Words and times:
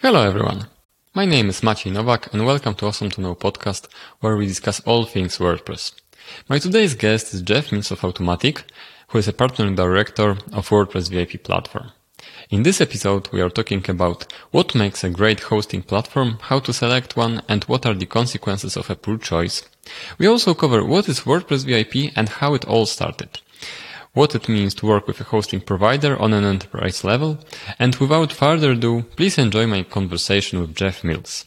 Hello 0.00 0.22
everyone. 0.22 0.68
My 1.12 1.24
name 1.24 1.48
is 1.48 1.62
Maciej 1.62 1.90
Nowak 1.90 2.32
and 2.32 2.46
welcome 2.46 2.72
to 2.76 2.86
Osom 2.86 3.10
to 3.10 3.20
Know 3.20 3.34
podcast 3.34 3.88
where 4.20 4.36
we 4.36 4.46
discuss 4.46 4.78
all 4.86 5.04
things 5.04 5.38
WordPress. 5.38 5.90
My 6.48 6.60
today's 6.60 6.94
guest 6.94 7.34
is 7.34 7.42
Jeff 7.42 7.72
Mills 7.72 7.90
of 7.90 8.02
Automattic, 8.02 8.62
who 9.08 9.18
is 9.18 9.26
a 9.26 9.32
partner 9.32 9.66
and 9.66 9.76
director 9.76 10.36
of 10.52 10.68
WordPress 10.68 11.10
VIP 11.10 11.42
platform. 11.42 11.90
In 12.48 12.62
this 12.62 12.80
episode, 12.80 13.28
we 13.32 13.40
are 13.40 13.50
talking 13.50 13.84
about 13.90 14.32
what 14.52 14.76
makes 14.76 15.02
a 15.02 15.10
great 15.10 15.40
hosting 15.40 15.82
platform, 15.82 16.38
how 16.42 16.60
to 16.60 16.72
select 16.72 17.16
one, 17.16 17.42
and 17.48 17.64
what 17.64 17.84
are 17.84 17.94
the 17.94 18.06
consequences 18.06 18.76
of 18.76 18.88
a 18.90 18.94
poor 18.94 19.18
choice. 19.18 19.64
We 20.16 20.28
also 20.28 20.54
cover 20.54 20.84
what 20.84 21.08
is 21.08 21.22
WordPress 21.22 21.64
VIP 21.66 22.12
and 22.14 22.28
how 22.28 22.54
it 22.54 22.64
all 22.66 22.86
started 22.86 23.40
what 24.18 24.34
it 24.34 24.48
means 24.48 24.74
to 24.74 24.84
work 24.84 25.06
with 25.06 25.20
a 25.20 25.24
hosting 25.24 25.60
provider 25.60 26.20
on 26.20 26.32
an 26.32 26.42
enterprise 26.42 27.04
level, 27.04 27.38
and 27.78 27.94
without 27.96 28.32
further 28.32 28.72
ado, 28.72 29.02
please 29.14 29.38
enjoy 29.38 29.64
my 29.64 29.84
conversation 29.84 30.58
with 30.58 30.74
Jeff 30.74 31.04
Mills. 31.04 31.44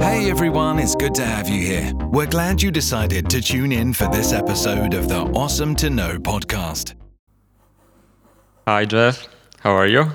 Hey 0.00 0.30
everyone, 0.32 0.80
it's 0.80 0.96
good 0.96 1.14
to 1.14 1.24
have 1.24 1.48
you 1.48 1.60
here. 1.60 1.92
We're 2.10 2.26
glad 2.26 2.60
you 2.60 2.72
decided 2.72 3.30
to 3.30 3.40
tune 3.40 3.70
in 3.70 3.92
for 3.92 4.08
this 4.08 4.32
episode 4.32 4.94
of 4.94 5.08
the 5.08 5.20
Osom 5.32 5.76
to 5.76 5.90
Know 5.90 6.18
podcast. 6.18 6.94
Hi 8.66 8.84
Jeff, 8.84 9.28
how 9.60 9.70
are 9.70 9.86
you? 9.86 10.10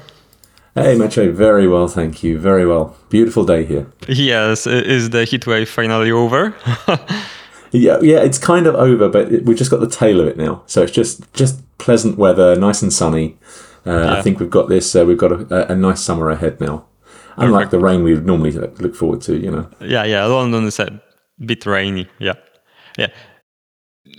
Hey, 0.74 0.96
Maciej, 0.96 1.34
very 1.34 1.68
well, 1.68 1.90
thank 1.90 2.24
you. 2.24 2.40
Very 2.40 2.66
well. 2.66 2.96
Beautiful 3.10 3.44
day 3.46 3.66
here. 3.66 3.88
Yes, 4.08 4.66
is 4.66 5.10
the 5.10 5.26
heat 5.26 5.46
wave 5.46 5.70
finally 5.70 6.12
over? 6.12 6.56
yeah, 7.72 8.00
yeah, 8.02 8.20
it's 8.20 8.38
kind 8.38 8.66
of 8.66 8.76
over, 8.76 9.10
but 9.10 9.34
it, 9.34 9.46
we've 9.46 9.58
just 9.58 9.70
got 9.70 9.82
the 9.82 9.90
tail 9.90 10.22
of 10.22 10.28
it 10.28 10.38
now. 10.38 10.64
So 10.68 10.82
it's 10.84 10.94
just 10.94 11.32
just 11.34 11.62
pleasant 11.78 12.18
weather, 12.18 12.56
nice 12.56 12.82
and 12.82 12.94
sunny. 12.94 13.38
Uh, 13.86 13.92
yeah. 13.92 14.14
I 14.14 14.22
think 14.22 14.40
we've 14.40 14.50
got 14.50 14.70
this. 14.70 14.96
Uh, 14.96 15.04
we've 15.06 15.18
got 15.18 15.34
a, 15.34 15.74
a, 15.74 15.76
nice 15.76 16.02
summer 16.02 16.30
ahead 16.30 16.62
now, 16.62 16.86
unlike 17.36 17.66
Perfect. 17.66 17.72
the 17.72 17.80
rain 17.80 18.04
we 18.04 18.14
would 18.14 18.26
normally 18.26 18.52
look 18.52 18.96
forward 18.96 19.22
to. 19.24 19.36
You 19.36 19.52
know. 19.52 19.70
Yeah, 19.82 20.06
yeah. 20.06 20.26
London 20.26 20.64
is 20.66 20.80
a 20.80 21.02
bit 21.38 21.66
rainy. 21.66 22.08
Yeah, 22.18 22.36
yeah 22.98 23.08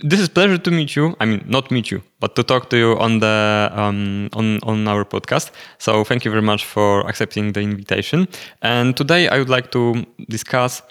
this 0.03 0.19
is 0.19 0.29
pleasure 0.29 0.57
to 0.57 0.71
meet 0.71 0.95
you. 0.95 1.15
I 1.19 1.25
mean, 1.25 1.43
not 1.45 1.71
meet 1.71 1.91
you, 1.91 2.01
but 2.19 2.35
to 2.35 2.43
talk 2.43 2.69
to 2.69 2.77
you 2.77 2.97
on 2.99 3.19
the 3.19 3.69
um, 3.73 4.29
on 4.33 4.59
on 4.63 4.87
our 4.87 5.05
podcast. 5.05 5.51
So 5.77 6.03
thank 6.03 6.25
you 6.25 6.31
very 6.31 6.41
much 6.41 6.65
for 6.65 7.07
accepting 7.07 7.53
the 7.53 7.61
invitation. 7.61 8.27
And 8.61 8.95
today 8.95 9.27
I 9.27 9.39
would 9.39 9.49
like 9.49 9.71
to 9.71 10.05
discuss 10.29 10.81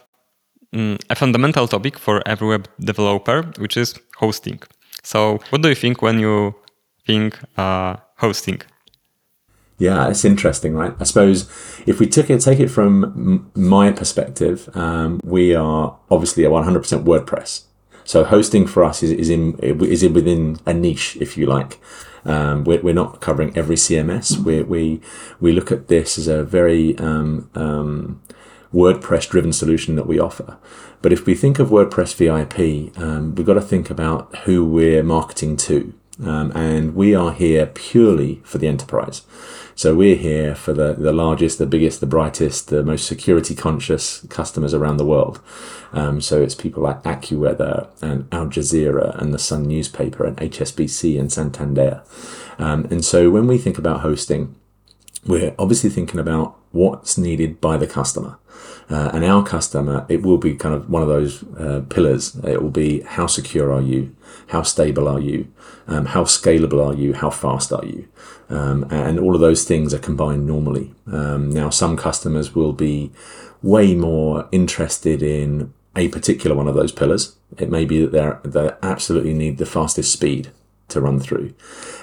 um, 0.74 0.98
a 1.10 1.14
fundamental 1.14 1.68
topic 1.68 1.98
for 1.98 2.22
every 2.26 2.48
web 2.48 2.68
developer, 2.80 3.42
which 3.58 3.76
is 3.76 3.94
hosting. 4.18 4.60
So, 5.02 5.40
what 5.50 5.62
do 5.62 5.68
you 5.68 5.74
think 5.74 6.02
when 6.02 6.20
you 6.20 6.54
think 7.06 7.38
uh, 7.56 7.96
hosting? 8.18 8.62
Yeah, 9.78 10.08
it's 10.08 10.24
interesting, 10.24 10.74
right? 10.74 10.94
I 11.00 11.04
suppose 11.04 11.50
if 11.86 11.98
we 11.98 12.06
took 12.06 12.30
it, 12.30 12.40
take 12.40 12.60
it 12.60 12.68
from 12.68 13.50
my 13.54 13.90
perspective, 13.90 14.68
um, 14.74 15.20
we 15.24 15.56
are 15.56 15.98
obviously 16.08 16.44
a 16.44 16.50
100% 16.50 17.02
WordPress. 17.04 17.64
So 18.05 18.25
hosting 18.25 18.67
for 18.67 18.84
us 18.84 19.03
is, 19.03 19.11
is 19.11 19.31
in 19.31 19.58
is 19.58 20.03
in 20.03 20.12
within 20.12 20.58
a 20.67 20.75
niche, 20.75 21.17
if 21.20 21.36
you 21.36 21.47
like. 21.47 21.81
Um, 22.25 22.64
we're, 22.64 22.81
we're 22.81 22.94
not 22.94 23.20
covering 23.20 23.56
every 23.56 23.77
CMS. 23.77 24.36
We 24.36 24.62
we 24.62 25.00
we 25.41 25.53
look 25.53 25.72
at 25.72 25.89
this 25.89 26.19
as 26.19 26.28
a 26.28 26.44
very 26.44 26.97
um, 26.98 27.50
um, 27.55 28.22
WordPress 28.72 29.28
driven 29.28 29.53
solution 29.53 29.97
that 29.97 30.06
we 30.06 30.19
offer. 30.19 30.56
But 31.00 31.12
if 31.12 31.27
we 31.27 31.34
think 31.34 31.59
of 31.59 31.69
WordPress 31.69 32.14
VIP, 32.14 32.97
um, 32.98 33.34
we've 33.34 33.47
got 33.47 33.55
to 33.55 33.61
think 33.61 33.91
about 33.91 34.34
who 34.44 34.64
we're 34.64 35.03
marketing 35.03 35.56
to. 35.59 35.92
Um, 36.22 36.53
and 36.55 36.94
we 36.94 37.14
are 37.14 37.33
here 37.33 37.66
purely 37.66 38.41
for 38.44 38.59
the 38.59 38.69
enterprise. 38.69 39.22
So 39.75 39.95
we're 39.95 40.17
here 40.17 40.55
for 40.55 40.73
the, 40.73 40.93
the 40.94 41.12
largest, 41.12 41.59
the 41.59 41.66
biggest, 41.66 42.00
the 42.00 42.06
brightest, 42.06 42.69
the 42.69 42.83
most 42.83 43.06
security 43.06 43.55
conscious 43.55 44.25
customers 44.27 44.75
around 44.75 44.99
the 44.99 45.06
world. 45.06 45.41
Um, 45.93 46.21
so 46.21 46.43
it's 46.43 46.55
people 46.55 46.83
like 46.83 47.03
AccuWeather 47.03 47.88
and 48.03 48.32
Al 48.32 48.47
Jazeera 48.47 49.21
and 49.21 49.32
the 49.32 49.38
Sun 49.38 49.66
newspaper 49.66 50.25
and 50.25 50.37
HSBC 50.37 51.19
and 51.19 51.32
Santander. 51.32 52.03
Um, 52.59 52.87
and 52.91 53.05
so 53.05 53.31
when 53.31 53.47
we 53.47 53.59
think 53.59 53.78
about 53.78 54.00
hosting, 54.00 54.55
we're 55.27 55.55
obviously 55.59 55.91
thinking 55.91 56.19
about 56.19 56.59
what's 56.72 57.16
needed 57.16 57.60
by 57.60 57.77
the 57.77 57.87
customer. 57.87 58.38
Uh, 58.91 59.10
and 59.15 59.25
our 59.25 59.44
customer, 59.44 60.05
it 60.09 60.22
will 60.22 60.38
be 60.38 60.55
kind 60.55 60.75
of 60.75 60.91
one 60.91 61.03
of 61.03 61.09
those 61.09 61.44
uh, 61.55 61.83
pillars. 61.88 62.37
It 62.44 62.62
will 62.62 62.71
be 62.71 63.00
how 63.03 63.27
secure 63.27 63.72
are 63.72 63.81
you? 63.81 64.15
How 64.49 64.62
stable 64.62 65.09
are 65.09 65.21
you? 65.21 65.49
Um, 65.87 66.06
how 66.06 66.25
scalable 66.25 66.84
are 66.84 66.94
you? 66.94 67.15
How 67.15 67.31
fast 67.31 67.72
are 67.72 67.84
you? 67.84 68.09
Um, 68.49 68.87
and 68.91 69.19
all 69.19 69.34
of 69.34 69.41
those 69.41 69.65
things 69.65 69.94
are 69.94 69.99
combined 69.99 70.47
normally. 70.47 70.94
Um, 71.06 71.50
now, 71.50 71.71
some 71.71 71.97
customers 71.97 72.55
will 72.55 72.72
be 72.72 73.12
way 73.62 73.94
more 73.94 74.49
interested 74.53 75.22
in 75.22 75.72
a 75.94 76.09
particular 76.09 76.56
one 76.56 76.69
of 76.69 76.75
those 76.75 76.93
pillars. 76.93 77.37
It 77.59 77.71
may 77.71 77.84
be 77.84 78.05
that 78.05 78.43
they 78.43 78.50
they 78.50 78.75
absolutely 78.82 79.34
need 79.34 79.59
the 79.59 79.66
fastest 79.66 80.12
speed 80.12 80.50
to 80.88 81.00
run 81.00 81.21
through, 81.21 81.55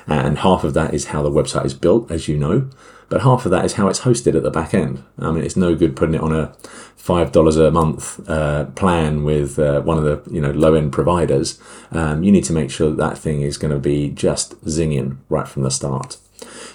and 0.08 0.40
half 0.40 0.64
of 0.64 0.74
that 0.74 0.94
is 0.94 1.06
how 1.06 1.22
the 1.22 1.32
website 1.32 1.66
is 1.66 1.74
built, 1.74 2.10
as 2.10 2.28
you 2.28 2.38
know 2.38 2.70
but 3.10 3.22
half 3.22 3.46
of 3.46 3.52
that 3.52 3.66
is 3.66 3.74
how 3.74 3.88
it's 3.88 4.02
hosted 4.02 4.36
at 4.36 4.44
the 4.44 4.52
back 4.52 4.74
end. 4.74 5.04
I 5.18 5.32
mean, 5.32 5.44
it's 5.44 5.58
no 5.58 5.76
good 5.76 5.96
putting 5.96 6.16
it 6.16 6.22
on 6.22 6.34
a 6.34 6.54
five 6.96 7.32
dollars 7.32 7.58
a 7.58 7.72
month 7.72 8.30
uh, 8.30 8.66
plan 8.66 9.24
with 9.24 9.58
uh, 9.58 9.82
one 9.82 9.98
of 9.98 10.04
the 10.04 10.32
you 10.32 10.40
know 10.40 10.52
low 10.52 10.76
end 10.76 10.94
providers. 10.94 11.60
Um, 11.92 12.24
you 12.24 12.32
need 12.32 12.46
to 12.46 12.54
make 12.54 12.72
sure 12.72 12.90
that 12.90 12.98
that 12.98 13.18
thing 13.18 13.42
is 13.42 13.58
going 13.58 13.74
to 13.74 13.80
be 13.80 14.10
just 14.10 14.60
zinging 14.66 15.18
right 15.28 15.48
from 15.48 15.64
the 15.64 15.72
start. 15.72 16.18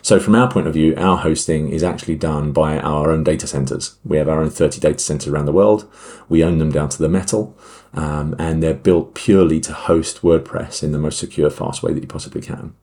So 0.03 0.21
from 0.21 0.34
our 0.34 0.50
point 0.50 0.67
of 0.67 0.75
view, 0.75 0.95
our 0.97 1.17
hosting 1.17 1.71
is 1.71 1.83
actually 1.83 2.17
done 2.17 2.53
by 2.53 2.78
our 2.78 3.11
own 3.11 3.25
data 3.25 3.47
centers. 3.47 3.97
We 4.05 4.19
have 4.19 4.28
our 4.28 4.41
own 4.41 4.51
30 4.51 4.78
data 4.81 4.99
centers 4.99 5.28
around 5.28 5.47
the 5.47 5.53
world. 5.53 5.91
We 6.28 6.45
own 6.45 6.59
them 6.59 6.71
down 6.71 6.91
to 6.91 6.99
the 6.99 7.09
metal, 7.09 7.56
um, 7.95 8.37
and 8.39 8.62
they're 8.62 8.75
built 8.75 9.15
purely 9.15 9.61
to 9.61 9.72
host 9.72 10.21
WordPress 10.21 10.83
in 10.83 10.93
the 10.93 10.99
most 10.99 11.19
secure, 11.19 11.49
fast 11.49 11.83
way 11.83 11.95
that 11.95 12.03
you 12.03 12.06
possibly 12.06 12.43
can. 12.43 12.75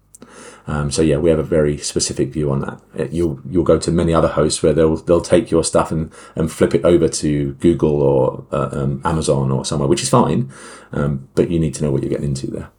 Um, 0.68 0.92
so 0.92 1.02
yeah, 1.02 1.18
we 1.18 1.30
have 1.30 1.40
a 1.40 1.44
very 1.44 1.78
specific 1.78 2.30
view 2.30 2.52
on 2.52 2.62
that. 2.62 2.82
Uh, 3.00 3.08
you'll 3.12 3.40
you'll 3.50 3.64
go 3.64 3.78
to 3.80 3.92
many 3.92 4.14
other 4.14 4.28
hosts 4.28 4.62
where 4.62 4.74
they'll 4.74 4.98
they'll 4.98 5.22
take 5.22 5.52
your 5.52 5.64
stuff 5.64 5.92
and, 5.92 6.12
and 6.36 6.52
flip 6.52 6.76
it 6.76 6.86
over 6.86 7.08
to 7.08 7.54
Google 7.54 8.02
or 8.02 8.46
uh, 8.52 8.70
um, 8.72 9.02
Amazon 9.04 9.52
or 9.52 9.66
somewhere, 9.66 9.88
which 9.88 10.04
is 10.04 10.10
fine, 10.10 10.52
um, 10.92 11.28
but 11.36 11.50
you 11.50 11.60
need 11.60 11.74
to 11.76 11.84
know 11.84 11.92
what 11.92 12.04
you're 12.04 12.10
getting 12.10 12.30
into 12.30 12.48
there. 12.48 12.70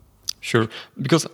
Sure, 0.40 0.68
because 1.00 1.26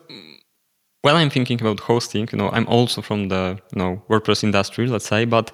when 1.02 1.16
I'm 1.16 1.30
thinking 1.30 1.60
about 1.60 1.80
hosting, 1.80 2.28
you 2.32 2.38
know, 2.38 2.50
I'm 2.50 2.66
also 2.66 3.02
from 3.02 3.28
the 3.28 3.58
you 3.74 3.78
know 3.78 4.02
WordPress 4.08 4.42
industry, 4.42 4.86
let's 4.86 5.06
say, 5.06 5.24
but 5.24 5.52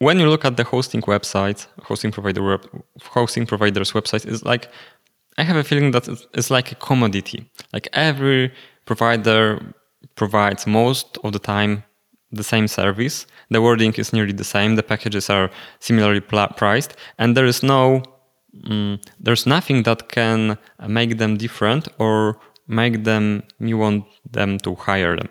when 0.00 0.18
you 0.18 0.28
look 0.28 0.44
at 0.44 0.56
the 0.56 0.64
hosting 0.64 1.02
websites, 1.02 1.66
hosting 1.82 2.10
provider 2.10 2.42
web, 2.42 2.66
hosting 3.02 3.46
providers 3.46 3.92
websites, 3.92 4.26
is 4.26 4.44
like 4.44 4.68
I 5.38 5.42
have 5.44 5.56
a 5.56 5.64
feeling 5.64 5.92
that 5.92 6.08
it's 6.34 6.50
like 6.50 6.72
a 6.72 6.74
commodity. 6.74 7.50
Like 7.72 7.88
every 7.92 8.52
provider 8.86 9.74
provides 10.14 10.66
most 10.66 11.18
of 11.24 11.32
the 11.32 11.38
time 11.38 11.84
the 12.32 12.44
same 12.44 12.68
service. 12.68 13.26
The 13.50 13.60
wording 13.60 13.94
is 13.94 14.12
nearly 14.12 14.32
the 14.32 14.44
same. 14.44 14.76
The 14.76 14.82
packages 14.82 15.28
are 15.30 15.50
similarly 15.80 16.20
priced, 16.20 16.96
and 17.18 17.36
there 17.36 17.46
is 17.46 17.62
no 17.62 18.02
mm, 18.68 19.02
there's 19.18 19.46
nothing 19.46 19.82
that 19.84 20.08
can 20.08 20.58
make 20.86 21.18
them 21.18 21.36
different 21.36 21.88
or 21.98 22.38
make 22.66 23.04
them 23.04 23.42
me 23.58 23.74
want 23.74 24.04
them 24.30 24.58
to 24.58 24.74
hire 24.76 25.16
them, 25.16 25.28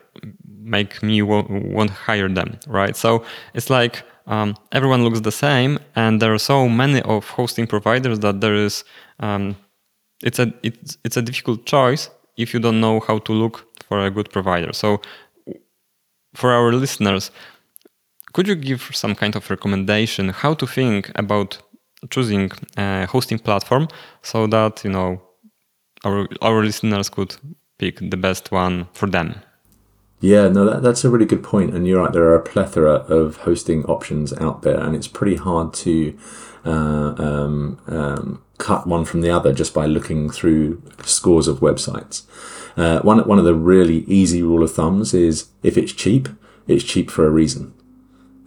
make 0.62 1.02
me 1.02 1.22
want 1.22 1.90
hire 1.90 2.28
them, 2.28 2.60
right? 2.68 2.96
So 2.96 3.24
it's 3.54 3.70
like 3.70 4.04
um, 4.28 4.56
everyone 4.72 5.04
looks 5.04 5.22
the 5.22 5.32
same, 5.32 5.80
and 5.96 6.22
there 6.22 6.34
are 6.34 6.40
so 6.40 6.68
many 6.68 7.02
of 7.02 7.30
hosting 7.30 7.66
providers 7.66 8.20
that 8.20 8.42
there 8.42 8.56
is 8.56 8.84
um, 9.20 9.56
it's 10.22 10.40
a 10.40 10.54
it's 10.64 10.98
it's 11.06 11.18
a 11.18 11.22
difficult 11.22 11.66
choice 11.66 12.10
if 12.40 12.54
you 12.54 12.60
don't 12.60 12.82
know 12.82 13.00
how 13.02 13.20
to 13.20 13.34
look 13.34 13.68
for 13.88 14.00
a 14.06 14.10
good 14.12 14.30
provider. 14.32 14.74
So, 14.74 15.02
for 16.34 16.52
our 16.52 16.72
listeners, 16.74 17.32
could 18.34 18.48
you 18.48 18.56
give 18.56 18.82
some 18.94 19.16
kind 19.16 19.36
of 19.36 19.50
recommendation 19.50 20.30
how 20.30 20.54
to 20.56 20.68
think 20.68 21.12
about 21.16 21.58
choosing 22.10 22.52
a 22.78 23.06
hosting 23.08 23.40
platform 23.40 23.88
so 24.22 24.48
that 24.48 24.84
you 24.84 24.92
know 24.92 25.22
our 26.06 26.28
our 26.42 26.64
listeners 26.64 27.10
could 27.10 27.36
pick 27.80 28.00
the 28.12 28.18
best 28.18 28.52
one 28.52 28.88
for 28.94 29.10
them? 29.10 29.36
Yeah, 30.22 30.50
no, 30.50 30.66
that, 30.66 30.84
that's 30.84 31.06
a 31.06 31.10
really 31.10 31.26
good 31.26 31.44
point. 31.44 31.74
and 31.74 31.88
you're 31.88 32.02
right. 32.04 32.12
There 32.12 32.26
are 32.26 32.36
a 32.36 32.44
plethora 32.44 32.94
of 33.08 33.38
hosting 33.38 33.86
options 33.86 34.34
out 34.34 34.64
there, 34.64 34.80
and 34.80 34.96
it's 34.96 35.08
pretty 35.08 35.38
hard 35.38 35.74
to 35.76 36.18
uh, 36.66 37.16
um, 37.18 37.80
um, 37.88 38.42
cut 38.58 38.86
one 38.86 39.06
from 39.06 39.22
the 39.22 39.30
other 39.30 39.54
just 39.54 39.74
by 39.74 39.86
looking 39.86 40.30
through 40.30 40.82
scores 41.04 41.48
of 41.48 41.60
websites. 41.60 42.24
Uh, 42.76 43.00
one 43.02 43.20
one 43.28 43.40
of 43.40 43.46
the 43.46 43.56
really 43.56 44.00
easy 44.08 44.44
rule 44.44 44.64
of 44.64 44.74
thumbs 44.74 45.14
is 45.14 45.48
if 45.64 45.78
it's 45.78 45.94
cheap, 45.94 46.28
it's 46.68 46.84
cheap 46.84 47.10
for 47.10 47.26
a 47.26 47.30
reason. 47.30 47.74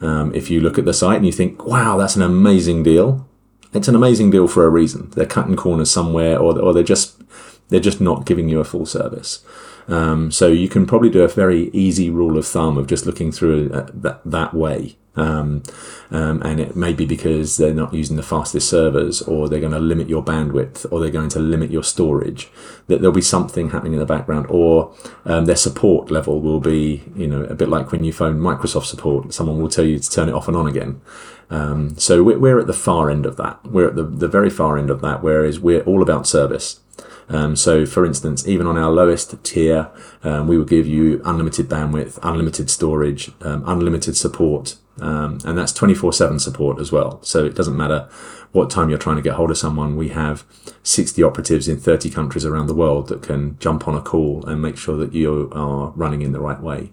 Um, 0.00 0.34
if 0.34 0.50
you 0.50 0.60
look 0.60 0.78
at 0.78 0.84
the 0.84 0.92
site 0.92 1.16
and 1.16 1.26
you 1.26 1.32
think, 1.32 1.64
"Wow, 1.66 1.96
that's 1.96 2.16
an 2.16 2.22
amazing 2.22 2.82
deal," 2.82 3.26
it's 3.72 3.88
an 3.88 3.94
amazing 3.94 4.30
deal 4.30 4.46
for 4.46 4.66
a 4.66 4.70
reason. 4.70 5.10
They're 5.14 5.26
cutting 5.26 5.56
corners 5.56 5.90
somewhere, 5.90 6.38
or 6.38 6.58
or 6.60 6.74
they're 6.74 6.82
just 6.82 7.22
They're 7.68 7.80
just 7.80 8.00
not 8.02 8.26
giving 8.26 8.50
you 8.50 8.60
a 8.60 8.64
full 8.64 8.84
service. 8.84 9.40
Um, 9.88 10.30
so 10.30 10.48
you 10.48 10.68
can 10.68 10.86
probably 10.86 11.10
do 11.10 11.22
a 11.22 11.28
very 11.28 11.70
easy 11.70 12.10
rule 12.10 12.38
of 12.38 12.46
thumb 12.46 12.78
of 12.78 12.86
just 12.86 13.06
looking 13.06 13.32
through 13.32 13.70
uh, 13.72 13.88
that 13.92 14.20
that 14.24 14.54
way. 14.54 14.96
Um, 15.14 15.62
um, 16.10 16.40
and 16.42 16.58
it 16.58 16.74
may 16.74 16.94
be 16.94 17.04
because 17.04 17.58
they're 17.58 17.74
not 17.74 17.92
using 17.92 18.16
the 18.16 18.22
fastest 18.22 18.68
servers, 18.68 19.20
or 19.20 19.48
they're 19.48 19.60
going 19.60 19.72
to 19.72 19.78
limit 19.78 20.08
your 20.08 20.24
bandwidth, 20.24 20.90
or 20.90 21.00
they're 21.00 21.10
going 21.10 21.28
to 21.30 21.38
limit 21.38 21.70
your 21.70 21.84
storage. 21.84 22.48
That 22.86 23.00
there'll 23.00 23.14
be 23.14 23.20
something 23.20 23.70
happening 23.70 23.92
in 23.94 23.98
the 23.98 24.06
background, 24.06 24.46
or 24.48 24.94
um, 25.26 25.44
their 25.44 25.56
support 25.56 26.10
level 26.10 26.40
will 26.40 26.60
be, 26.60 27.02
you 27.14 27.26
know, 27.26 27.44
a 27.44 27.54
bit 27.54 27.68
like 27.68 27.92
when 27.92 28.04
you 28.04 28.12
phone 28.12 28.38
Microsoft 28.38 28.86
support. 28.86 29.34
Someone 29.34 29.60
will 29.60 29.68
tell 29.68 29.84
you 29.84 29.98
to 29.98 30.10
turn 30.10 30.28
it 30.28 30.34
off 30.34 30.48
and 30.48 30.56
on 30.56 30.66
again. 30.66 31.02
Um, 31.50 31.98
so 31.98 32.22
we're, 32.22 32.38
we're 32.38 32.58
at 32.58 32.66
the 32.66 32.72
far 32.72 33.10
end 33.10 33.26
of 33.26 33.36
that. 33.36 33.62
We're 33.66 33.88
at 33.88 33.96
the, 33.96 34.04
the 34.04 34.28
very 34.28 34.48
far 34.48 34.78
end 34.78 34.88
of 34.88 35.02
that, 35.02 35.22
whereas 35.22 35.60
we're 35.60 35.82
all 35.82 36.02
about 36.02 36.26
service. 36.26 36.80
Um, 37.28 37.56
so, 37.56 37.86
for 37.86 38.04
instance, 38.04 38.46
even 38.46 38.66
on 38.66 38.76
our 38.76 38.90
lowest 38.90 39.42
tier, 39.44 39.90
um, 40.22 40.46
we 40.46 40.58
will 40.58 40.64
give 40.64 40.86
you 40.86 41.22
unlimited 41.24 41.68
bandwidth, 41.68 42.18
unlimited 42.22 42.70
storage, 42.70 43.30
um, 43.40 43.62
unlimited 43.66 44.16
support, 44.16 44.76
um, 45.00 45.38
and 45.44 45.56
that's 45.56 45.72
24 45.72 46.12
7 46.12 46.38
support 46.38 46.78
as 46.78 46.92
well. 46.92 47.22
So, 47.22 47.44
it 47.44 47.54
doesn't 47.54 47.76
matter 47.76 48.08
what 48.52 48.70
time 48.70 48.90
you're 48.90 48.98
trying 48.98 49.16
to 49.16 49.22
get 49.22 49.34
hold 49.34 49.50
of 49.50 49.58
someone. 49.58 49.96
We 49.96 50.10
have 50.10 50.44
60 50.82 51.22
operatives 51.22 51.68
in 51.68 51.78
30 51.78 52.10
countries 52.10 52.44
around 52.44 52.66
the 52.66 52.74
world 52.74 53.08
that 53.08 53.22
can 53.22 53.58
jump 53.58 53.88
on 53.88 53.94
a 53.94 54.02
call 54.02 54.44
and 54.46 54.60
make 54.60 54.76
sure 54.76 54.96
that 54.98 55.14
you 55.14 55.50
are 55.54 55.90
running 55.90 56.22
in 56.22 56.32
the 56.32 56.40
right 56.40 56.60
way. 56.60 56.90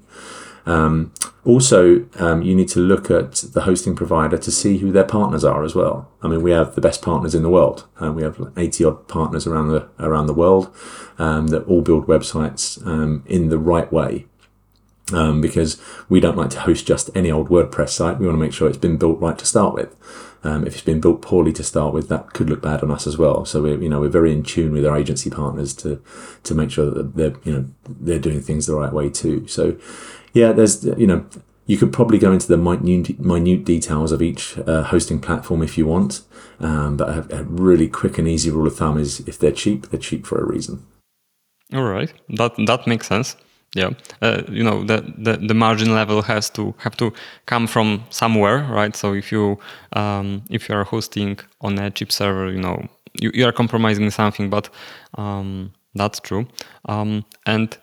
Um, 0.69 1.11
also, 1.45 2.05
um, 2.19 2.43
you 2.43 2.53
need 2.53 2.67
to 2.69 2.79
look 2.79 3.09
at 3.09 3.31
the 3.53 3.61
hosting 3.61 3.95
provider 3.95 4.37
to 4.37 4.51
see 4.51 4.77
who 4.77 4.91
their 4.91 5.03
partners 5.03 5.43
are 5.43 5.63
as 5.63 5.73
well. 5.73 6.11
I 6.21 6.27
mean, 6.27 6.43
we 6.43 6.51
have 6.51 6.75
the 6.75 6.81
best 6.81 7.01
partners 7.01 7.33
in 7.33 7.41
the 7.41 7.49
world. 7.49 7.87
Uh, 7.99 8.11
we 8.11 8.21
have 8.21 8.39
80 8.55 8.83
odd 8.83 9.07
partners 9.07 9.47
around 9.47 9.69
the 9.69 9.89
around 9.99 10.27
the 10.27 10.33
world 10.33 10.73
um, 11.17 11.47
that 11.47 11.65
all 11.65 11.81
build 11.81 12.05
websites 12.05 12.85
um, 12.85 13.23
in 13.25 13.49
the 13.49 13.57
right 13.57 13.91
way. 13.91 14.27
Um, 15.11 15.41
because 15.41 15.81
we 16.07 16.19
don't 16.19 16.37
like 16.37 16.51
to 16.51 16.59
host 16.59 16.85
just 16.85 17.09
any 17.15 17.31
old 17.31 17.49
WordPress 17.49 17.89
site. 17.89 18.19
We 18.19 18.27
want 18.27 18.35
to 18.35 18.39
make 18.39 18.53
sure 18.53 18.67
it's 18.67 18.77
been 18.77 18.97
built 18.97 19.19
right 19.19 19.39
to 19.39 19.45
start 19.45 19.73
with. 19.73 19.95
Um, 20.43 20.67
if 20.67 20.73
it's 20.73 20.83
been 20.83 21.01
built 21.01 21.23
poorly 21.23 21.51
to 21.53 21.63
start 21.63 21.93
with, 21.93 22.07
that 22.09 22.33
could 22.33 22.49
look 22.49 22.61
bad 22.61 22.81
on 22.81 22.91
us 22.91 23.07
as 23.07 23.17
well. 23.17 23.43
So 23.43 23.63
we're, 23.63 23.81
you 23.81 23.89
know, 23.89 23.99
we're 23.99 24.09
very 24.09 24.31
in 24.31 24.43
tune 24.43 24.71
with 24.71 24.85
our 24.85 24.95
agency 24.95 25.29
partners 25.31 25.73
to, 25.75 26.01
to 26.43 26.55
make 26.55 26.71
sure 26.71 26.91
that 26.91 27.15
they're, 27.15 27.33
you 27.43 27.51
know, 27.51 27.65
they're 27.89 28.19
doing 28.19 28.39
things 28.39 28.65
the 28.67 28.75
right 28.75 28.93
way 28.93 29.09
too. 29.09 29.47
So, 29.47 29.77
yeah, 30.33 30.51
there's 30.51 30.83
you 30.85 31.07
know 31.07 31.25
you 31.65 31.77
could 31.77 31.93
probably 31.93 32.17
go 32.17 32.31
into 32.31 32.47
the 32.47 32.57
minute, 32.57 33.19
minute 33.19 33.63
details 33.63 34.11
of 34.11 34.21
each 34.21 34.57
uh, 34.65 34.83
hosting 34.83 35.19
platform 35.19 35.61
if 35.61 35.77
you 35.77 35.85
want, 35.85 36.21
um, 36.59 36.97
but 36.97 37.09
a, 37.09 37.37
a, 37.39 37.43
really 37.43 37.87
quick 37.87 38.17
and 38.17 38.27
easy 38.27 38.49
rule 38.49 38.65
of 38.65 38.75
thumb 38.75 38.97
is 38.97 39.19
if 39.27 39.37
they're 39.37 39.51
cheap, 39.51 39.87
they're 39.89 39.99
cheap 39.99 40.25
for 40.25 40.39
a 40.39 40.45
reason. 40.45 40.83
All 41.73 41.83
right, 41.83 42.11
that 42.29 42.53
that 42.65 42.87
makes 42.87 43.07
sense. 43.07 43.35
Yeah, 43.75 43.91
uh, 44.23 44.41
you 44.49 44.63
know 44.63 44.83
the, 44.83 45.13
the 45.15 45.37
the 45.37 45.53
margin 45.53 45.93
level 45.93 46.23
has 46.23 46.49
to 46.51 46.73
have 46.79 46.97
to 46.97 47.13
come 47.45 47.67
from 47.67 48.03
somewhere, 48.09 48.67
right? 48.71 48.95
So 48.95 49.13
if 49.13 49.31
you 49.31 49.59
um, 49.93 50.41
if 50.49 50.69
you 50.69 50.75
are 50.75 50.83
hosting 50.83 51.39
on 51.61 51.77
a 51.77 51.91
cheap 51.91 52.11
server, 52.11 52.51
you 52.51 52.59
know 52.59 52.87
you, 53.21 53.29
you 53.33 53.45
are 53.45 53.51
compromising 53.51 54.09
something, 54.09 54.49
but 54.49 54.69
um, 55.19 55.71
that's 55.93 56.19
true. 56.19 56.47
Um, 56.85 57.25
and 57.45 57.77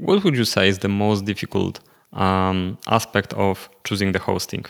what 0.00 0.22
would 0.24 0.36
you 0.36 0.44
say 0.44 0.68
is 0.68 0.78
the 0.78 0.88
most 0.88 1.24
difficult 1.24 1.80
um, 2.12 2.78
aspect 2.86 3.32
of 3.34 3.68
choosing 3.84 4.12
the 4.12 4.18
hosting? 4.18 4.64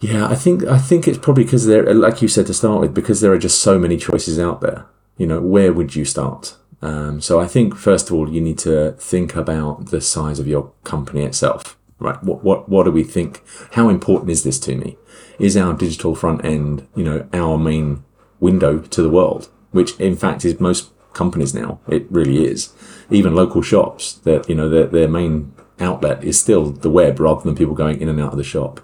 Yeah, 0.00 0.26
I 0.28 0.34
think 0.34 0.64
I 0.64 0.78
think 0.78 1.06
it's 1.06 1.18
probably 1.18 1.44
because 1.44 1.66
there, 1.66 1.92
like 1.94 2.22
you 2.22 2.28
said 2.28 2.46
to 2.46 2.54
start 2.54 2.80
with, 2.80 2.94
because 2.94 3.20
there 3.20 3.32
are 3.32 3.38
just 3.38 3.60
so 3.60 3.78
many 3.78 3.96
choices 3.96 4.38
out 4.38 4.60
there. 4.60 4.86
You 5.18 5.26
know, 5.26 5.40
where 5.40 5.72
would 5.72 5.94
you 5.94 6.06
start? 6.06 6.56
Um, 6.80 7.20
so 7.20 7.38
I 7.38 7.46
think 7.46 7.76
first 7.76 8.08
of 8.08 8.16
all, 8.16 8.30
you 8.30 8.40
need 8.40 8.58
to 8.60 8.92
think 8.92 9.36
about 9.36 9.90
the 9.90 10.00
size 10.00 10.38
of 10.38 10.46
your 10.46 10.72
company 10.84 11.24
itself. 11.24 11.76
Right? 11.98 12.22
What 12.24 12.42
what 12.42 12.68
what 12.68 12.84
do 12.84 12.90
we 12.90 13.04
think? 13.04 13.42
How 13.72 13.90
important 13.90 14.30
is 14.30 14.42
this 14.42 14.58
to 14.60 14.74
me? 14.74 14.96
Is 15.38 15.56
our 15.56 15.74
digital 15.74 16.14
front 16.14 16.44
end, 16.44 16.86
you 16.96 17.04
know, 17.04 17.28
our 17.34 17.58
main 17.58 18.02
window 18.40 18.78
to 18.78 19.02
the 19.02 19.10
world? 19.10 19.50
Which 19.70 19.98
in 20.00 20.16
fact 20.16 20.46
is 20.46 20.58
most 20.58 20.90
companies 21.12 21.54
now. 21.54 21.80
It 21.88 22.10
really 22.10 22.44
is. 22.44 22.72
Even 23.10 23.34
local 23.34 23.62
shops, 23.62 24.14
that 24.14 24.48
you 24.48 24.54
know, 24.54 24.68
their, 24.68 24.86
their 24.86 25.08
main 25.08 25.52
outlet 25.78 26.22
is 26.22 26.38
still 26.38 26.70
the 26.70 26.90
web 26.90 27.18
rather 27.18 27.42
than 27.42 27.56
people 27.56 27.74
going 27.74 28.00
in 28.00 28.08
and 28.08 28.20
out 28.20 28.32
of 28.32 28.38
the 28.38 28.44
shop. 28.44 28.80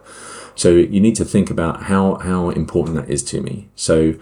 So 0.54 0.70
you 0.70 1.00
need 1.00 1.16
to 1.16 1.24
think 1.24 1.50
about 1.50 1.84
how 1.84 2.16
how 2.16 2.50
important 2.50 2.96
that 2.96 3.10
is 3.10 3.22
to 3.24 3.40
me. 3.42 3.68
So 3.74 4.14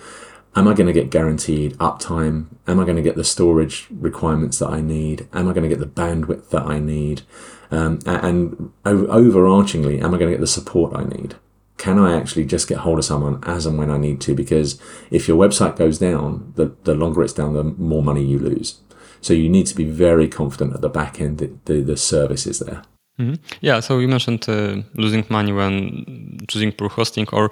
am 0.56 0.66
I 0.66 0.74
going 0.74 0.88
to 0.88 0.92
get 0.92 1.10
guaranteed 1.10 1.78
uptime? 1.78 2.46
Am 2.66 2.80
I 2.80 2.84
going 2.84 2.96
to 2.96 3.02
get 3.02 3.16
the 3.16 3.24
storage 3.24 3.86
requirements 3.90 4.58
that 4.58 4.70
I 4.70 4.80
need? 4.80 5.28
Am 5.32 5.48
I 5.48 5.52
going 5.52 5.68
to 5.68 5.74
get 5.74 5.78
the 5.78 5.86
bandwidth 5.86 6.50
that 6.50 6.62
I 6.62 6.78
need? 6.78 7.22
Um, 7.70 8.00
and 8.06 8.72
overarchingly, 8.84 10.02
am 10.02 10.14
I 10.14 10.18
going 10.18 10.30
to 10.30 10.36
get 10.36 10.40
the 10.40 10.46
support 10.46 10.94
I 10.94 11.04
need? 11.04 11.36
can 11.76 11.98
I 11.98 12.16
actually 12.16 12.46
just 12.46 12.68
get 12.68 12.78
hold 12.78 12.98
of 12.98 13.04
someone 13.04 13.40
as 13.42 13.66
and 13.66 13.76
when 13.76 13.90
I 13.90 13.98
need 13.98 14.20
to? 14.22 14.34
Because 14.34 14.80
if 15.10 15.28
your 15.28 15.36
website 15.36 15.76
goes 15.76 15.98
down, 15.98 16.52
the, 16.56 16.74
the 16.84 16.94
longer 16.94 17.22
it's 17.22 17.32
down, 17.32 17.54
the 17.54 17.64
more 17.64 18.02
money 18.02 18.24
you 18.24 18.38
lose. 18.38 18.80
So 19.24 19.32
you 19.32 19.48
need 19.48 19.66
to 19.68 19.74
be 19.74 19.84
very 19.84 20.28
confident 20.28 20.74
at 20.74 20.82
the 20.82 20.90
back 20.90 21.18
end 21.18 21.38
that 21.38 21.64
the, 21.64 21.80
the 21.80 21.96
service 21.96 22.46
is 22.46 22.58
there. 22.58 22.82
Mm-hmm. 23.18 23.34
Yeah, 23.62 23.80
so 23.80 23.98
you 23.98 24.08
mentioned 24.08 24.46
uh, 24.48 24.82
losing 24.94 25.24
money 25.30 25.52
when 25.52 26.38
choosing 26.46 26.72
poor 26.72 26.90
hosting, 26.90 27.26
or 27.32 27.50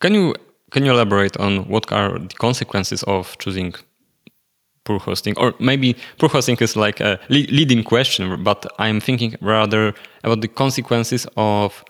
can 0.00 0.14
you 0.14 0.34
can 0.72 0.84
you 0.84 0.90
elaborate 0.90 1.36
on 1.36 1.68
what 1.68 1.92
are 1.92 2.18
the 2.18 2.34
consequences 2.34 3.04
of 3.04 3.36
choosing 3.38 3.74
poor 4.84 4.98
hosting? 4.98 5.38
Or 5.38 5.54
maybe 5.60 5.96
poor 6.18 6.28
hosting 6.28 6.56
is 6.60 6.76
like 6.76 7.00
a 7.00 7.20
leading 7.28 7.84
question, 7.84 8.42
but 8.42 8.66
I'm 8.78 9.00
thinking 9.00 9.36
rather 9.40 9.94
about 10.24 10.40
the 10.40 10.48
consequences 10.48 11.26
of 11.36 11.84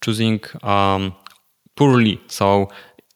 choosing 0.00 0.40
um, 0.62 1.14
poorly. 1.76 2.20
So 2.28 2.70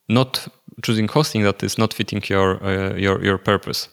not 0.09 0.47
choosing 0.83 1.07
hosting 1.07 1.43
that 1.43 1.63
is 1.63 1.77
not 1.77 1.93
fitting 1.93 2.21
your 2.27 2.63
uh, 2.63 2.95
your 2.95 3.23
your 3.23 3.37
purpose. 3.37 3.89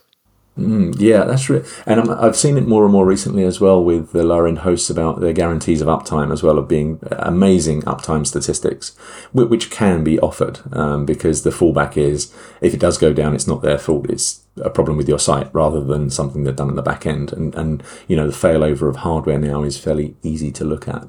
Mm, 0.58 0.94
yeah, 0.98 1.24
that's 1.24 1.50
right. 1.50 1.64
And 1.84 2.10
i 2.10 2.24
have 2.24 2.36
seen 2.36 2.56
it 2.56 2.66
more 2.66 2.84
and 2.84 2.92
more 2.92 3.04
recently 3.04 3.44
as 3.44 3.60
well 3.60 3.84
with 3.84 4.12
the 4.12 4.22
lower 4.22 4.48
end 4.48 4.60
hosts 4.60 4.88
about 4.88 5.20
their 5.20 5.34
guarantees 5.34 5.82
of 5.82 5.88
uptime 5.88 6.32
as 6.32 6.42
well, 6.42 6.58
of 6.58 6.66
being 6.66 6.98
amazing 7.10 7.82
uptime 7.82 8.26
statistics, 8.26 8.96
which 9.32 9.70
can 9.70 10.02
be 10.02 10.18
offered 10.20 10.60
um, 10.72 11.04
because 11.04 11.42
the 11.42 11.50
fallback 11.50 11.98
is 11.98 12.34
if 12.62 12.72
it 12.72 12.80
does 12.80 12.96
go 12.96 13.12
down, 13.12 13.34
it's 13.34 13.46
not 13.46 13.60
their 13.60 13.76
fault. 13.76 14.08
It's 14.08 14.44
a 14.62 14.70
problem 14.70 14.96
with 14.96 15.08
your 15.08 15.18
site 15.18 15.54
rather 15.54 15.84
than 15.84 16.08
something 16.08 16.44
they've 16.44 16.56
done 16.56 16.70
in 16.70 16.76
the 16.76 16.82
back 16.82 17.04
end. 17.04 17.34
And, 17.34 17.54
and 17.54 17.82
you 18.08 18.16
know, 18.16 18.26
the 18.26 18.32
failover 18.32 18.88
of 18.88 18.96
hardware 18.96 19.38
now 19.38 19.62
is 19.62 19.78
fairly 19.78 20.16
easy 20.22 20.50
to 20.52 20.64
look 20.64 20.88
at. 20.88 21.06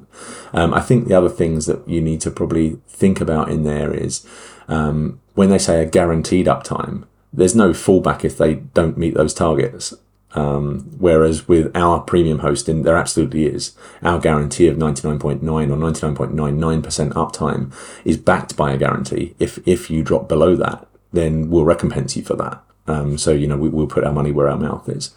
Um, 0.52 0.74
I 0.74 0.80
think 0.80 1.08
the 1.08 1.14
other 1.14 1.30
things 1.30 1.64
that 1.64 1.88
you 1.88 2.02
need 2.02 2.20
to 2.20 2.30
probably 2.30 2.78
think 2.86 3.18
about 3.18 3.50
in 3.50 3.62
there 3.62 3.94
is 3.94 4.26
um, 4.68 5.20
when 5.34 5.48
they 5.48 5.58
say 5.58 5.82
a 5.82 5.86
guaranteed 5.86 6.44
uptime, 6.44 7.04
there's 7.32 7.54
no 7.54 7.70
fallback 7.70 8.24
if 8.24 8.38
they 8.38 8.54
don't 8.54 8.98
meet 8.98 9.14
those 9.14 9.34
targets. 9.34 9.94
Um, 10.32 10.80
whereas 10.98 11.48
with 11.48 11.74
our 11.74 12.00
premium 12.00 12.40
hosting, 12.40 12.82
there 12.82 12.96
absolutely 12.96 13.46
is. 13.46 13.74
Our 14.02 14.18
guarantee 14.18 14.68
of 14.68 14.76
99.9 14.76 15.42
or 15.42 15.76
99.99% 15.76 17.12
uptime 17.12 17.72
is 18.04 18.18
backed 18.18 18.56
by 18.56 18.72
a 18.72 18.76
guarantee. 18.76 19.34
If, 19.38 19.58
if 19.66 19.90
you 19.90 20.02
drop 20.02 20.28
below 20.28 20.54
that, 20.56 20.86
then 21.12 21.50
we'll 21.50 21.64
recompense 21.64 22.16
you 22.16 22.22
for 22.22 22.36
that. 22.36 22.62
Um, 22.86 23.18
so, 23.18 23.32
you 23.32 23.46
know, 23.46 23.56
we, 23.56 23.68
will 23.68 23.86
put 23.86 24.04
our 24.04 24.12
money 24.12 24.32
where 24.32 24.48
our 24.48 24.56
mouth 24.56 24.88
is. 24.88 25.14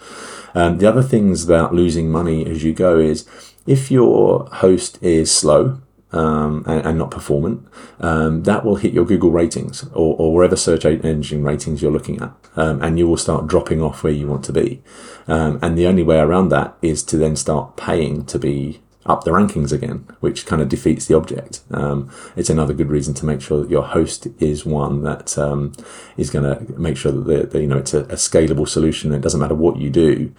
Um, 0.54 0.78
the 0.78 0.88
other 0.88 1.04
things 1.04 1.46
about 1.46 1.74
losing 1.74 2.10
money 2.10 2.46
as 2.46 2.64
you 2.64 2.74
go 2.74 2.98
is 2.98 3.28
if 3.66 3.92
your 3.92 4.48
host 4.52 5.02
is 5.02 5.34
slow, 5.34 5.80
um, 6.12 6.64
and, 6.68 6.86
and, 6.86 6.98
not 6.98 7.12
performant, 7.12 7.66
um, 8.00 8.44
that 8.44 8.66
will 8.66 8.76
hit 8.76 8.94
your 8.94 9.06
Google 9.06 9.32
ratings 9.32 9.84
or, 9.94 10.16
or 10.18 10.34
search 10.58 10.86
engine 10.86 11.44
ratings 11.44 11.82
you're 11.82 11.92
looking 11.92 12.22
at, 12.22 12.34
um, 12.56 12.82
and 12.82 13.00
you 13.00 13.08
will 13.08 13.18
start 13.18 13.48
dropping 13.48 13.82
off 13.82 14.04
where 14.04 14.14
you 14.14 14.28
want 14.28 14.44
to 14.46 14.54
be. 14.54 14.82
Um, 15.28 15.60
and 15.62 15.78
the 15.78 15.88
only 15.88 16.04
way 16.04 16.20
around 16.20 16.50
that 16.50 16.76
is 16.82 17.04
to 17.04 17.18
then 17.18 17.36
start 17.36 17.78
paying 17.78 18.26
to 18.26 18.38
be 18.38 18.82
up 19.06 19.24
the 19.24 19.32
rankings 19.32 19.72
again, 19.72 20.06
which 20.20 20.46
kind 20.46 20.62
of 20.62 20.70
defeats 20.70 21.08
the 21.08 21.16
object. 21.16 21.62
Um, 21.72 22.12
it's 22.36 22.50
another 22.50 22.74
good 22.74 22.90
reason 22.90 23.14
to 23.16 23.26
make 23.26 23.42
sure 23.42 23.62
that 23.62 23.70
your 23.70 23.84
host 23.84 24.28
is 24.40 24.66
one 24.66 25.04
that 25.04 25.38
um, 25.38 25.74
is 26.18 26.30
going 26.30 26.46
to 26.46 26.80
make 26.80 26.98
sure 26.98 27.12
that 27.12 27.26
the, 27.26 27.48
the, 27.48 27.62
you 27.62 27.68
know 27.68 27.78
it's 27.78 27.94
a, 27.94 28.02
a, 28.02 28.16
scalable 28.16 28.68
solution. 28.68 29.14
It 29.14 29.22
doesn't 29.22 29.40
matter 29.40 29.56
what 29.56 29.78
you 29.78 29.90
do. 29.90 30.34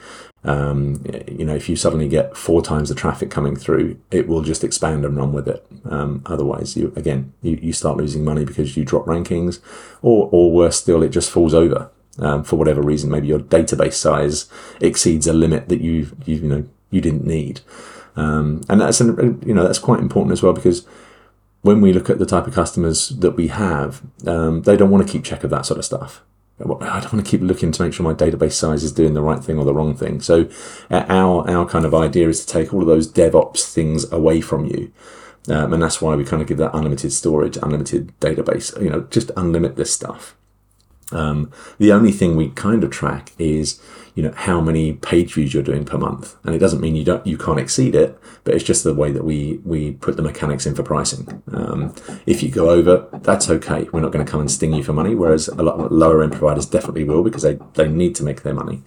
Um, 0.45 1.05
you 1.29 1.45
know, 1.45 1.55
if 1.55 1.69
you 1.69 1.77
suddenly 1.77 2.09
get 2.09 2.37
four 2.37 2.63
times 2.63 2.89
the 2.89 2.95
traffic 2.95 3.31
coming 3.31 3.57
through, 3.57 3.99
it 4.11 4.27
will 4.27 4.43
just 4.43 4.65
expand 4.65 5.05
and 5.05 5.17
run 5.17 5.33
with 5.33 5.49
it. 5.49 5.65
Um, 5.85 6.23
otherwise, 6.27 6.77
you 6.77 6.93
again 6.97 7.33
you, 7.43 7.59
you 7.61 7.73
start 7.73 7.97
losing 7.97 8.25
money 8.25 8.45
because 8.45 8.77
you 8.77 8.85
drop 8.85 9.07
rankings, 9.07 9.61
or 10.03 10.29
or 10.33 10.53
worse 10.53 10.77
still, 10.77 11.03
it 11.03 11.11
just 11.11 11.31
falls 11.31 11.55
over. 11.55 11.91
Um, 12.19 12.45
for 12.45 12.57
whatever 12.57 12.83
reason, 12.83 13.11
maybe 13.11 13.29
your 13.29 13.39
database 13.39 13.95
size 13.95 14.47
exceeds 14.81 15.27
a 15.27 15.33
limit 15.33 15.69
that 15.69 15.81
you 15.81 16.15
you, 16.27 16.37
you 16.37 16.49
know 16.49 16.65
you 16.91 17.01
didn't 17.01 17.27
need. 17.27 17.61
Um, 18.17 18.63
and 18.69 18.81
that's 18.81 19.01
an, 19.01 19.43
you 19.45 19.55
know 19.55 19.63
that's 19.63 19.79
quite 19.79 20.01
important 20.01 20.33
as 20.33 20.43
well 20.43 20.53
because 20.53 20.87
when 21.63 21.81
we 21.81 21.93
look 21.93 22.11
at 22.11 22.19
the 22.19 22.27
type 22.27 22.47
of 22.47 22.55
customers 22.55 23.09
that 23.11 23.33
we 23.33 23.49
have, 23.49 24.03
um, 24.27 24.63
they 24.63 24.77
don't 24.77 24.91
want 24.91 25.07
to 25.07 25.13
keep 25.13 25.25
check 25.25 25.45
of 25.45 25.51
that 25.51 25.65
sort 25.65 25.79
of 25.79 25.85
stuff. 25.85 26.23
I 26.61 26.65
don't 27.01 27.13
want 27.13 27.25
to 27.25 27.31
keep 27.31 27.41
looking 27.41 27.73
to 27.73 27.83
make 27.83 27.93
sure 27.93 28.05
my 28.05 28.15
database 28.15 28.53
size 28.53 28.85
is 28.85 28.93
doing 28.93 29.15
the 29.15 29.23
right 29.23 29.43
thing 29.43 29.59
or 29.59 29.65
the 29.65 29.75
wrong 29.75 29.97
thing. 29.97 30.21
So 30.21 30.49
our 30.91 31.49
our 31.49 31.67
kind 31.67 31.85
of 31.85 31.95
idea 31.95 32.29
is 32.29 32.45
to 32.45 32.53
take 32.53 32.73
all 32.73 32.83
of 32.83 32.87
those 32.87 33.11
DevOps 33.11 33.73
things 33.73 34.11
away 34.13 34.41
from 34.41 34.67
you. 34.67 34.93
Um, 35.49 35.73
and 35.73 35.83
that's 35.83 36.01
why 36.01 36.15
we 36.15 36.25
kind 36.25 36.41
of 36.41 36.47
give 36.47 36.59
that 36.59 36.75
unlimited 36.75 37.13
storage, 37.13 37.57
unlimited 37.57 38.13
database, 38.21 38.81
you 38.81 38.89
know, 38.89 39.09
just 39.11 39.29
unlimit 39.29 39.75
this 39.75 39.93
stuff. 39.93 40.37
Um, 41.11 41.51
the 41.79 41.93
only 41.93 42.13
thing 42.13 42.37
we 42.37 42.51
kind 42.51 42.85
of 42.85 42.91
track 42.91 43.33
is, 43.39 43.81
you 44.15 44.23
know, 44.23 44.33
how 44.37 44.61
many 44.61 44.93
page 44.93 45.35
views 45.35 45.55
you're 45.55 45.63
doing 45.63 45.85
per 45.85 45.97
month, 45.97 46.37
and 46.45 46.55
it 46.55 46.59
doesn't 46.59 46.81
mean 46.81 46.95
you 46.95 47.05
don't 47.05 47.27
you 47.27 47.39
can't 47.39 47.59
exceed 47.59 47.95
it, 47.95 48.19
but 48.45 48.55
it's 48.55 48.65
just 48.65 48.85
the 48.85 48.93
way 48.93 49.11
that 49.11 49.25
we 49.25 49.61
we 49.65 49.93
put 49.93 50.17
the 50.17 50.23
mechanics 50.23 50.67
in 50.67 50.75
for 50.75 50.83
pricing. 50.83 51.43
Um, 51.53 51.95
if 52.27 52.43
you 52.43 52.51
go 52.51 52.69
over, 52.69 53.09
that's 53.23 53.49
okay. 53.49 53.89
We're 53.93 54.01
not 54.01 54.13
going 54.13 54.25
to 54.25 54.31
come 54.31 54.41
and 54.41 54.51
sting 54.51 54.75
you 54.75 54.83
for 54.83 54.93
money. 54.93 55.15
Whereas 55.15 55.49
a 55.49 55.63
lot 55.63 55.81
of 55.81 55.91
lower 55.91 56.23
end 56.23 56.33
providers 56.33 56.67
definitely 56.67 57.05
will 57.05 57.23
because 57.23 57.43
they 57.43 57.59
they 57.75 57.89
need 57.89 58.15
to 58.17 58.23
make 58.23 58.43
their 58.43 58.55
money 58.55 58.83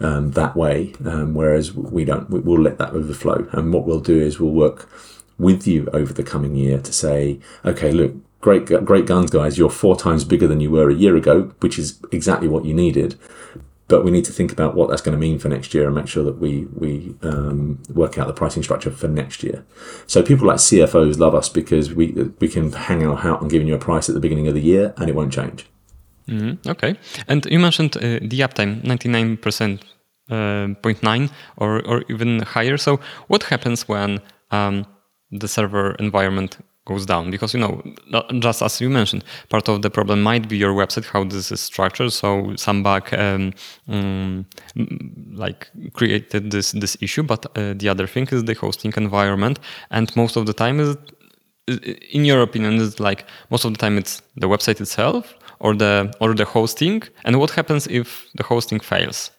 um, 0.00 0.32
that 0.32 0.56
way. 0.56 0.94
Um, 1.04 1.34
whereas 1.34 1.72
we 1.72 2.04
don't. 2.04 2.28
We, 2.28 2.40
we'll 2.40 2.60
let 2.60 2.78
that 2.78 2.90
overflow, 2.90 3.48
and 3.52 3.72
what 3.72 3.86
we'll 3.86 4.00
do 4.00 4.20
is 4.20 4.40
we'll 4.40 4.50
work 4.50 4.90
with 5.38 5.66
you 5.66 5.86
over 5.92 6.12
the 6.12 6.24
coming 6.24 6.56
year 6.56 6.80
to 6.80 6.92
say, 6.92 7.38
okay, 7.64 7.92
look, 7.92 8.14
great, 8.40 8.64
great 8.64 9.06
guns, 9.06 9.30
guys. 9.30 9.58
You're 9.58 9.70
four 9.70 9.94
times 9.94 10.24
bigger 10.24 10.48
than 10.48 10.60
you 10.60 10.70
were 10.70 10.88
a 10.88 10.94
year 10.94 11.14
ago, 11.14 11.52
which 11.60 11.78
is 11.78 12.00
exactly 12.10 12.48
what 12.48 12.64
you 12.64 12.72
needed 12.72 13.16
but 13.88 14.04
we 14.04 14.10
need 14.10 14.24
to 14.24 14.32
think 14.32 14.52
about 14.52 14.74
what 14.74 14.88
that's 14.88 15.02
going 15.02 15.16
to 15.16 15.18
mean 15.18 15.38
for 15.38 15.48
next 15.48 15.72
year 15.72 15.86
and 15.86 15.94
make 15.94 16.08
sure 16.08 16.24
that 16.24 16.38
we 16.38 16.66
we 16.74 17.14
um, 17.22 17.82
work 17.94 18.18
out 18.18 18.26
the 18.26 18.32
pricing 18.32 18.62
structure 18.62 18.90
for 18.90 19.08
next 19.08 19.42
year. 19.42 19.64
So 20.06 20.22
people 20.22 20.46
like 20.46 20.58
CFOs 20.58 21.18
love 21.18 21.34
us 21.34 21.48
because 21.48 21.94
we 21.94 22.12
we 22.40 22.48
can 22.48 22.72
hang 22.72 23.06
our 23.06 23.16
hat 23.16 23.40
on 23.40 23.48
giving 23.48 23.68
you 23.68 23.74
a 23.74 23.78
price 23.78 24.08
at 24.08 24.14
the 24.14 24.20
beginning 24.20 24.48
of 24.48 24.54
the 24.54 24.60
year 24.60 24.94
and 24.96 25.08
it 25.08 25.14
won't 25.14 25.32
change. 25.32 25.66
Mm-hmm. 26.28 26.68
Okay, 26.68 26.96
and 27.28 27.46
you 27.46 27.58
mentioned 27.58 27.96
uh, 27.96 28.18
the 28.22 28.40
uptime 28.40 28.82
ninety 28.84 29.08
nine 29.08 29.36
percent. 29.36 29.84
Uh, 30.28 30.74
0.9 30.82 31.30
or, 31.56 31.86
or 31.86 32.02
even 32.08 32.40
higher. 32.40 32.76
So, 32.76 32.98
what 33.28 33.44
happens 33.44 33.86
when 33.86 34.20
um, 34.50 34.84
the 35.30 35.46
server 35.46 35.92
environment 36.00 36.58
goes 36.86 37.04
down 37.04 37.30
because 37.30 37.52
you 37.52 37.60
know 37.60 37.82
just 38.40 38.62
as 38.62 38.80
you 38.80 38.88
mentioned 38.88 39.22
part 39.48 39.68
of 39.68 39.82
the 39.82 39.90
problem 39.90 40.22
might 40.22 40.48
be 40.48 40.56
your 40.56 40.72
website 40.72 41.04
how 41.04 41.22
this 41.24 41.52
is 41.52 41.60
structured. 41.60 42.12
So 42.12 42.54
some 42.56 42.82
bug 42.82 43.12
um, 43.12 43.52
um, 43.88 44.46
like 45.32 45.68
created 45.92 46.50
this 46.50 46.72
this 46.72 46.96
issue 47.00 47.24
but 47.24 47.44
uh, 47.46 47.74
the 47.74 47.88
other 47.88 48.06
thing 48.06 48.26
is 48.30 48.44
the 48.44 48.54
hosting 48.54 48.94
environment. 48.96 49.58
And 49.90 50.14
most 50.16 50.36
of 50.36 50.46
the 50.46 50.54
time 50.54 50.80
is 50.80 50.96
in 52.16 52.24
your 52.24 52.40
opinion 52.42 52.74
is 52.74 53.00
like 53.00 53.26
most 53.50 53.64
of 53.64 53.72
the 53.72 53.78
time 53.78 53.98
it's 53.98 54.22
the 54.36 54.48
website 54.48 54.80
itself 54.80 55.34
or 55.58 55.74
the 55.74 56.12
or 56.20 56.34
the 56.34 56.44
hosting? 56.44 57.02
And 57.24 57.38
what 57.40 57.50
happens 57.50 57.86
if 57.88 58.28
the 58.34 58.44
hosting 58.44 58.80
fails 58.80 59.30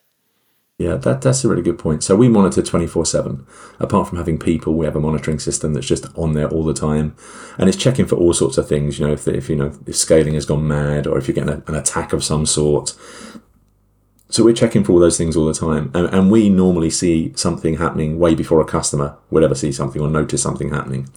yeah, 0.78 0.94
that, 0.94 1.22
that's 1.22 1.44
a 1.44 1.48
really 1.48 1.62
good 1.62 1.78
point. 1.78 2.04
So 2.04 2.14
we 2.14 2.28
monitor 2.28 2.62
24 2.62 3.04
7. 3.04 3.44
Apart 3.80 4.08
from 4.08 4.18
having 4.18 4.38
people, 4.38 4.74
we 4.74 4.86
have 4.86 4.94
a 4.94 5.00
monitoring 5.00 5.40
system 5.40 5.74
that's 5.74 5.88
just 5.88 6.06
on 6.16 6.34
there 6.34 6.48
all 6.48 6.64
the 6.64 6.72
time. 6.72 7.16
And 7.58 7.68
it's 7.68 7.76
checking 7.76 8.06
for 8.06 8.14
all 8.14 8.32
sorts 8.32 8.58
of 8.58 8.68
things. 8.68 8.96
You 8.96 9.08
know, 9.08 9.12
if, 9.12 9.26
if 9.26 9.50
you 9.50 9.56
know, 9.56 9.76
if 9.88 9.96
scaling 9.96 10.34
has 10.34 10.46
gone 10.46 10.68
mad 10.68 11.08
or 11.08 11.18
if 11.18 11.26
you're 11.26 11.34
getting 11.34 11.50
a, 11.50 11.64
an 11.66 11.74
attack 11.74 12.12
of 12.12 12.22
some 12.22 12.46
sort. 12.46 12.94
So 14.30 14.44
we're 14.44 14.54
checking 14.54 14.84
for 14.84 14.92
all 14.92 15.00
those 15.00 15.18
things 15.18 15.36
all 15.36 15.46
the 15.46 15.54
time. 15.54 15.90
And, 15.94 16.14
and 16.14 16.30
we 16.30 16.48
normally 16.48 16.90
see 16.90 17.32
something 17.34 17.78
happening 17.78 18.20
way 18.20 18.36
before 18.36 18.60
a 18.60 18.64
customer 18.64 19.16
would 19.30 19.42
ever 19.42 19.56
see 19.56 19.72
something 19.72 20.00
or 20.00 20.08
notice 20.08 20.42
something 20.42 20.70
happening. 20.70 21.08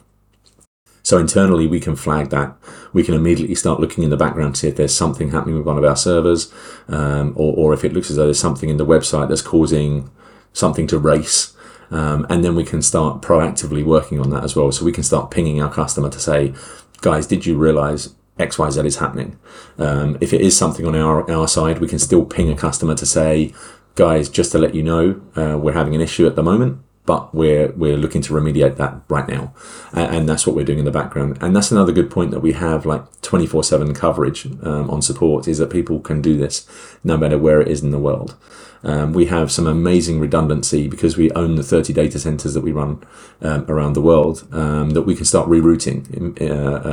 So 1.03 1.17
internally, 1.17 1.67
we 1.67 1.79
can 1.79 1.95
flag 1.95 2.29
that. 2.29 2.55
We 2.93 3.03
can 3.03 3.15
immediately 3.15 3.55
start 3.55 3.79
looking 3.79 4.03
in 4.03 4.09
the 4.09 4.17
background 4.17 4.55
to 4.55 4.61
see 4.61 4.67
if 4.67 4.75
there's 4.75 4.95
something 4.95 5.31
happening 5.31 5.55
with 5.55 5.65
one 5.65 5.77
of 5.77 5.83
our 5.83 5.95
servers, 5.95 6.53
um, 6.87 7.33
or, 7.35 7.53
or 7.55 7.73
if 7.73 7.83
it 7.83 7.93
looks 7.93 8.09
as 8.09 8.17
though 8.17 8.25
there's 8.25 8.39
something 8.39 8.69
in 8.69 8.77
the 8.77 8.85
website 8.85 9.29
that's 9.29 9.41
causing 9.41 10.09
something 10.53 10.87
to 10.87 10.99
race. 10.99 11.55
Um, 11.89 12.25
and 12.29 12.43
then 12.43 12.55
we 12.55 12.63
can 12.63 12.81
start 12.81 13.21
proactively 13.21 13.83
working 13.83 14.19
on 14.19 14.29
that 14.29 14.43
as 14.43 14.55
well. 14.55 14.71
So 14.71 14.85
we 14.85 14.91
can 14.91 15.03
start 15.03 15.31
pinging 15.31 15.61
our 15.61 15.71
customer 15.71 16.09
to 16.09 16.19
say, 16.19 16.53
guys, 17.01 17.27
did 17.27 17.45
you 17.45 17.57
realize 17.57 18.15
XYZ 18.37 18.85
is 18.85 18.97
happening? 18.97 19.37
Um, 19.77 20.17
if 20.21 20.33
it 20.33 20.41
is 20.41 20.55
something 20.55 20.85
on 20.85 20.95
our, 20.95 21.29
our 21.29 21.47
side, 21.47 21.79
we 21.79 21.87
can 21.87 21.99
still 21.99 22.25
ping 22.25 22.49
a 22.49 22.55
customer 22.55 22.95
to 22.95 23.05
say, 23.05 23.53
guys, 23.95 24.29
just 24.29 24.51
to 24.53 24.57
let 24.57 24.73
you 24.73 24.83
know, 24.83 25.21
uh, 25.35 25.57
we're 25.57 25.73
having 25.73 25.95
an 25.95 26.01
issue 26.01 26.27
at 26.27 26.35
the 26.35 26.43
moment 26.43 26.81
but 27.05 27.33
we're 27.33 27.71
we're 27.71 27.97
looking 27.97 28.21
to 28.21 28.33
remediate 28.33 28.77
that 28.77 29.01
right 29.09 29.27
now, 29.27 29.53
and, 29.93 30.15
and, 30.15 30.29
that's 30.29 30.45
what 30.45 30.55
we're 30.55 30.65
doing 30.65 30.79
in 30.79 30.85
the 30.85 30.91
background. 30.91 31.37
And 31.41 31.55
that's 31.55 31.71
another 31.71 31.91
good 31.91 32.11
point 32.11 32.31
that 32.31 32.41
we 32.41 32.53
have 32.53 32.85
like 32.85 33.21
twenty 33.21 33.47
four 33.47 33.63
seven 33.63 33.93
coverage 33.93 34.45
um, 34.63 34.89
on 34.89 35.01
support 35.01 35.47
is 35.47 35.57
that 35.57 35.69
people 35.69 35.99
can 35.99 36.21
do 36.21 36.37
this 36.37 36.67
no 37.03 37.17
matter 37.17 37.37
where 37.37 37.61
it 37.61 37.67
is 37.67 37.81
in 37.83 37.91
the 37.91 37.99
world. 37.99 38.35
Um, 38.83 39.13
we 39.13 39.27
have 39.27 39.51
some 39.51 39.67
amazing 39.67 40.19
redundancy 40.19 40.87
because 40.87 41.15
we 41.15 41.31
own 41.31 41.55
the 41.55 41.63
30 41.63 41.93
data 41.93 42.17
centers 42.17 42.55
that 42.55 42.61
we 42.61 42.71
run 42.71 43.03
um, 43.41 43.65
around 43.69 43.93
the 43.93 44.01
world 44.01 44.47
um, 44.51 44.91
that 44.91 45.03
we 45.03 45.15
can 45.15 45.25
start 45.25 45.47
rerouting 45.47 46.41
uh, 46.41 46.89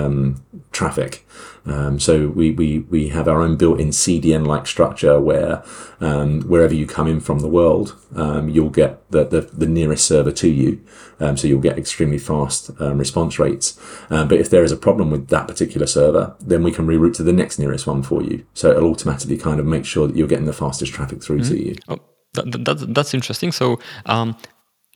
traffic. 0.78 1.26
Um, 1.66 1.98
so 1.98 2.28
we, 2.28 2.52
we, 2.52 2.78
we 2.78 3.08
have 3.08 3.26
our 3.26 3.42
own 3.42 3.56
built-in 3.56 3.88
CDN 3.88 4.46
like 4.46 4.66
structure 4.66 5.20
where 5.20 5.64
um, 6.00 6.42
wherever 6.42 6.72
you 6.72 6.86
come 6.86 7.08
in 7.08 7.18
from 7.20 7.40
the 7.40 7.48
world, 7.48 7.96
you'll 8.14 8.70
get 8.70 9.10
the, 9.10 9.24
the, 9.24 9.40
the, 9.40 9.66
nearest 9.66 10.06
server 10.06 10.30
to 10.30 10.48
you. 10.48 10.80
so 11.18 11.48
you'll 11.48 11.60
get 11.60 11.76
extremely 11.76 12.16
fast 12.16 12.70
response 12.78 13.38
rates. 13.38 13.78
but 14.08 14.32
if 14.32 14.48
there 14.50 14.62
is 14.62 14.72
a 14.72 14.76
problem 14.76 15.10
with 15.10 15.28
that 15.28 15.48
particular 15.48 15.86
server, 15.86 16.36
then 16.40 16.62
we 16.62 16.70
can 16.70 16.86
reroute 16.86 17.16
to 17.16 17.24
the 17.24 17.32
next 17.32 17.58
nearest 17.58 17.86
one 17.86 18.02
for 18.02 18.22
you. 18.22 18.46
So 18.54 18.70
it'll 18.70 18.90
automatically 18.90 19.36
kind 19.36 19.58
of 19.60 19.66
make 19.66 19.84
sure 19.84 20.06
that 20.06 20.16
you're 20.16 20.28
getting 20.28 20.46
the 20.46 20.52
fastest 20.52 20.94
traffic 20.94 21.22
through 21.22 21.40
mm-hmm. 21.40 21.54
to 21.54 21.64
you. 21.66 21.74
Oh, 21.88 21.98
that, 22.34 22.64
that, 22.64 22.94
that's 22.94 23.14
interesting. 23.14 23.52
So 23.52 23.80
um, 24.06 24.36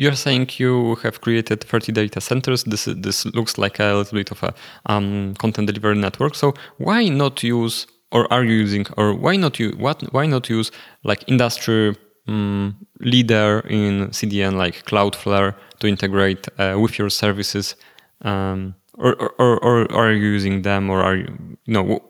you're 0.03 0.17
saying 0.17 0.51
you 0.59 0.97
have 0.97 1.21
created 1.21 1.63
30 1.63 1.93
data 1.93 2.21
centers. 2.21 2.65
This 2.65 2.85
this 2.97 3.25
looks 3.27 3.57
like 3.57 3.79
a 3.79 3.95
little 3.95 4.19
bit 4.19 4.31
of 4.33 4.43
a 4.43 4.53
um, 4.87 5.35
content 5.39 5.69
delivery 5.69 5.95
network. 5.95 6.35
So 6.35 6.55
why 6.79 7.09
not 7.09 7.43
use, 7.43 7.87
or 8.11 8.33
are 8.33 8.45
you 8.45 8.57
using, 8.67 8.87
or 8.97 9.15
why 9.15 9.37
not 9.37 9.61
use 9.61 9.77
what? 9.77 10.03
Why 10.13 10.27
not 10.27 10.51
use 10.51 10.73
like 11.05 11.23
industry 11.29 11.97
um, 12.27 12.77
leader 13.01 13.61
in 13.69 14.09
CDN 14.09 14.55
like 14.57 14.85
Cloudflare 14.87 15.55
to 15.79 15.87
integrate 15.87 16.49
uh, 16.59 16.77
with 16.83 16.99
your 16.99 17.11
services? 17.11 17.77
Um, 18.23 18.75
or, 18.99 19.15
or, 19.15 19.31
or, 19.41 19.59
or, 19.65 19.93
are 19.93 20.13
you 20.13 20.29
using 20.29 20.63
them, 20.63 20.91
or 20.91 21.01
are 21.01 21.17
you, 21.17 21.27
you 21.65 21.75
know, 21.75 22.01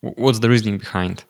what's 0.00 0.38
the 0.40 0.48
reasoning 0.48 0.78
behind? 0.78 1.24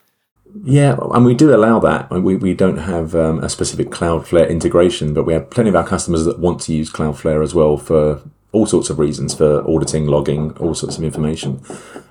Yeah, 0.64 0.96
and 1.12 1.24
we 1.24 1.34
do 1.34 1.54
allow 1.54 1.78
that. 1.80 2.10
We, 2.10 2.36
we 2.36 2.54
don't 2.54 2.78
have 2.78 3.14
um, 3.14 3.42
a 3.42 3.48
specific 3.48 3.90
Cloudflare 3.90 4.48
integration, 4.48 5.14
but 5.14 5.24
we 5.24 5.32
have 5.32 5.50
plenty 5.50 5.70
of 5.70 5.76
our 5.76 5.86
customers 5.86 6.24
that 6.24 6.38
want 6.38 6.60
to 6.62 6.74
use 6.74 6.90
Cloudflare 6.90 7.42
as 7.42 7.54
well 7.54 7.76
for 7.76 8.22
all 8.52 8.64
sorts 8.64 8.88
of 8.88 8.98
reasons 8.98 9.34
for 9.34 9.68
auditing, 9.68 10.06
logging, 10.06 10.52
all 10.58 10.74
sorts 10.74 10.96
of 10.96 11.04
information. 11.04 11.60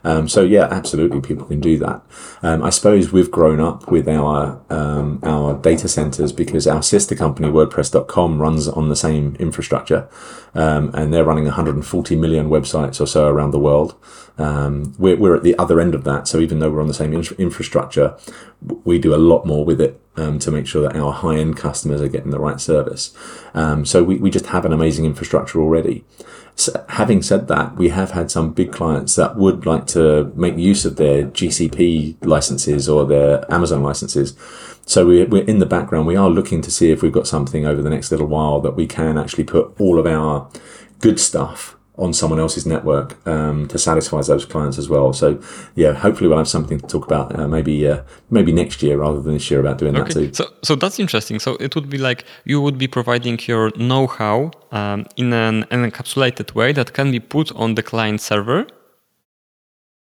Um, 0.04 0.28
so 0.28 0.44
yeah, 0.44 0.68
absolutely, 0.70 1.22
people 1.22 1.46
can 1.46 1.60
do 1.60 1.78
that. 1.80 2.02
Um, 2.44 2.62
I 2.64 2.70
suppose 2.70 3.12
we've 3.12 3.32
grown 3.32 3.60
up 3.60 3.90
with 3.90 4.08
our 4.08 4.62
um, 4.70 5.20
our 5.24 5.56
data 5.58 5.88
centers 5.88 6.32
because 6.32 6.68
our 6.68 6.84
sister 6.84 7.16
company 7.16 7.48
WordPress.com 7.50 8.40
runs 8.40 8.68
on 8.68 8.90
the 8.90 8.96
same 8.96 9.36
infrastructure, 9.40 10.08
um, 10.54 10.92
and 10.94 11.14
they're 11.14 11.24
running 11.24 11.46
140 11.46 12.16
million 12.16 12.50
websites 12.50 13.02
or 13.02 13.08
so 13.08 13.28
around 13.28 13.52
the 13.52 13.60
world. 13.60 13.96
Um, 14.38 14.94
we're, 15.00 15.16
we're 15.16 15.36
at 15.36 15.44
the 15.44 15.58
other 15.58 15.80
end 15.80 15.96
of 15.96 16.04
that, 16.04 16.28
so 16.28 16.40
even 16.40 16.60
though 16.60 16.70
we're 16.70 16.82
on 16.82 16.88
the 16.88 16.94
same 16.94 17.14
infrastructure, 17.14 18.18
we 18.84 19.00
do 19.00 19.16
a 19.16 19.18
lot 19.18 19.46
more 19.46 19.64
with 19.64 19.80
it 19.80 20.00
um, 20.18 20.40
to 20.40 20.52
make 20.52 20.68
sure 20.68 20.82
that 20.84 20.96
our 20.96 21.12
high 21.12 21.38
end 21.38 21.58
customers 21.58 22.02
are 22.02 22.08
getting 22.08 22.32
the 22.32 22.40
right 22.40 22.60
service. 22.60 23.16
Um, 23.54 23.86
so 23.86 24.04
we, 24.04 24.18
we 24.18 24.30
just 24.30 24.48
have 24.48 24.66
an 24.66 24.74
amazing 24.74 25.06
infrastructure 25.06 25.60
already. 25.60 26.04
So 26.56 26.86
having 26.90 27.22
said 27.22 27.48
that, 27.50 27.76
we 27.76 27.90
have 27.90 28.12
had 28.12 28.32
some 28.32 28.54
big 28.54 28.72
clients 28.72 29.16
that 29.16 29.36
would 29.36 29.66
like 29.66 29.88
to 29.88 30.32
make 30.36 30.58
use 30.58 30.86
of 30.86 30.96
their 30.96 31.24
GCP 31.24 32.26
licenses 32.26 32.88
or 32.88 33.06
their 33.06 33.52
Amazon 33.54 33.84
licenses. 33.84 34.36
So 34.86 35.06
we, 35.06 35.24
we're 35.26 35.44
in 35.44 35.60
the 35.60 35.66
background. 35.66 36.08
We 36.08 36.16
are 36.16 36.30
looking 36.30 36.62
to 36.62 36.72
see 36.72 36.92
if 36.92 37.02
we've 37.02 37.12
got 37.12 37.28
something 37.28 37.66
over 37.66 37.82
the 37.82 37.90
next 37.90 38.12
little 38.12 38.28
while 38.28 38.62
that 38.62 38.76
we 38.76 38.88
can 38.88 39.18
actually 39.18 39.44
put 39.44 39.76
all 39.80 40.00
of 40.00 40.06
our 40.06 40.50
good 41.00 41.20
stuff 41.20 41.75
on 41.98 42.14
someone 42.14 42.40
else's 42.40 42.66
network 42.66 43.16
um, 43.28 43.68
to 43.68 43.78
satisfy 43.78 44.22
those 44.22 44.46
clients 44.46 44.78
as 44.78 44.90
well. 44.90 45.14
So 45.14 45.40
yeah, 45.76 45.94
hopefully 45.94 46.28
we'll 46.28 46.38
have 46.38 46.48
something 46.48 46.80
to 46.80 46.88
talk 46.88 47.06
about 47.06 47.38
uh, 47.38 47.48
maybe 47.48 47.88
uh, 47.88 48.02
maybe 48.30 48.52
next 48.52 48.84
year 48.84 48.98
rather 48.98 49.22
than 49.22 49.34
this 49.34 49.50
year 49.50 49.60
about 49.60 49.78
doing 49.78 49.96
okay. 49.96 50.14
that 50.14 50.14
too. 50.14 50.34
So 50.34 50.46
so 50.62 50.76
that's 50.76 51.00
interesting. 51.00 51.40
So 51.40 51.56
it 51.60 51.76
would 51.76 51.90
be 51.90 51.98
like 51.98 52.26
you 52.44 52.62
would 52.62 52.78
be 52.78 52.88
providing 52.88 53.40
your 53.48 53.72
know-how 53.78 54.52
um, 54.72 55.06
in 55.16 55.34
an, 55.34 55.66
an 55.72 55.90
encapsulated 55.90 56.54
way 56.54 56.74
that 56.74 56.94
can 56.94 57.12
be 57.12 57.20
put 57.20 57.52
on 57.56 57.76
the 57.76 57.84
client 57.84 58.22
server 58.22 58.68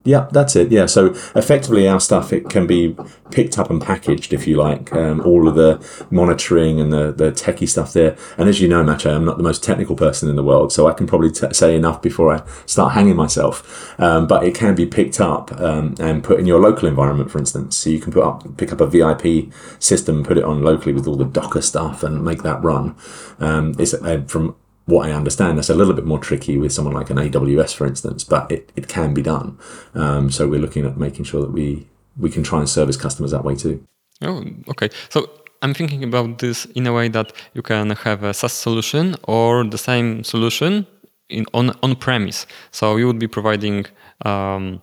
Yeah, 0.04 0.28
that's 0.32 0.56
it. 0.56 0.72
Yeah, 0.72 0.88
so 0.88 1.08
effectively, 1.36 1.88
our 1.88 2.00
stuff 2.00 2.34
it 2.34 2.50
can 2.50 2.66
be 2.66 2.96
picked 3.30 3.60
up 3.60 3.70
and 3.70 3.80
packaged, 3.80 4.34
if 4.34 4.48
you 4.48 4.58
like, 4.58 4.92
um, 4.94 5.22
all 5.22 5.48
of 5.48 5.54
the 5.54 5.78
monitoring 6.10 6.82
and 6.82 6.92
the 6.92 7.12
the 7.12 7.32
techie 7.32 7.70
stuff 7.70 7.94
there. 7.94 8.18
And 8.36 8.50
as 8.50 8.60
you 8.60 8.68
know, 8.68 8.84
Maciej, 8.84 9.16
I'm 9.16 9.26
not 9.26 9.38
the 9.38 9.44
most 9.44 9.64
technical 9.64 9.96
person 9.96 10.28
in 10.28 10.36
the 10.36 10.44
world, 10.44 10.74
so 10.74 10.88
I 10.88 10.94
can 10.94 11.06
probably 11.06 11.30
t- 11.30 11.54
say 11.54 11.76
enough 11.76 12.02
before 12.02 12.34
I 12.34 12.42
start 12.66 12.94
hanging 12.94 13.16
myself. 13.16 14.00
Um, 14.00 14.26
but 14.26 14.44
it 14.44 14.56
can 14.56 14.74
be 14.74 14.88
picked 14.88 15.22
up 15.22 15.52
um, 15.62 15.94
and 16.00 16.24
put 16.24 16.40
in 16.40 16.48
your 16.48 16.60
local 16.60 16.88
environment, 16.88 17.30
for 17.30 17.38
instance. 17.38 17.78
So 17.78 17.92
you 17.92 18.00
can 18.00 18.12
put 18.12 18.24
up 18.24 18.58
pick 18.58 18.72
up 18.74 18.82
a 18.82 18.88
VIP 18.88 19.54
system, 19.78 20.24
put 20.24 20.40
it 20.40 20.44
on 20.44 20.64
locally 20.64 20.94
with 20.94 21.08
all 21.08 21.16
the 21.16 21.26
Docker 21.26 21.62
stuff, 21.62 22.02
and 22.02 22.26
make 22.26 22.42
that 22.42 22.64
run. 22.64 22.96
Um, 23.40 23.76
it's 23.78 23.94
uh, 23.94 24.24
from 24.28 24.56
what 24.92 25.10
I 25.10 25.14
understand, 25.14 25.58
that's 25.58 25.70
a 25.70 25.76
little 25.76 25.94
bit 25.94 26.06
more 26.06 26.20
tricky 26.20 26.58
with 26.58 26.74
someone 26.74 26.94
like 26.94 27.10
an 27.10 27.18
AWS, 27.18 27.74
for 27.74 27.88
instance, 27.88 28.24
but 28.24 28.52
it, 28.52 28.72
it 28.76 28.88
can 28.88 29.14
be 29.14 29.22
done. 29.22 29.58
Um, 29.96 30.30
so 30.30 30.48
we're 30.48 30.60
looking 30.60 30.86
at 30.86 30.98
making 30.98 31.26
sure 31.26 31.42
that 31.42 31.52
we, 31.52 31.88
we 32.18 32.30
can 32.30 32.44
try 32.44 32.60
and 32.60 32.70
service 32.70 32.98
customers 32.98 33.32
that 33.32 33.44
way 33.44 33.56
too. 33.56 33.86
Oh, 34.22 34.44
okay. 34.70 34.90
So 35.10 35.30
I'm 35.62 35.74
thinking 35.74 36.04
about 36.04 36.40
this 36.40 36.66
in 36.76 36.86
a 36.88 36.94
way 36.94 37.08
that 37.10 37.34
you 37.54 37.62
can 37.62 37.92
have 37.92 38.24
a 38.24 38.34
SaaS 38.34 38.54
solution 38.54 39.16
or 39.24 39.64
the 39.64 39.78
same 39.78 40.24
solution 40.24 40.86
in 41.30 41.46
on 41.54 41.72
on 41.82 41.96
premise. 41.96 42.46
So 42.72 42.98
you 42.98 43.08
would 43.08 43.20
be 43.20 43.28
providing 43.28 43.86
um, 44.26 44.82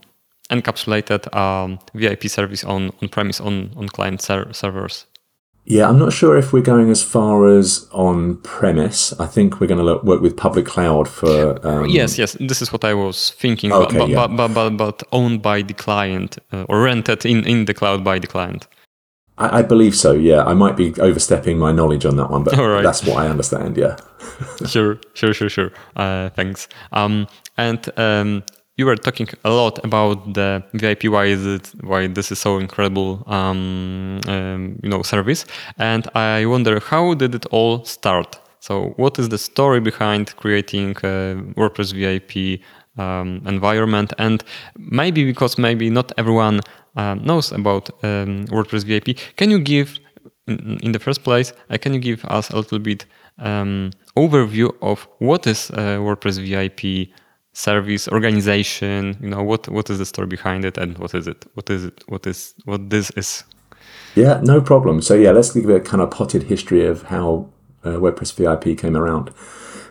encapsulated 0.51 1.35
um, 1.35 1.79
VIP 1.95 2.29
service 2.29 2.65
on 2.65 2.91
on 3.03 3.09
premise 3.09 3.41
on 3.41 3.71
on 3.77 3.89
client 3.89 4.23
ser- 4.23 4.53
servers. 4.53 5.07
Yeah, 5.71 5.87
I'm 5.87 5.99
not 5.99 6.15
sure 6.15 6.39
if 6.39 6.55
we're 6.55 6.63
going 6.63 6.91
as 6.91 7.03
far 7.03 7.47
as 7.47 7.87
on 7.93 8.39
premise. 8.39 9.13
I 9.21 9.27
think 9.27 9.61
we're 9.61 9.67
going 9.67 9.85
to 9.85 10.03
work 10.03 10.23
with 10.23 10.35
public 10.35 10.65
cloud 10.65 11.07
for. 11.07 11.61
Um, 11.67 11.85
yes, 11.91 12.17
yes, 12.17 12.39
this 12.41 12.63
is 12.63 12.73
what 12.73 12.85
I 12.85 12.95
was 12.95 13.33
thinking. 13.33 13.71
Okay, 13.71 13.99
but, 13.99 14.09
yeah. 14.09 14.27
but, 14.29 14.55
but, 14.55 14.71
but, 14.71 15.03
owned 15.13 15.43
by 15.43 15.61
the 15.61 15.75
client 15.75 16.39
uh, 16.53 16.65
or 16.71 16.81
rented 16.81 17.27
in, 17.27 17.45
in 17.45 17.67
the 17.67 17.75
cloud 17.75 18.03
by 18.03 18.19
the 18.19 18.27
client. 18.27 18.67
I, 19.37 19.59
I, 19.59 19.63
believe 19.63 19.95
so. 19.95 20.13
Yeah, 20.13 20.43
I 20.43 20.55
might 20.55 20.75
be 20.75 20.95
overstepping 20.99 21.59
my 21.59 21.71
knowledge 21.71 22.07
on 22.07 22.17
that 22.17 22.31
one, 22.31 22.45
but 22.45 22.57
right. 22.57 22.83
that's 22.83 23.05
what 23.05 23.19
I 23.19 23.29
understand. 23.29 23.77
Yeah. 23.77 23.97
sure, 24.67 24.99
sure, 25.13 25.35
sure, 25.35 25.51
sure. 25.51 25.71
Uh, 25.97 26.31
thanks. 26.31 26.67
Um, 26.93 27.29
and 27.59 27.91
um, 27.99 28.43
you 28.79 28.87
were 28.87 28.97
talking 28.97 29.29
a 29.45 29.51
lot 29.51 29.85
about 29.85 30.33
the 30.35 30.63
VIP. 30.73 31.05
Why 31.05 31.27
is 31.27 31.45
it? 31.45 31.73
Why 31.83 32.07
this 32.07 32.33
is 32.33 32.39
so 32.39 32.59
incredible? 32.59 33.25
Um, 33.27 34.21
um, 34.29 34.79
you 34.83 34.89
know, 34.89 35.03
service. 35.03 35.45
And 35.79 36.09
I 36.15 36.47
wonder 36.47 36.81
how 36.81 37.15
did 37.15 37.35
it 37.35 37.45
all 37.47 37.85
start? 37.85 38.39
So, 38.61 38.95
what 38.97 39.19
is 39.19 39.29
the 39.29 39.39
story 39.39 39.81
behind 39.81 40.35
creating 40.37 40.95
WordPress 40.95 41.93
VIP 41.93 42.61
um, 42.97 43.43
environment? 43.47 44.13
And 44.19 44.45
maybe 44.77 45.25
because 45.25 45.59
maybe 45.59 45.91
not 45.91 46.13
everyone 46.17 46.61
uh, 46.97 47.15
knows 47.15 47.51
about 47.51 47.91
um, 48.05 48.47
WordPress 48.47 48.85
VIP, 48.85 49.19
can 49.37 49.51
you 49.51 49.59
give, 49.59 49.99
in, 50.47 50.79
in 50.83 50.93
the 50.93 50.99
first 51.01 51.25
place, 51.25 51.53
uh, 51.71 51.79
can 51.79 51.95
you 51.95 52.01
give 52.01 52.25
us 52.27 52.51
a 52.51 52.57
little 52.57 52.79
bit 52.79 53.07
um, 53.39 53.91
overview 54.17 54.73
of 54.83 55.07
what 55.19 55.47
is 55.47 55.71
uh, 55.71 55.99
WordPress 55.99 56.39
VIP? 56.41 57.11
Service 57.59 58.07
organization 58.09 59.17
you 59.21 59.29
know 59.29 59.43
what 59.43 59.69
what 59.69 59.91
is 59.91 59.99
the 59.99 60.07
story 60.07 60.29
behind 60.29 60.65
it 60.65 60.79
and 60.79 60.97
what 60.99 61.13
is 61.13 61.27
it 61.27 61.45
what 61.55 61.69
is 61.69 61.85
it 61.85 62.05
what 62.07 62.25
is 62.25 62.55
what 62.65 62.89
this 62.89 63.11
is? 63.11 63.43
Yeah 64.15 64.41
no 64.43 64.61
problem. 64.61 65.03
So 65.03 65.15
yeah 65.15 65.33
let's 65.33 65.51
give 65.51 65.69
a 65.69 65.81
kind 65.81 66.01
of 66.01 66.11
potted 66.13 66.45
history 66.45 66.87
of 66.87 67.03
how 67.15 67.49
uh, 67.85 67.99
wordpress 68.03 68.33
vip 68.33 68.79
came 68.79 68.97
around. 68.97 69.33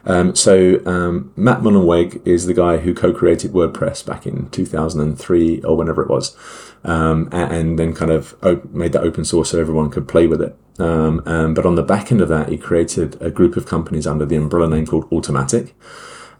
Um, 0.06 0.34
so 0.34 0.82
um, 0.86 1.34
matt 1.36 1.60
mullenweg 1.60 2.26
is 2.26 2.46
the 2.46 2.54
guy 2.54 2.78
who 2.78 2.94
co-created 2.94 3.52
wordpress 3.52 4.06
back 4.06 4.26
in 4.26 4.50
2003 4.52 5.62
or 5.64 5.76
whenever 5.76 6.02
it 6.02 6.10
was 6.10 6.38
um, 6.86 7.28
and, 7.34 7.52
and, 7.52 7.80
then 7.80 7.94
kind 7.94 8.12
of 8.12 8.34
op- 8.42 8.72
made 8.72 8.94
that 8.94 9.04
open 9.04 9.26
source 9.26 9.50
so 9.50 9.60
everyone 9.60 9.90
could 9.90 10.08
play 10.08 10.26
with 10.26 10.42
it. 10.42 10.56
Um, 10.80 11.54
but 11.54 11.66
on 11.66 11.76
the 11.76 11.84
back 11.84 12.14
end 12.14 12.22
of 12.22 12.30
that 12.30 12.48
he 12.48 12.58
created 12.58 13.22
a 13.22 13.30
group 13.30 13.58
of 13.58 13.66
companies 13.66 14.08
under 14.08 14.26
the 14.26 14.38
umbrella 14.38 14.70
name 14.70 14.86
called 14.86 15.10
automattic 15.12 15.74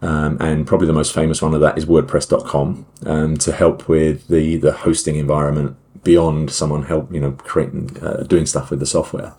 um, 0.00 0.36
and 0.40 0.66
probably 0.66 0.86
the 0.86 0.92
most 0.92 1.12
famous 1.12 1.42
one 1.42 1.54
of 1.54 1.60
that 1.60 1.76
is 1.76 1.86
WordPress.com 1.86 2.86
um, 3.06 3.36
to 3.38 3.52
help 3.52 3.88
with 3.88 4.28
the 4.28 4.56
the 4.56 4.72
hosting 4.72 5.16
environment 5.16 5.76
beyond 6.04 6.50
someone 6.50 6.84
help 6.84 7.12
you 7.12 7.20
know 7.20 7.32
creating 7.32 7.96
uh, 8.02 8.22
doing 8.22 8.46
stuff 8.46 8.70
with 8.70 8.80
the 8.80 8.86
software. 8.86 9.34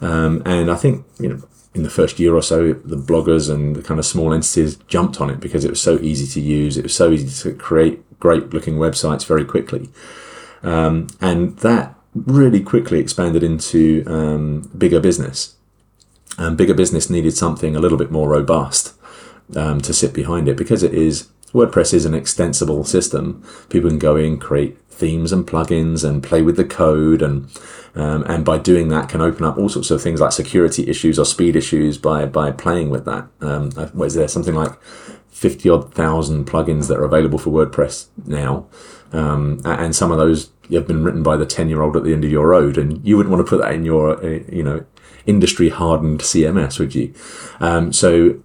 Um, 0.00 0.42
and 0.44 0.70
I 0.70 0.76
think 0.76 1.06
you 1.18 1.28
know 1.28 1.42
in 1.74 1.82
the 1.82 1.90
first 1.90 2.18
year 2.18 2.34
or 2.34 2.42
so, 2.42 2.72
the 2.72 2.96
bloggers 2.96 3.52
and 3.52 3.76
the 3.76 3.82
kind 3.82 4.00
of 4.00 4.06
small 4.06 4.32
entities 4.32 4.76
jumped 4.88 5.20
on 5.20 5.30
it 5.30 5.40
because 5.40 5.64
it 5.64 5.70
was 5.70 5.80
so 5.80 5.98
easy 6.00 6.26
to 6.26 6.40
use. 6.40 6.76
It 6.76 6.84
was 6.84 6.94
so 6.94 7.10
easy 7.10 7.50
to 7.50 7.56
create 7.56 8.02
great 8.18 8.52
looking 8.52 8.76
websites 8.76 9.26
very 9.26 9.44
quickly, 9.44 9.88
um, 10.62 11.08
and 11.20 11.56
that 11.58 11.94
really 12.14 12.62
quickly 12.62 12.98
expanded 12.98 13.42
into 13.42 14.04
um, 14.06 14.70
bigger 14.76 15.00
business. 15.00 15.54
And 16.38 16.56
bigger 16.56 16.74
business 16.74 17.08
needed 17.08 17.34
something 17.34 17.74
a 17.74 17.80
little 17.80 17.96
bit 17.96 18.10
more 18.10 18.28
robust 18.28 18.92
um, 19.54 19.80
to 19.80 19.92
sit 19.92 20.12
behind 20.12 20.48
it 20.48 20.56
because 20.56 20.82
it 20.82 20.94
is 20.94 21.28
WordPress 21.52 21.94
is 21.94 22.04
an 22.04 22.14
extensible 22.14 22.84
system. 22.84 23.42
People 23.70 23.88
can 23.88 23.98
go 23.98 24.16
in, 24.16 24.38
create 24.38 24.78
themes 24.90 25.32
and 25.32 25.46
plugins, 25.46 26.04
and 26.04 26.22
play 26.22 26.42
with 26.42 26.56
the 26.56 26.64
code, 26.64 27.22
and 27.22 27.48
um, 27.94 28.24
and 28.24 28.44
by 28.44 28.58
doing 28.58 28.88
that, 28.88 29.08
can 29.08 29.20
open 29.22 29.44
up 29.44 29.56
all 29.56 29.68
sorts 29.68 29.90
of 29.90 30.02
things 30.02 30.20
like 30.20 30.32
security 30.32 30.88
issues 30.88 31.18
or 31.18 31.24
speed 31.24 31.56
issues 31.56 31.98
by 31.98 32.26
by 32.26 32.50
playing 32.50 32.90
with 32.90 33.04
that. 33.06 33.28
Um, 33.40 33.70
what 33.70 34.06
is 34.06 34.14
there 34.14 34.28
something 34.28 34.54
like 34.54 34.80
fifty 35.28 35.68
odd 35.68 35.94
thousand 35.94 36.46
plugins 36.46 36.88
that 36.88 36.98
are 36.98 37.04
available 37.04 37.38
for 37.38 37.50
WordPress 37.50 38.08
now, 38.26 38.66
um, 39.12 39.60
and 39.64 39.94
some 39.94 40.10
of 40.10 40.18
those 40.18 40.50
have 40.72 40.86
been 40.86 41.04
written 41.04 41.22
by 41.22 41.36
the 41.36 41.46
ten 41.46 41.68
year 41.68 41.80
old 41.80 41.96
at 41.96 42.04
the 42.04 42.12
end 42.12 42.24
of 42.24 42.30
your 42.30 42.48
road, 42.48 42.76
and 42.76 43.06
you 43.06 43.16
wouldn't 43.16 43.34
want 43.34 43.46
to 43.46 43.48
put 43.48 43.62
that 43.62 43.72
in 43.72 43.84
your 43.84 44.22
uh, 44.22 44.40
you 44.50 44.62
know 44.62 44.84
industry 45.24 45.68
hardened 45.68 46.20
CMS, 46.20 46.78
would 46.78 46.94
you? 46.94 47.14
Um, 47.60 47.92
so 47.92 48.40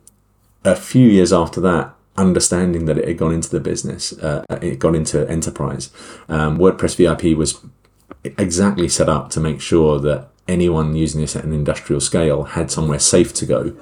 a 0.63 0.75
few 0.75 1.07
years 1.07 1.33
after 1.33 1.59
that, 1.61 1.93
understanding 2.17 2.85
that 2.85 2.97
it 2.97 3.07
had 3.07 3.17
gone 3.17 3.33
into 3.33 3.49
the 3.49 3.59
business, 3.59 4.13
uh, 4.19 4.43
it 4.61 4.79
got 4.79 4.95
into 4.95 5.27
enterprise. 5.29 5.89
Um, 6.27 6.57
WordPress 6.57 6.95
VIP 6.95 7.37
was 7.37 7.59
exactly 8.23 8.87
set 8.87 9.09
up 9.09 9.29
to 9.31 9.39
make 9.39 9.61
sure 9.61 9.99
that 9.99 10.29
anyone 10.47 10.95
using 10.95 11.21
this 11.21 11.35
at 11.35 11.43
an 11.43 11.53
industrial 11.53 12.01
scale 12.01 12.43
had 12.43 12.69
somewhere 12.69 12.99
safe 12.99 13.33
to 13.33 13.45
go. 13.45 13.75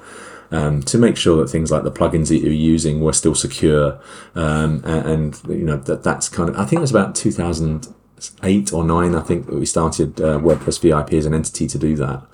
Um, 0.52 0.82
to 0.82 0.98
make 0.98 1.16
sure 1.16 1.36
that 1.36 1.48
things 1.48 1.70
like 1.70 1.84
the 1.84 1.92
plugins 1.92 2.28
that 2.28 2.38
you're 2.38 2.52
using 2.52 3.00
were 3.00 3.12
still 3.12 3.36
secure, 3.36 4.00
um, 4.34 4.82
and, 4.84 5.06
and, 5.06 5.40
you 5.48 5.64
know 5.64 5.76
that 5.76 6.02
that's 6.02 6.28
kind 6.28 6.48
of. 6.48 6.56
I 6.56 6.64
think 6.64 6.78
it 6.78 6.80
was 6.80 6.90
about 6.90 7.14
2008 7.14 8.72
or 8.72 8.82
nine. 8.84 9.14
I 9.14 9.20
think 9.20 9.46
that 9.46 9.54
we 9.54 9.64
started 9.64 10.20
uh, 10.20 10.40
WordPress 10.40 10.80
VIP 10.80 11.12
as 11.12 11.26
an 11.26 11.34
entity 11.34 11.68
to 11.68 11.78
do 11.78 11.94
that. 11.94 12.26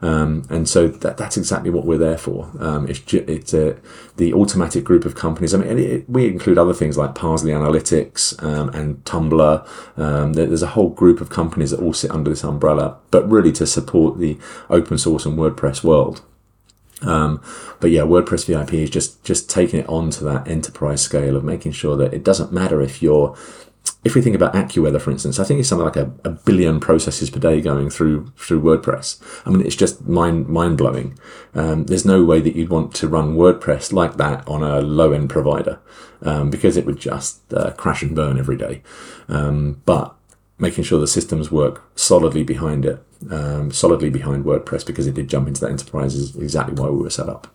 Um, 0.00 0.44
and 0.48 0.68
so 0.68 0.86
that, 0.88 1.16
that's 1.16 1.36
exactly 1.36 1.70
what 1.70 1.84
we're 1.84 1.98
there 1.98 2.18
for. 2.18 2.50
Um, 2.60 2.88
it's 2.88 3.12
it's 3.12 3.52
uh, 3.52 3.78
the 4.16 4.32
Automattic 4.32 4.84
group 4.84 5.04
of 5.04 5.14
companies. 5.14 5.54
I 5.54 5.58
mean, 5.58 5.70
it, 5.70 5.78
it, 5.78 6.10
we 6.10 6.28
include 6.28 6.58
other 6.58 6.74
things 6.74 6.96
like 6.96 7.14
Parse.ly 7.14 7.50
Analytics 7.50 8.40
um, 8.42 8.68
and 8.70 9.02
Tumblr. 9.04 9.98
Um, 9.98 10.32
there's 10.34 10.62
a 10.62 10.68
whole 10.68 10.90
group 10.90 11.20
of 11.20 11.30
companies 11.30 11.72
that 11.72 11.80
all 11.80 11.92
sit 11.92 12.10
under 12.10 12.30
this 12.30 12.44
umbrella, 12.44 12.98
but 13.10 13.28
really 13.28 13.52
to 13.52 13.66
support 13.66 14.18
the 14.18 14.38
open 14.70 14.98
source 14.98 15.26
and 15.26 15.36
WordPress 15.36 15.82
world. 15.82 16.22
Um, 17.02 17.40
but 17.80 17.90
yeah, 17.90 18.02
WordPress 18.02 18.46
VIP 18.46 18.74
is 18.74 18.90
just 18.90 19.22
just 19.24 19.50
taking 19.50 19.80
it 19.80 19.88
on 19.88 20.10
to 20.10 20.24
that 20.24 20.48
enterprise 20.48 21.02
scale 21.02 21.36
of 21.36 21.44
making 21.44 21.72
sure 21.72 21.96
that 21.96 22.12
it 22.12 22.24
doesn't 22.24 22.52
matter 22.52 22.80
if 22.80 23.02
you're 23.02 23.36
if 24.04 24.14
we 24.14 24.22
think 24.22 24.36
about 24.36 24.54
AccuWeather, 24.54 25.00
for 25.00 25.10
instance, 25.10 25.38
I 25.38 25.44
think 25.44 25.60
it's 25.60 25.68
something 25.68 25.84
like 25.84 25.96
a, 25.96 26.12
a, 26.24 26.30
billion 26.30 26.78
processes 26.78 27.30
per 27.30 27.40
day 27.40 27.60
going 27.60 27.90
through 27.90 28.32
through 28.36 28.62
WordPress. 28.62 29.20
I 29.44 29.50
mean, 29.50 29.66
it's 29.66 29.74
just 29.74 30.06
mind 30.06 30.48
mind 30.48 30.78
blowing. 30.78 31.18
Um, 31.54 31.84
there's 31.84 32.04
no 32.04 32.24
way 32.24 32.40
that 32.40 32.54
you'd 32.54 32.70
want 32.70 32.94
to 32.96 33.08
run 33.08 33.36
WordPress 33.36 33.92
like 33.92 34.16
that 34.16 34.46
on 34.46 34.62
a 34.62 34.80
low 34.80 35.12
end 35.12 35.30
provider 35.30 35.80
um, 36.22 36.48
because 36.48 36.76
it 36.76 36.86
would 36.86 36.98
just 36.98 37.52
uh, 37.52 37.72
crash 37.72 38.02
and 38.02 38.14
burn 38.14 38.38
every 38.38 38.56
day. 38.56 38.82
Um, 39.28 39.82
but 39.84 40.14
making 40.58 40.84
sure 40.84 41.00
the 41.00 41.06
systems 41.06 41.50
work 41.50 41.82
solidly 41.96 42.44
behind 42.44 42.84
it, 42.84 43.04
um, 43.30 43.70
solidly 43.72 44.10
behind 44.10 44.44
WordPress, 44.44 44.86
because 44.86 45.06
it 45.06 45.14
did 45.14 45.28
jump 45.28 45.48
into 45.48 45.60
that 45.60 45.70
enterprise 45.70 46.14
is 46.14 46.36
exactly 46.36 46.74
why 46.74 46.88
we 46.88 47.02
were 47.02 47.10
set 47.10 47.28
up. 47.28 47.48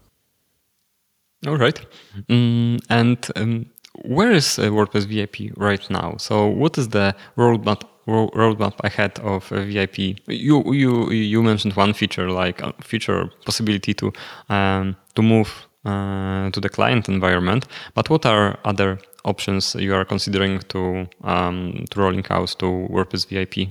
All 1.45 1.57
right, 1.57 1.85
mm, 2.29 2.81
and 2.89 3.27
um, 3.35 3.72
where 4.01 4.31
is 4.31 4.59
uh, 4.59 4.63
WordPress 4.63 5.05
VIP 5.05 5.55
right 5.57 5.89
now? 5.89 6.15
So, 6.17 6.47
what 6.47 6.77
is 6.77 6.89
the 6.89 7.15
roadmap 7.37 7.83
roadmap 8.07 8.73
ahead 8.83 9.19
of 9.19 9.51
uh, 9.51 9.61
VIP? 9.63 10.19
You 10.27 10.73
you 10.73 11.11
you 11.11 11.43
mentioned 11.43 11.75
one 11.75 11.93
feature, 11.93 12.29
like 12.29 12.61
a 12.61 12.73
feature 12.81 13.29
possibility 13.45 13.93
to 13.93 14.11
um, 14.49 14.95
to 15.15 15.21
move 15.21 15.67
uh, 15.85 16.49
to 16.49 16.59
the 16.59 16.69
client 16.69 17.07
environment. 17.07 17.67
But 17.93 18.09
what 18.09 18.25
are 18.25 18.57
other 18.65 18.99
options 19.25 19.75
you 19.75 19.93
are 19.93 20.05
considering 20.05 20.59
to 20.69 21.07
um, 21.23 21.85
to 21.91 21.99
rolling 21.99 22.25
out 22.29 22.55
to 22.59 22.65
WordPress 22.65 23.27
VIP? 23.27 23.69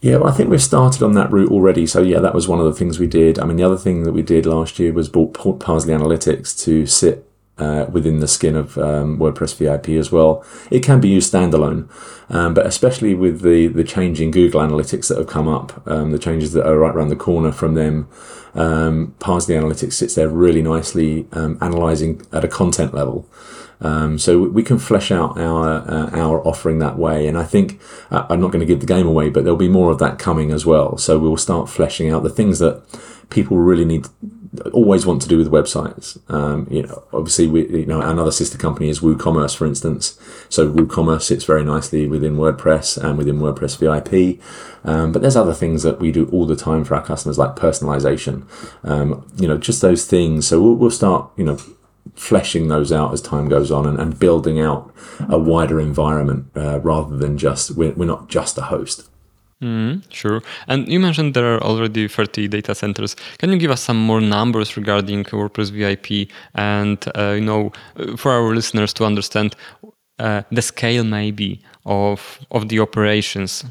Yeah, 0.00 0.18
well, 0.18 0.28
I 0.28 0.32
think 0.32 0.50
we've 0.50 0.62
started 0.62 1.02
on 1.02 1.14
that 1.14 1.32
route 1.32 1.50
already. 1.50 1.86
So 1.86 2.02
yeah, 2.02 2.20
that 2.20 2.34
was 2.34 2.46
one 2.46 2.60
of 2.60 2.66
the 2.66 2.74
things 2.74 2.98
we 2.98 3.06
did. 3.06 3.38
I 3.38 3.46
mean, 3.46 3.56
the 3.56 3.62
other 3.62 3.78
thing 3.78 4.02
that 4.02 4.12
we 4.12 4.20
did 4.20 4.44
last 4.44 4.78
year 4.78 4.92
was 4.92 5.08
bought 5.08 5.32
Parse.ly 5.32 5.94
Analytics 5.94 6.62
to 6.64 6.84
sit 6.84 7.23
uh, 7.58 7.86
within 7.90 8.20
the 8.20 8.28
skin 8.28 8.56
of 8.56 8.76
um, 8.78 9.18
WordPress 9.18 9.56
VIP 9.56 9.90
as 9.90 10.10
well. 10.10 10.44
It 10.70 10.82
can 10.82 11.00
be 11.00 11.08
used 11.08 11.32
standalone, 11.32 11.88
um, 12.28 12.54
but 12.54 12.66
especially 12.66 13.14
with 13.14 13.42
the 13.42 13.68
the 13.68 13.84
change 13.84 14.20
in 14.20 14.30
Google 14.30 14.60
Analytics 14.60 15.08
that 15.08 15.18
have 15.18 15.28
come 15.28 15.48
up, 15.48 15.86
um, 15.86 16.12
the 16.12 16.18
changes 16.18 16.52
that 16.52 16.66
are 16.66 16.78
right 16.78 16.94
around 16.94 17.08
the 17.08 17.16
corner 17.16 17.52
from 17.52 17.74
them. 17.74 18.08
Um, 18.54 19.14
Parse.ly 19.18 19.56
Analytics 19.56 19.94
sits 19.94 20.14
there 20.14 20.28
really 20.28 20.62
nicely, 20.62 21.26
um, 21.32 21.58
analyzing 21.60 22.22
at 22.32 22.44
a 22.44 22.48
content 22.48 22.94
level. 22.94 23.28
Um, 23.80 24.18
so 24.18 24.40
we 24.40 24.62
can 24.62 24.78
flesh 24.78 25.10
out 25.10 25.38
our 25.38 25.88
uh, 25.88 26.10
our 26.12 26.46
offering 26.46 26.78
that 26.78 26.98
way, 26.98 27.26
and 27.26 27.36
I 27.36 27.44
think 27.44 27.80
uh, 28.10 28.26
I'm 28.30 28.40
not 28.40 28.52
going 28.52 28.60
to 28.60 28.66
give 28.66 28.80
the 28.80 28.86
game 28.86 29.06
away, 29.06 29.28
but 29.30 29.44
there'll 29.44 29.56
be 29.58 29.68
more 29.68 29.90
of 29.90 29.98
that 29.98 30.18
coming 30.18 30.52
as 30.52 30.64
well. 30.64 30.96
So 30.96 31.18
we'll 31.18 31.36
start 31.36 31.68
fleshing 31.68 32.10
out 32.10 32.22
the 32.22 32.30
things 32.30 32.60
that 32.60 32.82
people 33.30 33.58
really 33.58 33.84
need 33.84 34.06
always 34.72 35.06
want 35.06 35.22
to 35.22 35.28
do 35.28 35.38
with 35.38 35.50
websites. 35.50 36.18
Um, 36.30 36.66
you 36.70 36.82
know, 36.82 37.04
obviously, 37.12 37.46
we, 37.46 37.68
you 37.80 37.86
know, 37.86 38.00
another 38.00 38.32
sister 38.32 38.58
company 38.58 38.88
is 38.88 39.00
WooCommerce, 39.00 39.56
for 39.56 39.66
instance. 39.66 40.18
So 40.48 40.72
WooCommerce 40.72 41.22
sits 41.22 41.44
very 41.44 41.64
nicely 41.64 42.06
within 42.06 42.36
WordPress 42.36 43.02
and 43.02 43.18
within 43.18 43.38
WordPress 43.38 43.78
VIP. 43.78 44.40
Um, 44.84 45.12
but 45.12 45.22
there's 45.22 45.36
other 45.36 45.54
things 45.54 45.82
that 45.82 46.00
we 46.00 46.12
do 46.12 46.28
all 46.30 46.46
the 46.46 46.56
time 46.56 46.84
for 46.84 46.94
our 46.94 47.04
customers, 47.04 47.38
like 47.38 47.56
personalization. 47.56 48.46
Um, 48.82 49.26
you 49.36 49.48
know, 49.48 49.58
just 49.58 49.80
those 49.80 50.06
things. 50.06 50.46
So 50.46 50.60
we'll, 50.60 50.74
we'll 50.74 50.90
start, 50.90 51.30
you 51.36 51.44
know, 51.44 51.58
fleshing 52.14 52.68
those 52.68 52.92
out 52.92 53.12
as 53.12 53.20
time 53.20 53.48
goes 53.48 53.70
on 53.70 53.86
and, 53.86 53.98
and 53.98 54.18
building 54.18 54.60
out 54.60 54.94
a 55.28 55.38
wider 55.38 55.80
environment 55.80 56.46
uh, 56.54 56.78
rather 56.80 57.16
than 57.16 57.38
just 57.38 57.72
we're, 57.72 57.92
we're 57.92 58.04
not 58.04 58.28
just 58.28 58.58
a 58.58 58.62
host. 58.62 59.08
Mm, 59.62 60.02
sure. 60.10 60.42
And 60.66 60.88
you 60.88 61.00
mentioned 61.00 61.34
there 61.34 61.54
are 61.54 61.62
already 61.62 62.08
30 62.08 62.48
data 62.48 62.74
centers. 62.74 63.16
Can 63.38 63.50
you 63.52 63.58
give 63.58 63.70
us 63.70 63.80
some 63.80 63.96
more 63.96 64.20
numbers 64.20 64.76
regarding 64.76 65.24
WordPress 65.24 65.70
VIP 65.70 66.28
and, 66.54 66.98
uh, 67.16 67.32
you 67.32 67.40
know, 67.40 67.72
for 68.16 68.32
our 68.32 68.54
listeners 68.54 68.92
to 68.94 69.04
understand 69.04 69.56
uh, 70.18 70.42
the 70.50 70.62
scale 70.62 71.04
maybe 71.04 71.60
of 71.86 72.40
of 72.50 72.68
the 72.68 72.80
operations? 72.80 73.64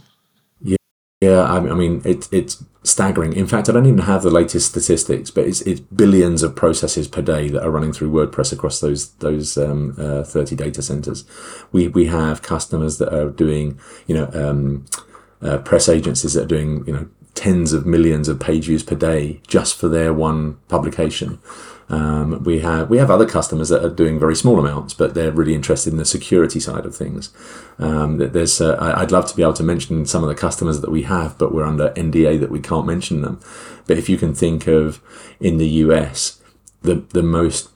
Yeah, 0.62 0.78
yeah. 1.22 1.44
I 1.44 1.60
mean, 1.60 2.02
it, 2.06 2.28
it's 2.32 2.64
staggering. 2.84 3.34
In 3.34 3.48
fact, 3.48 3.70
I 3.70 3.72
don't 3.72 3.86
even 3.86 4.00
have 4.00 4.24
the 4.24 4.30
latest 4.30 4.68
statistics, 4.68 5.32
but 5.32 5.46
it's, 5.46 5.62
it's 5.62 5.80
billions 5.80 6.44
of 6.44 6.56
processes 6.56 7.08
per 7.08 7.22
day 7.22 7.50
that 7.50 7.64
are 7.64 7.72
running 7.72 7.94
through 7.94 8.12
WordPress 8.12 8.52
across 8.52 8.80
those 8.80 9.12
those 9.16 9.58
um, 9.58 9.96
uh, 9.98 10.24
30 10.24 10.56
data 10.56 10.82
centers. 10.82 11.26
We 11.72 11.88
we 11.88 12.08
have 12.08 12.42
customers 12.42 12.98
that 12.98 13.14
are 13.14 13.30
doing, 13.30 13.80
you 14.08 14.16
know. 14.16 14.30
Um, 14.34 14.86
uh, 15.44 15.58
press 15.60 15.90
agencies 15.90 16.34
that 16.34 16.44
are 16.44 16.48
doing 16.48 16.84
you 16.88 16.94
know 16.94 17.08
tens 17.36 17.74
of 17.74 17.86
millions 17.86 18.28
of 18.28 18.40
page 18.40 18.66
views 18.66 18.84
per 18.84 18.96
day 18.96 19.42
just 19.48 19.76
for 19.76 19.88
their 19.88 20.14
one 20.14 20.56
publication. 20.68 21.40
Um, 21.90 22.44
we 22.44 22.60
have 22.60 22.90
we 22.90 22.98
have 22.98 23.12
other 23.12 23.28
customers 23.28 23.70
that 23.70 23.84
are 23.84 23.90
doing 23.90 24.20
very 24.20 24.36
small 24.36 24.60
amounts, 24.60 24.94
but 24.94 25.14
they're 25.14 25.32
really 25.32 25.54
interested 25.54 25.92
in 25.92 26.00
the 26.00 26.06
security 26.06 26.60
side 26.60 26.86
of 26.86 26.96
things. 26.96 27.32
Um, 27.78 28.18
there's 28.18 28.62
uh, 28.62 28.78
I'd 28.98 29.12
love 29.12 29.28
to 29.28 29.36
be 29.36 29.44
able 29.44 29.54
to 29.54 29.64
mention 29.64 30.06
some 30.06 30.24
of 30.24 30.30
the 30.30 30.36
customers 30.36 30.82
that 30.82 30.92
we 30.92 31.04
have, 31.04 31.38
but 31.38 31.54
we're 31.54 31.66
under 31.66 31.90
NDA 31.92 32.40
that 32.40 32.52
we 32.52 32.60
can't 32.60 32.88
mention 32.88 33.22
them. 33.22 33.40
But 33.86 33.98
if 33.98 34.08
you 34.08 34.18
can 34.18 34.34
think 34.34 34.68
of 34.68 35.02
in 35.40 35.58
the 35.58 35.68
US, 35.68 36.42
the 36.82 36.96
the 37.10 37.24
most 37.24 37.70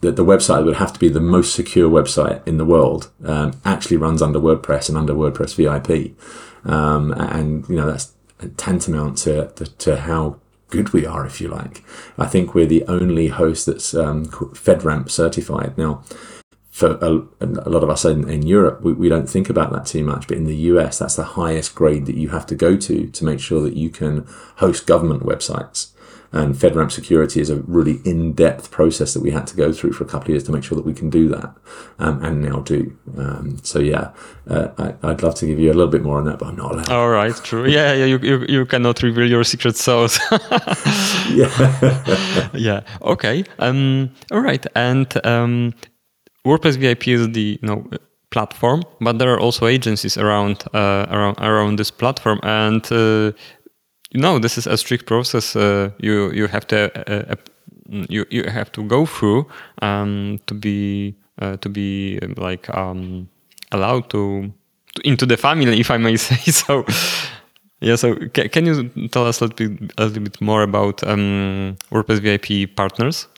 that 0.00 0.16
the 0.16 0.24
website 0.24 0.64
would 0.64 0.76
have 0.76 0.92
to 0.92 1.00
be 1.00 1.08
the 1.08 1.20
most 1.20 1.54
secure 1.54 1.90
website 1.90 2.46
in 2.46 2.58
the 2.58 2.64
world 2.64 3.10
um, 3.24 3.58
actually 3.64 3.96
runs 3.96 4.20
under 4.20 4.38
WordPress 4.38 4.88
and 4.88 4.98
under 4.98 5.14
WordPress 5.14 5.54
VIP. 5.56 6.14
Um, 6.66 7.12
and, 7.12 7.68
you 7.68 7.76
know, 7.76 7.86
that's 7.86 8.12
tantamount 8.56 9.18
to, 9.18 9.48
to 9.48 9.96
how 9.96 10.40
good 10.68 10.90
we 10.90 11.06
are, 11.06 11.26
if 11.26 11.40
you 11.40 11.48
like. 11.48 11.82
I 12.18 12.26
think 12.26 12.54
we're 12.54 12.66
the 12.66 12.84
only 12.86 13.28
host 13.28 13.66
that's 13.66 13.94
um, 13.94 14.26
FedRAMP 14.26 15.10
certified. 15.10 15.78
Now, 15.78 16.02
for 16.70 16.98
a, 17.00 17.22
a 17.40 17.70
lot 17.70 17.82
of 17.82 17.88
us 17.88 18.04
in, 18.04 18.28
in 18.28 18.42
Europe, 18.42 18.82
we, 18.82 18.92
we, 18.92 19.08
don't 19.08 19.30
think 19.30 19.48
about 19.48 19.72
that 19.72 19.86
too 19.86 20.04
much. 20.04 20.28
But 20.28 20.36
in 20.36 20.44
the 20.44 20.56
US, 20.56 20.98
that's 20.98 21.16
the 21.16 21.24
highest 21.24 21.74
grade 21.74 22.04
that 22.04 22.16
you 22.16 22.28
have 22.28 22.44
to 22.46 22.54
go 22.54 22.76
to 22.76 23.06
to 23.06 23.24
make 23.24 23.40
sure 23.40 23.62
that 23.62 23.76
you 23.76 23.88
can 23.88 24.26
host 24.56 24.86
government 24.86 25.22
websites. 25.22 25.92
And 26.36 26.54
FedRAMP 26.54 26.92
security 26.92 27.40
is 27.40 27.48
a 27.48 27.56
really 27.62 28.00
in-depth 28.04 28.70
process 28.70 29.14
that 29.14 29.22
we 29.22 29.30
had 29.30 29.46
to 29.46 29.56
go 29.56 29.72
through 29.72 29.92
for 29.94 30.04
a 30.04 30.06
couple 30.06 30.26
of 30.26 30.28
years 30.28 30.44
to 30.44 30.52
make 30.52 30.64
sure 30.64 30.76
that 30.76 30.84
we 30.84 30.92
can 30.92 31.08
do 31.08 31.28
that, 31.28 31.54
um, 31.98 32.22
and 32.22 32.42
now 32.42 32.60
do. 32.60 32.94
Um, 33.16 33.58
so 33.62 33.78
yeah, 33.78 34.10
uh, 34.46 34.68
I, 35.02 35.06
would 35.06 35.22
love 35.22 35.34
to 35.36 35.46
give 35.46 35.58
you 35.58 35.72
a 35.72 35.76
little 35.78 35.90
bit 35.90 36.02
more 36.02 36.18
on 36.18 36.26
that, 36.26 36.38
but 36.38 36.48
I'm 36.48 36.56
not 36.56 36.72
allowed. 36.72 36.90
All 36.90 37.08
right, 37.08 37.34
true. 37.36 37.66
Yeah, 37.66 37.94
yeah. 37.94 38.04
You 38.04 38.18
you, 38.18 38.44
you 38.48 38.66
cannot 38.66 39.02
reveal 39.02 39.26
your 39.30 39.44
secret 39.44 39.76
sauce. 39.76 40.20
yeah. 41.30 42.50
yeah. 42.54 42.80
Okay. 43.00 43.44
Um. 43.58 44.10
All 44.30 44.40
right. 44.40 44.66
And 44.74 45.08
um, 45.26 45.72
WordPress 46.46 46.76
VIP 46.76 47.08
is 47.08 47.30
the 47.32 47.58
you 47.62 47.66
know 47.66 47.88
platform, 48.30 48.82
but 49.00 49.18
there 49.18 49.32
are 49.32 49.40
also 49.40 49.66
agencies 49.66 50.18
around 50.18 50.64
uh, 50.74 51.06
around 51.10 51.38
around 51.38 51.78
this 51.78 51.90
platform, 51.90 52.40
and 52.42 52.84
uh, 52.92 53.32
no, 54.16 54.38
this 54.38 54.58
is 54.58 54.66
a 54.66 54.76
strict 54.76 55.06
process. 55.06 55.56
Uh, 55.56 55.90
you 55.98 56.30
you 56.32 56.46
have 56.46 56.66
to 56.68 56.90
uh, 57.10 57.32
uh, 57.32 57.36
you 58.08 58.24
you 58.30 58.44
have 58.44 58.70
to 58.72 58.82
go 58.82 59.06
through 59.06 59.46
um, 59.82 60.38
to 60.46 60.54
be 60.54 61.14
to 61.60 61.68
be 61.68 62.18
um, 62.22 62.34
like 62.36 62.68
um, 62.74 63.28
allowed 63.72 64.08
to, 64.10 64.52
to, 64.94 65.08
into 65.08 65.26
the 65.26 65.36
family, 65.36 65.78
if 65.80 65.90
I 65.90 65.98
may 65.98 66.16
say 66.28 66.50
so. 66.50 66.84
yeah. 67.80 67.96
So 67.96 68.14
ca 68.34 68.48
can 68.48 68.66
you 68.66 69.08
tell 69.08 69.26
us 69.26 69.40
a 69.40 69.44
little 69.44 69.56
bit, 69.56 69.92
a 69.98 70.06
little 70.06 70.22
bit 70.22 70.40
more 70.40 70.62
about 70.62 71.02
um, 71.04 71.76
WordPress 71.90 72.20
VIP 72.20 72.74
partners? 72.76 73.28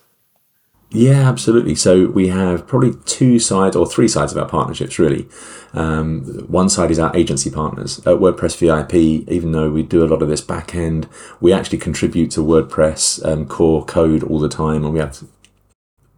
Yeah, 0.90 1.28
absolutely. 1.28 1.74
So 1.74 2.06
we 2.06 2.28
have 2.28 2.66
probably 2.66 2.94
two 3.04 3.38
sides 3.38 3.76
or 3.76 3.86
three 3.86 4.08
sides 4.08 4.32
of 4.32 4.38
our 4.38 4.48
partnerships, 4.48 4.98
really. 4.98 5.28
Um, 5.74 6.24
one 6.48 6.70
side 6.70 6.90
is 6.90 6.98
our 6.98 7.14
agency 7.14 7.50
partners 7.50 7.98
at 8.00 8.16
WordPress 8.16 8.56
VIP. 8.56 8.94
Even 9.28 9.52
though 9.52 9.70
we 9.70 9.82
do 9.82 10.02
a 10.02 10.08
lot 10.08 10.22
of 10.22 10.30
this 10.30 10.40
back 10.40 10.74
end, 10.74 11.06
we 11.40 11.52
actually 11.52 11.78
contribute 11.78 12.30
to 12.32 12.40
WordPress 12.40 13.24
um, 13.26 13.46
core 13.46 13.84
code 13.84 14.22
all 14.22 14.38
the 14.38 14.48
time, 14.48 14.82
and 14.82 14.94
we 14.94 14.98
have 14.98 15.22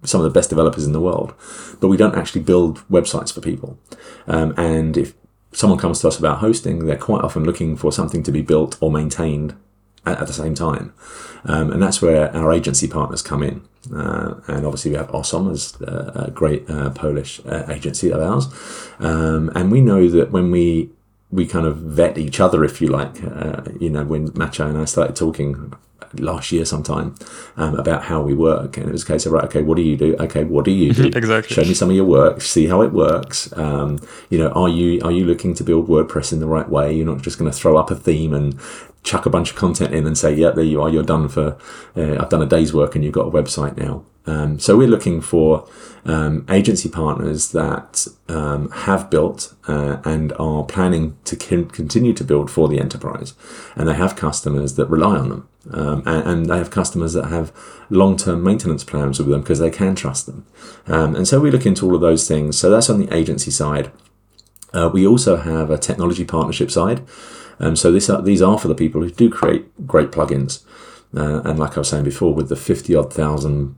some 0.04 0.20
of 0.20 0.24
the 0.24 0.38
best 0.38 0.50
developers 0.50 0.86
in 0.86 0.92
the 0.92 1.00
world. 1.00 1.34
But 1.80 1.88
we 1.88 1.96
don't 1.96 2.14
actually 2.14 2.42
build 2.42 2.78
websites 2.88 3.34
for 3.34 3.40
people. 3.40 3.76
Um, 4.28 4.54
and 4.56 4.96
if 4.96 5.14
someone 5.52 5.80
comes 5.80 6.00
to 6.00 6.08
us 6.08 6.18
about 6.18 6.38
hosting, 6.38 6.86
they're 6.86 6.96
quite 6.96 7.24
often 7.24 7.42
looking 7.42 7.76
for 7.76 7.90
something 7.90 8.22
to 8.22 8.30
be 8.30 8.40
built 8.40 8.78
or 8.80 8.92
maintained 8.92 9.56
at, 10.06 10.20
at 10.20 10.26
the 10.28 10.32
same 10.32 10.54
time. 10.54 10.94
Um, 11.44 11.72
and 11.72 11.82
that's 11.82 12.00
where 12.00 12.34
our 12.36 12.52
agency 12.52 12.86
partners 12.86 13.20
come 13.20 13.42
in. 13.42 13.62
Uh, 13.92 14.34
and 14.46 14.66
obviously, 14.66 14.90
we 14.90 14.96
have 14.96 15.14
Osom 15.14 15.50
as 15.50 15.80
a 15.80 16.30
great 16.32 16.68
uh, 16.68 16.90
Polish 16.90 17.40
uh, 17.46 17.64
agency 17.68 18.10
of 18.10 18.20
ours. 18.20 18.46
Um, 18.98 19.50
and 19.54 19.72
we 19.72 19.80
know 19.80 20.08
that 20.08 20.30
when 20.30 20.50
we 20.50 20.90
we 21.30 21.46
kind 21.46 21.66
of 21.66 21.76
vet 21.76 22.18
each 22.18 22.40
other, 22.40 22.64
if 22.64 22.80
you 22.80 22.88
like, 22.88 23.22
uh, 23.22 23.62
you 23.78 23.88
know, 23.88 24.04
when 24.04 24.28
Maciej 24.30 24.68
and 24.68 24.78
I 24.78 24.84
started 24.84 25.14
talking 25.14 25.72
last 26.14 26.50
year 26.50 26.64
sometime 26.64 27.14
um, 27.56 27.76
about 27.76 28.04
how 28.04 28.20
we 28.20 28.34
work, 28.34 28.76
and 28.76 28.88
it 28.88 28.92
was 28.92 29.04
a 29.04 29.06
case 29.06 29.26
of 29.26 29.32
right, 29.32 29.44
okay, 29.44 29.62
what 29.62 29.76
do 29.76 29.82
you 29.82 29.96
do? 29.96 30.16
Okay, 30.18 30.44
what 30.44 30.64
do 30.64 30.72
you 30.72 30.92
do? 30.94 31.06
exactly. 31.14 31.54
Show 31.54 31.62
me 31.62 31.74
some 31.74 31.90
of 31.90 31.96
your 31.96 32.04
work. 32.04 32.40
See 32.40 32.66
how 32.66 32.82
it 32.82 32.92
works. 32.92 33.56
Um, 33.56 34.00
you 34.28 34.38
know, 34.38 34.50
are 34.50 34.68
you 34.68 35.00
are 35.02 35.12
you 35.12 35.24
looking 35.24 35.54
to 35.54 35.64
build 35.64 35.88
WordPress 35.88 36.32
in 36.32 36.40
the 36.40 36.46
right 36.46 36.68
way? 36.68 36.92
You're 36.92 37.06
not 37.06 37.22
just 37.22 37.38
going 37.38 37.50
to 37.50 37.56
throw 37.56 37.76
up 37.76 37.90
a 37.90 37.94
theme 37.96 38.34
and 38.34 38.58
chuck 39.02 39.26
a 39.26 39.30
bunch 39.30 39.50
of 39.50 39.56
content 39.56 39.94
in 39.94 40.06
and 40.06 40.16
say, 40.16 40.34
yeah, 40.34 40.50
there 40.50 40.64
you 40.64 40.80
are, 40.80 40.88
you're 40.88 41.02
done 41.02 41.28
for, 41.28 41.56
uh, 41.96 42.16
I've 42.18 42.28
done 42.28 42.42
a 42.42 42.46
day's 42.46 42.74
work 42.74 42.94
and 42.94 43.04
you've 43.04 43.14
got 43.14 43.26
a 43.26 43.30
website 43.30 43.76
now. 43.76 44.04
Um, 44.26 44.58
so 44.58 44.76
we're 44.76 44.88
looking 44.88 45.20
for 45.20 45.66
um, 46.04 46.46
agency 46.48 46.88
partners 46.88 47.52
that 47.52 48.06
um, 48.28 48.70
have 48.70 49.10
built 49.10 49.54
uh, 49.66 49.98
and 50.04 50.32
are 50.34 50.64
planning 50.64 51.16
to 51.24 51.36
continue 51.36 52.12
to 52.12 52.24
build 52.24 52.50
for 52.50 52.68
the 52.68 52.78
enterprise, 52.78 53.34
and 53.74 53.88
they 53.88 53.94
have 53.94 54.16
customers 54.16 54.74
that 54.76 54.86
rely 54.86 55.16
on 55.16 55.28
them, 55.30 55.48
um, 55.72 56.02
and, 56.06 56.28
and, 56.28 56.46
they 56.46 56.58
have 56.58 56.70
customers 56.70 57.12
that 57.14 57.26
have 57.26 57.52
long-term 57.88 58.42
maintenance 58.42 58.84
plans 58.84 59.18
with 59.18 59.28
them 59.28 59.40
because 59.40 59.58
they 59.58 59.70
can 59.70 59.94
trust 59.94 60.26
them. 60.26 60.46
Um, 60.86 61.16
and 61.16 61.26
so 61.26 61.40
we 61.40 61.50
look 61.50 61.66
into 61.66 61.86
all 61.86 61.94
of 61.94 62.00
those 62.00 62.28
things. 62.28 62.58
So 62.58 62.70
that's 62.70 62.90
on 62.90 62.98
the 62.98 63.14
agency 63.14 63.50
side. 63.50 63.90
Uh, 64.72 64.90
we 64.92 65.06
also 65.06 65.36
have 65.36 65.70
a 65.70 65.78
technology 65.78 66.24
partnership 66.24 66.70
side. 66.70 67.02
Um, 67.60 67.76
so 67.76 67.92
this 67.92 68.10
these 68.22 68.42
are 68.42 68.58
for 68.58 68.68
the 68.68 68.74
people 68.74 69.02
who 69.02 69.10
do 69.10 69.30
create 69.30 69.86
great 69.86 70.10
plugins. 70.10 70.64
Uh, 71.16 71.42
and 71.44 71.58
like 71.58 71.76
I 71.76 71.80
was 71.80 71.88
saying 71.88 72.04
before, 72.04 72.34
with 72.34 72.48
the 72.48 72.56
50 72.56 72.94
odd 72.94 73.12
thousand 73.12 73.76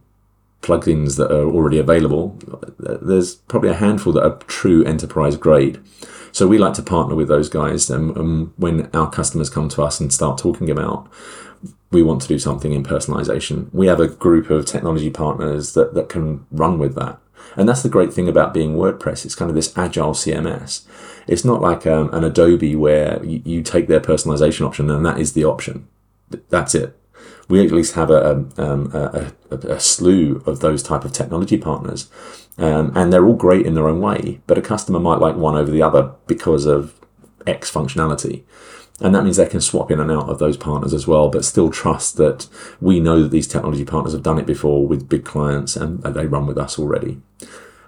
plugins 0.60 1.16
that 1.16 1.32
are 1.32 1.44
already 1.44 1.78
available, 1.78 2.38
there's 2.78 3.34
probably 3.34 3.70
a 3.70 3.74
handful 3.74 4.12
that 4.12 4.24
are 4.24 4.36
true 4.46 4.84
enterprise 4.84 5.36
grade. 5.36 5.80
So 6.30 6.46
we 6.46 6.58
like 6.58 6.74
to 6.74 6.82
partner 6.82 7.14
with 7.14 7.28
those 7.28 7.48
guys. 7.48 7.90
And, 7.90 8.16
and 8.16 8.52
when 8.56 8.88
our 8.94 9.10
customers 9.10 9.50
come 9.50 9.68
to 9.70 9.82
us 9.82 10.00
and 10.00 10.12
start 10.12 10.38
talking 10.38 10.70
about, 10.70 11.10
we 11.90 12.02
want 12.02 12.22
to 12.22 12.28
do 12.28 12.38
something 12.38 12.72
in 12.72 12.82
personalization, 12.82 13.72
we 13.72 13.86
have 13.86 14.00
a 14.00 14.08
group 14.08 14.48
of 14.50 14.64
technology 14.64 15.10
partners 15.10 15.74
that, 15.74 15.94
that 15.94 16.08
can 16.08 16.46
run 16.50 16.78
with 16.78 16.94
that. 16.94 17.18
And 17.54 17.68
that's 17.68 17.82
the 17.82 17.90
great 17.90 18.14
thing 18.14 18.28
about 18.28 18.54
being 18.54 18.76
WordPress. 18.76 19.26
It's 19.26 19.34
kind 19.34 19.50
of 19.50 19.54
this 19.54 19.76
agile 19.76 20.12
CMS. 20.12 20.86
It's 21.26 21.44
not 21.44 21.60
like 21.60 21.86
um, 21.86 22.12
an 22.12 22.24
Adobe 22.24 22.76
where 22.76 23.24
you, 23.24 23.42
you 23.44 23.62
take 23.62 23.88
their 23.88 24.00
personalization 24.00 24.66
option 24.66 24.90
and 24.90 25.04
that 25.06 25.18
is 25.18 25.32
the 25.32 25.44
option. 25.44 25.88
That's 26.48 26.74
it. 26.74 26.96
we 27.48 27.64
at 27.64 27.72
least 27.72 27.94
have 27.94 28.10
a, 28.10 28.46
um, 28.56 28.90
a, 28.94 29.32
a, 29.50 29.56
a, 29.56 29.80
slew 29.80 30.42
of 30.46 30.60
those 30.60 30.82
type 30.82 31.04
of 31.04 31.12
technology 31.12 31.58
partners. 31.58 32.10
Um, 32.58 32.92
and 32.96 33.12
they're 33.12 33.26
all 33.26 33.34
great 33.34 33.66
in 33.66 33.74
their 33.74 33.88
own 33.88 34.00
way, 34.00 34.40
but 34.46 34.58
a 34.58 34.62
customer 34.62 35.00
might 35.00 35.20
like 35.20 35.36
one 35.36 35.56
over 35.56 35.70
the 35.70 35.82
other 35.82 36.12
because 36.26 36.66
of 36.66 36.98
X 37.46 37.70
functionality. 37.70 38.42
And 39.00 39.14
that 39.14 39.24
means 39.24 39.36
they 39.36 39.46
can 39.46 39.60
swap 39.60 39.90
in 39.90 40.00
and 40.00 40.10
out 40.10 40.28
of 40.28 40.38
those 40.38 40.56
partners 40.56 40.94
as 40.94 41.06
well, 41.06 41.28
but 41.28 41.44
still 41.44 41.70
trust 41.70 42.16
that 42.18 42.46
we 42.80 43.00
know 43.00 43.22
that 43.22 43.30
these 43.30 43.48
technology 43.48 43.84
partners 43.84 44.12
have 44.12 44.22
done 44.22 44.38
it 44.38 44.46
before 44.46 44.86
with 44.86 45.08
big 45.08 45.24
clients 45.24 45.76
and 45.76 46.02
they 46.02 46.26
run 46.26 46.46
with 46.46 46.58
us 46.58 46.78
already. 46.78 47.20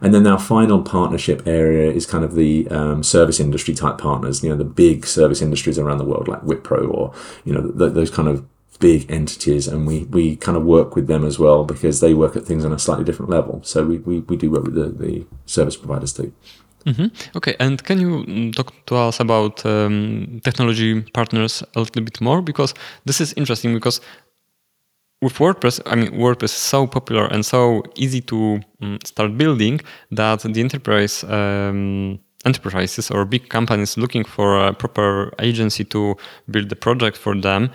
And 0.04 0.12
then 0.12 0.26
our 0.26 0.38
final 0.38 0.82
partnership 0.82 1.46
area 1.46 1.90
is 1.90 2.04
kind 2.04 2.24
of 2.24 2.34
the 2.34 2.68
um, 2.68 3.02
service 3.02 3.40
industry 3.40 3.72
type 3.72 3.96
partners, 3.96 4.44
you 4.44 4.50
know, 4.50 4.56
the 4.56 4.64
big 4.64 5.06
service 5.06 5.40
industries 5.40 5.78
around 5.78 5.96
the 5.96 6.04
world 6.04 6.28
like 6.28 6.42
Wipro 6.42 6.92
or, 6.92 7.14
you 7.46 7.54
know, 7.54 7.62
those 7.62 8.10
kind 8.10 8.28
of 8.28 8.46
big 8.80 9.10
entities. 9.10 9.66
And 9.66 9.86
we, 9.86 10.04
we 10.04 10.36
kind 10.36 10.58
of 10.58 10.64
work 10.64 10.94
with 10.94 11.06
them 11.06 11.24
as 11.24 11.38
well 11.38 11.64
because 11.64 12.00
they 12.00 12.12
work 12.12 12.36
at 12.36 12.44
things 12.44 12.66
on 12.66 12.72
a 12.74 12.78
slightly 12.78 13.04
different 13.04 13.30
level. 13.30 13.62
So 13.62 13.82
we, 13.86 13.96
we, 13.98 14.20
we 14.20 14.36
do 14.36 14.50
work 14.50 14.64
with 14.64 14.74
the, 14.74 14.90
the 14.90 15.26
service 15.46 15.78
providers 15.78 16.12
too. 16.12 16.34
Mm-hmm. 16.84 17.38
Okay, 17.38 17.56
and 17.58 17.82
can 17.82 17.98
you 17.98 18.24
mm, 18.24 18.54
talk 18.54 18.74
to 18.86 18.96
us 18.96 19.18
about 19.18 19.64
um, 19.64 20.42
technology 20.44 21.00
partners 21.00 21.62
a 21.74 21.80
little 21.80 22.02
bit 22.02 22.20
more? 22.20 22.42
Because 22.42 22.74
this 23.06 23.22
is 23.22 23.32
interesting 23.38 23.72
because 23.72 24.02
with 25.24 25.38
WordPress, 25.38 25.80
I 25.86 25.94
mean, 25.94 26.10
WordPress 26.12 26.44
is 26.44 26.52
so 26.52 26.86
popular 26.86 27.24
and 27.24 27.44
so 27.44 27.82
easy 27.96 28.20
to 28.22 28.60
um, 28.82 28.98
start 29.04 29.36
building 29.38 29.80
that 30.10 30.40
the 30.40 30.60
enterprise 30.60 31.24
um, 31.24 32.20
enterprises 32.44 33.10
or 33.10 33.24
big 33.24 33.48
companies 33.48 33.96
looking 33.96 34.24
for 34.24 34.66
a 34.66 34.72
proper 34.74 35.32
agency 35.38 35.84
to 35.84 36.16
build 36.50 36.68
the 36.68 36.76
project 36.76 37.16
for 37.16 37.34
them. 37.34 37.70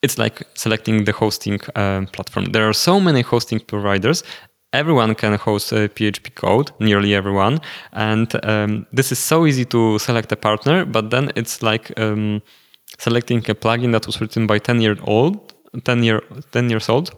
It's 0.00 0.16
like 0.16 0.46
selecting 0.54 1.04
the 1.04 1.12
hosting 1.12 1.58
uh, 1.74 2.06
platform. 2.12 2.44
There 2.46 2.68
are 2.68 2.72
so 2.72 3.00
many 3.00 3.22
hosting 3.22 3.58
providers, 3.58 4.22
everyone 4.72 5.14
can 5.14 5.34
host 5.34 5.72
PHP 5.72 6.34
code, 6.34 6.70
nearly 6.78 7.14
everyone. 7.14 7.60
And 7.92 8.28
um, 8.44 8.86
this 8.92 9.10
is 9.10 9.18
so 9.18 9.46
easy 9.46 9.64
to 9.66 9.98
select 9.98 10.30
a 10.30 10.36
partner, 10.36 10.84
but 10.84 11.10
then 11.10 11.32
it's 11.34 11.62
like 11.62 11.98
um, 11.98 12.42
selecting 12.98 13.38
a 13.38 13.54
plugin 13.54 13.92
that 13.92 14.06
was 14.06 14.20
written 14.20 14.46
by 14.46 14.58
10 14.58 14.80
year 14.80 14.96
old 15.04 15.53
10 15.84 16.02
year 16.02 16.22
10 16.52 16.70
years 16.70 16.88
old. 16.88 17.10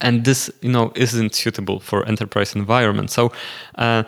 And 0.00 0.24
this 0.24 0.50
you 0.62 0.70
know 0.70 0.92
isn't 0.94 1.34
suitable 1.34 1.80
for 1.80 2.06
enterprise 2.06 2.54
environment. 2.54 3.10
So 3.10 3.32
uh, 3.74 4.04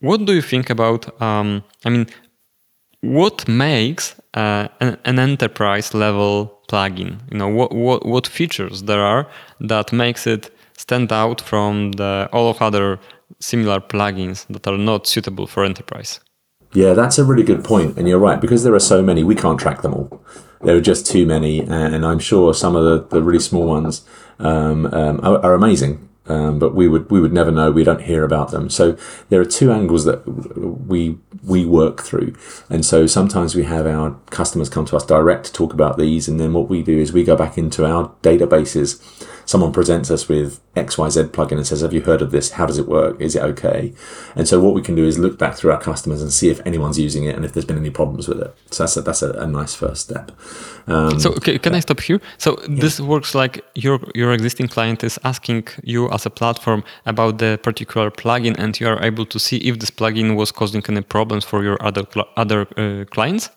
what 0.00 0.24
do 0.24 0.34
you 0.34 0.42
think 0.42 0.70
about 0.70 1.20
um, 1.20 1.64
i 1.84 1.90
mean 1.90 2.06
what 3.00 3.46
makes 3.46 4.14
uh, 4.34 4.68
an, 4.80 4.98
an, 5.04 5.18
enterprise 5.20 5.94
level 5.94 6.60
plugin? 6.68 7.18
You 7.30 7.38
know 7.38 7.48
what, 7.48 7.72
what 7.72 8.04
what 8.04 8.26
features 8.26 8.82
there 8.82 9.00
are 9.00 9.28
that 9.60 9.92
makes 9.92 10.26
it 10.26 10.50
stand 10.76 11.12
out 11.12 11.40
from 11.40 11.92
the 11.92 12.28
all 12.32 12.50
of 12.50 12.60
other 12.60 12.98
similar 13.38 13.80
plugins 13.80 14.46
that 14.48 14.66
are 14.66 14.78
not 14.78 15.06
suitable 15.06 15.46
for 15.46 15.64
enterprise? 15.64 16.20
Yeah 16.74 16.94
that's 16.94 17.18
a 17.18 17.24
really 17.24 17.44
good 17.44 17.64
point 17.64 17.96
and 17.96 18.08
you're 18.08 18.18
right 18.18 18.40
because 18.40 18.64
there 18.64 18.74
are 18.74 18.80
so 18.80 19.00
many 19.02 19.22
we 19.24 19.34
can't 19.34 19.60
track 19.60 19.82
them 19.82 19.94
all 19.94 20.20
there 20.62 20.76
are 20.76 20.80
just 20.80 21.06
too 21.06 21.26
many, 21.26 21.60
and 21.60 22.04
I'm 22.04 22.18
sure 22.18 22.52
some 22.54 22.76
of 22.76 22.84
the, 22.84 23.16
the 23.16 23.22
really 23.22 23.38
small 23.38 23.66
ones 23.66 24.04
um, 24.38 24.86
um, 24.86 25.20
are, 25.22 25.38
are, 25.44 25.54
amazing. 25.54 26.08
Um, 26.26 26.58
but 26.58 26.74
we 26.74 26.88
would 26.88 27.10
we 27.10 27.20
would 27.20 27.32
never 27.32 27.50
know. 27.50 27.70
We 27.70 27.84
don't 27.84 28.02
hear 28.02 28.22
about 28.22 28.50
them. 28.50 28.68
So 28.68 28.98
there 29.30 29.40
are 29.40 29.46
two 29.46 29.72
angles 29.72 30.04
that 30.04 30.26
we 30.26 31.16
we 31.42 31.64
work 31.64 32.02
through, 32.02 32.34
and 32.68 32.84
so 32.84 33.06
sometimes 33.06 33.54
we 33.54 33.62
have 33.62 33.86
our 33.86 34.14
customers 34.28 34.68
come 34.68 34.84
to 34.86 34.96
us 34.96 35.06
direct 35.06 35.46
to 35.46 35.52
talk 35.54 35.72
about 35.72 35.96
these, 35.96 36.28
and 36.28 36.38
then 36.38 36.52
what 36.52 36.68
we 36.68 36.82
do 36.82 36.98
is 36.98 37.14
we 37.14 37.24
go 37.24 37.34
back 37.34 37.56
into 37.56 37.86
our 37.86 38.12
databases 38.22 39.00
someone 39.48 39.72
presents 39.72 40.10
us 40.10 40.28
with 40.28 40.60
XYZ 40.74 41.28
plugin 41.28 41.52
and 41.52 41.66
says, 41.66 41.80
Have 41.80 41.94
you 41.94 42.02
heard 42.02 42.20
of 42.20 42.32
this? 42.32 42.50
How 42.50 42.66
does 42.66 42.76
it 42.76 42.86
work? 42.86 43.18
Is 43.18 43.34
it 43.34 43.42
okay? 43.42 43.94
And 44.36 44.46
so 44.46 44.60
what 44.60 44.74
we 44.74 44.82
can 44.82 44.94
do 44.94 45.06
is 45.06 45.18
look 45.18 45.38
back 45.38 45.54
through 45.56 45.72
our 45.72 45.80
customers 45.80 46.20
and 46.20 46.30
see 46.30 46.50
if 46.50 46.60
anyone's 46.66 46.98
using 46.98 47.24
it 47.24 47.34
and 47.34 47.46
if 47.46 47.54
there's 47.54 47.64
been 47.64 47.78
any 47.78 47.88
problems 47.88 48.28
with 48.28 48.40
it. 48.42 48.54
So 48.70 48.82
that's 48.82 48.96
a, 48.98 49.00
that's 49.00 49.22
a, 49.22 49.32
a 49.32 49.46
nice 49.46 49.74
first 49.74 50.02
step. 50.02 50.32
Um, 50.86 51.18
so 51.18 51.30
okay, 51.30 51.58
can 51.58 51.74
I 51.74 51.80
stop 51.80 52.00
here? 52.00 52.20
So 52.36 52.58
yeah. 52.60 52.80
this 52.82 53.00
works 53.00 53.34
like 53.34 53.64
your 53.74 53.98
your 54.14 54.32
existing 54.32 54.68
client 54.68 55.02
is 55.02 55.18
asking 55.24 55.68
you 55.82 56.10
as 56.10 56.26
a 56.26 56.30
platform 56.30 56.84
about 57.06 57.38
the 57.38 57.58
particular 57.62 58.10
plugin, 58.10 58.54
and 58.58 58.78
you 58.78 58.86
are 58.86 59.02
able 59.02 59.24
to 59.26 59.38
see 59.38 59.56
if 59.68 59.78
this 59.78 59.90
plugin 59.90 60.36
was 60.36 60.52
causing 60.52 60.82
any 60.88 61.00
problems 61.00 61.44
for 61.44 61.64
your 61.64 61.78
other 61.82 62.04
other 62.36 62.66
uh, 62.76 63.04
clients. 63.10 63.50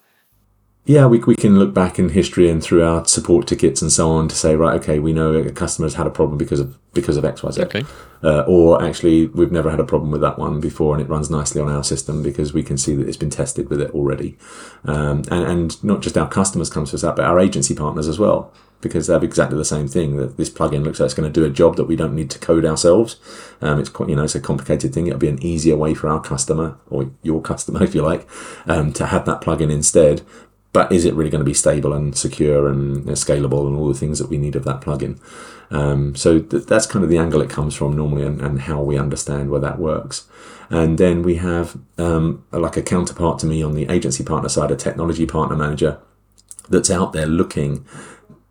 Yeah, 0.83 1.05
we, 1.05 1.19
we 1.19 1.35
can 1.35 1.59
look 1.59 1.75
back 1.75 1.99
in 1.99 2.09
history 2.09 2.49
and 2.49 2.61
through 2.61 2.83
our 2.83 3.05
support 3.05 3.45
tickets 3.45 3.83
and 3.83 3.91
so 3.91 4.09
on 4.09 4.27
to 4.27 4.35
say, 4.35 4.55
right, 4.55 4.79
okay, 4.81 4.97
we 4.97 5.13
know 5.13 5.33
a 5.33 5.51
customer's 5.51 5.93
had 5.93 6.07
a 6.07 6.11
problem 6.11 6.39
because 6.39 6.59
of 6.59 6.77
because 6.93 7.17
of 7.17 7.23
X, 7.23 7.43
Y, 7.43 7.51
Z. 7.51 7.61
Okay. 7.63 7.83
Uh, 8.23 8.43
or 8.47 8.83
actually, 8.83 9.27
we've 9.27 9.51
never 9.51 9.69
had 9.69 9.79
a 9.79 9.85
problem 9.85 10.11
with 10.11 10.21
that 10.21 10.37
one 10.37 10.59
before, 10.59 10.93
and 10.93 11.01
it 11.01 11.09
runs 11.09 11.29
nicely 11.29 11.61
on 11.61 11.69
our 11.69 11.83
system 11.83 12.21
because 12.21 12.51
we 12.53 12.63
can 12.63 12.77
see 12.77 12.95
that 12.95 13.07
it's 13.07 13.17
been 13.17 13.29
tested 13.29 13.69
with 13.69 13.79
it 13.79 13.91
already. 13.91 14.37
Um, 14.83 15.23
and, 15.29 15.43
and 15.45 15.83
not 15.83 16.01
just 16.01 16.17
our 16.17 16.27
customers 16.27 16.69
come 16.69 16.85
to 16.85 16.95
us 16.95 17.01
that, 17.01 17.15
but 17.15 17.25
our 17.25 17.39
agency 17.39 17.73
partners 17.73 18.07
as 18.07 18.19
well, 18.19 18.51
because 18.81 19.07
they 19.07 19.13
have 19.13 19.23
exactly 19.23 19.57
the 19.57 19.63
same 19.63 19.87
thing. 19.87 20.17
That 20.17 20.37
this 20.37 20.49
plugin 20.49 20.83
looks 20.83 20.99
like 20.99 21.05
it's 21.05 21.13
going 21.13 21.31
to 21.31 21.39
do 21.39 21.45
a 21.45 21.49
job 21.49 21.77
that 21.77 21.85
we 21.85 21.95
don't 21.95 22.15
need 22.15 22.31
to 22.31 22.39
code 22.39 22.65
ourselves. 22.65 23.17
Um, 23.61 23.79
it's 23.79 23.89
quite, 23.89 24.09
you 24.09 24.15
know, 24.15 24.23
it's 24.23 24.35
a 24.35 24.41
complicated 24.41 24.93
thing. 24.93 25.07
It'll 25.07 25.19
be 25.19 25.29
an 25.29 25.41
easier 25.41 25.77
way 25.77 25.93
for 25.93 26.09
our 26.09 26.19
customer 26.19 26.77
or 26.89 27.11
your 27.21 27.41
customer, 27.41 27.83
if 27.83 27.95
you 27.95 28.01
like, 28.01 28.27
um, 28.65 28.91
to 28.93 29.05
have 29.05 29.25
that 29.25 29.41
plugin 29.41 29.71
instead 29.71 30.23
but 30.73 30.91
is 30.91 31.05
it 31.05 31.13
really 31.13 31.29
going 31.29 31.43
to 31.43 31.45
be 31.45 31.53
stable 31.53 31.93
and 31.93 32.15
secure 32.15 32.67
and 32.67 33.05
scalable 33.09 33.67
and 33.67 33.75
all 33.75 33.87
the 33.87 33.99
things 33.99 34.19
that 34.19 34.29
we 34.29 34.37
need 34.37 34.55
of 34.55 34.63
that 34.63 34.81
plugin? 34.81 35.19
Um, 35.69 36.15
so 36.15 36.39
th- 36.39 36.65
that's 36.65 36.85
kind 36.85 37.03
of 37.03 37.09
the 37.09 37.17
angle 37.17 37.41
it 37.41 37.49
comes 37.49 37.75
from 37.75 37.95
normally 37.95 38.23
and, 38.23 38.41
and, 38.41 38.61
how 38.61 38.81
we 38.81 38.97
understand 38.97 39.49
where 39.49 39.61
that 39.61 39.79
works. 39.79 40.27
And 40.69 40.97
then 40.97 41.23
we 41.23 41.35
have 41.35 41.77
um, 41.97 42.45
like 42.51 42.75
a 42.75 42.81
counterpart 42.81 43.39
to 43.39 43.45
me 43.45 43.63
on 43.63 43.73
the 43.73 43.89
agency 43.89 44.23
partner 44.23 44.49
side, 44.49 44.71
a 44.71 44.75
technology 44.75 45.25
partner 45.25 45.55
manager 45.55 45.99
that's 46.69 46.91
out 46.91 47.13
there 47.13 47.25
looking 47.25 47.85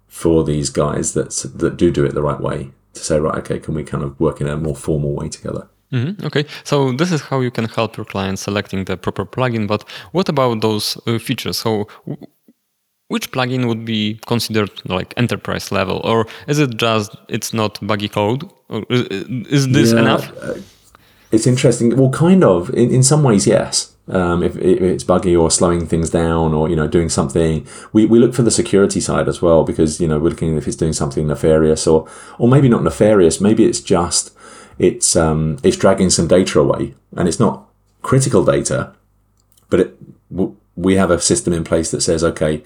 for 0.08 0.44
these 0.44 0.70
guys 0.70 1.14
that 1.14 1.30
that 1.54 1.76
do 1.76 1.90
do 1.90 2.04
it 2.04 2.14
the 2.14 2.22
right 2.22 2.40
way 2.40 2.70
to 2.94 3.00
say, 3.00 3.18
right, 3.18 3.38
okay, 3.38 3.58
can 3.58 3.74
we 3.74 3.84
kind 3.84 4.02
of 4.02 4.18
work 4.18 4.40
in 4.40 4.48
a 4.48 4.56
more 4.56 4.76
formal 4.76 5.14
way 5.14 5.28
together? 5.28 5.68
Mm-hmm. 5.92 6.24
Okay, 6.26 6.46
so 6.62 6.92
this 6.92 7.10
is 7.10 7.20
how 7.20 7.40
you 7.40 7.50
can 7.50 7.64
help 7.64 7.96
your 7.96 8.06
client 8.06 8.38
selecting 8.38 8.84
the 8.84 8.96
proper 8.96 9.24
plugin. 9.24 9.66
But 9.66 9.84
what 10.12 10.28
about 10.28 10.60
those 10.60 10.96
uh, 11.06 11.18
features? 11.18 11.58
So, 11.58 11.88
w- 12.06 12.26
which 13.08 13.32
plugin 13.32 13.66
would 13.66 13.84
be 13.84 14.20
considered 14.26 14.70
like 14.84 15.12
enterprise 15.16 15.72
level, 15.72 16.00
or 16.04 16.26
is 16.46 16.60
it 16.60 16.76
just 16.76 17.16
it's 17.28 17.52
not 17.52 17.84
buggy 17.84 18.08
code? 18.08 18.48
Or 18.68 18.84
is, 18.88 19.02
is 19.48 19.68
this 19.68 19.92
yeah, 19.92 20.00
enough? 20.00 20.32
Uh, 20.40 20.54
it's 21.32 21.46
interesting. 21.46 21.96
Well, 21.96 22.10
kind 22.10 22.44
of. 22.44 22.70
In, 22.70 22.90
in 22.94 23.02
some 23.02 23.22
ways, 23.22 23.46
yes. 23.46 23.94
Um, 24.08 24.42
if, 24.42 24.56
if, 24.56 24.80
it's 24.80 25.04
buggy 25.04 25.36
or 25.36 25.50
slowing 25.52 25.86
things 25.86 26.10
down 26.10 26.52
or 26.52 26.68
you 26.68 26.74
know 26.74 26.88
doing 26.88 27.08
something 27.08 27.64
we, 27.92 28.06
we 28.06 28.18
look 28.18 28.34
for 28.34 28.42
the 28.42 28.50
security 28.50 28.98
side 28.98 29.28
as 29.28 29.40
well 29.40 29.62
because 29.62 30.00
you 30.00 30.08
know 30.08 30.18
we're 30.18 30.30
looking 30.30 30.56
if 30.56 30.66
it's 30.66 30.76
doing 30.76 30.92
something 30.92 31.28
nefarious 31.28 31.86
or 31.86 32.08
or 32.36 32.48
maybe 32.48 32.68
not 32.68 32.82
nefarious 32.82 33.40
maybe 33.40 33.64
it's 33.64 33.78
just 33.78 34.36
it's 34.80 35.14
um, 35.14 35.58
it's 35.62 35.76
dragging 35.76 36.08
some 36.08 36.26
data 36.26 36.58
away, 36.58 36.94
and 37.14 37.28
it's 37.28 37.38
not 37.38 37.68
critical 38.00 38.42
data, 38.42 38.94
but 39.68 39.80
it, 39.80 39.98
w- 40.34 40.56
we 40.74 40.96
have 40.96 41.10
a 41.10 41.20
system 41.20 41.52
in 41.52 41.64
place 41.64 41.90
that 41.90 42.00
says, 42.00 42.24
okay, 42.24 42.64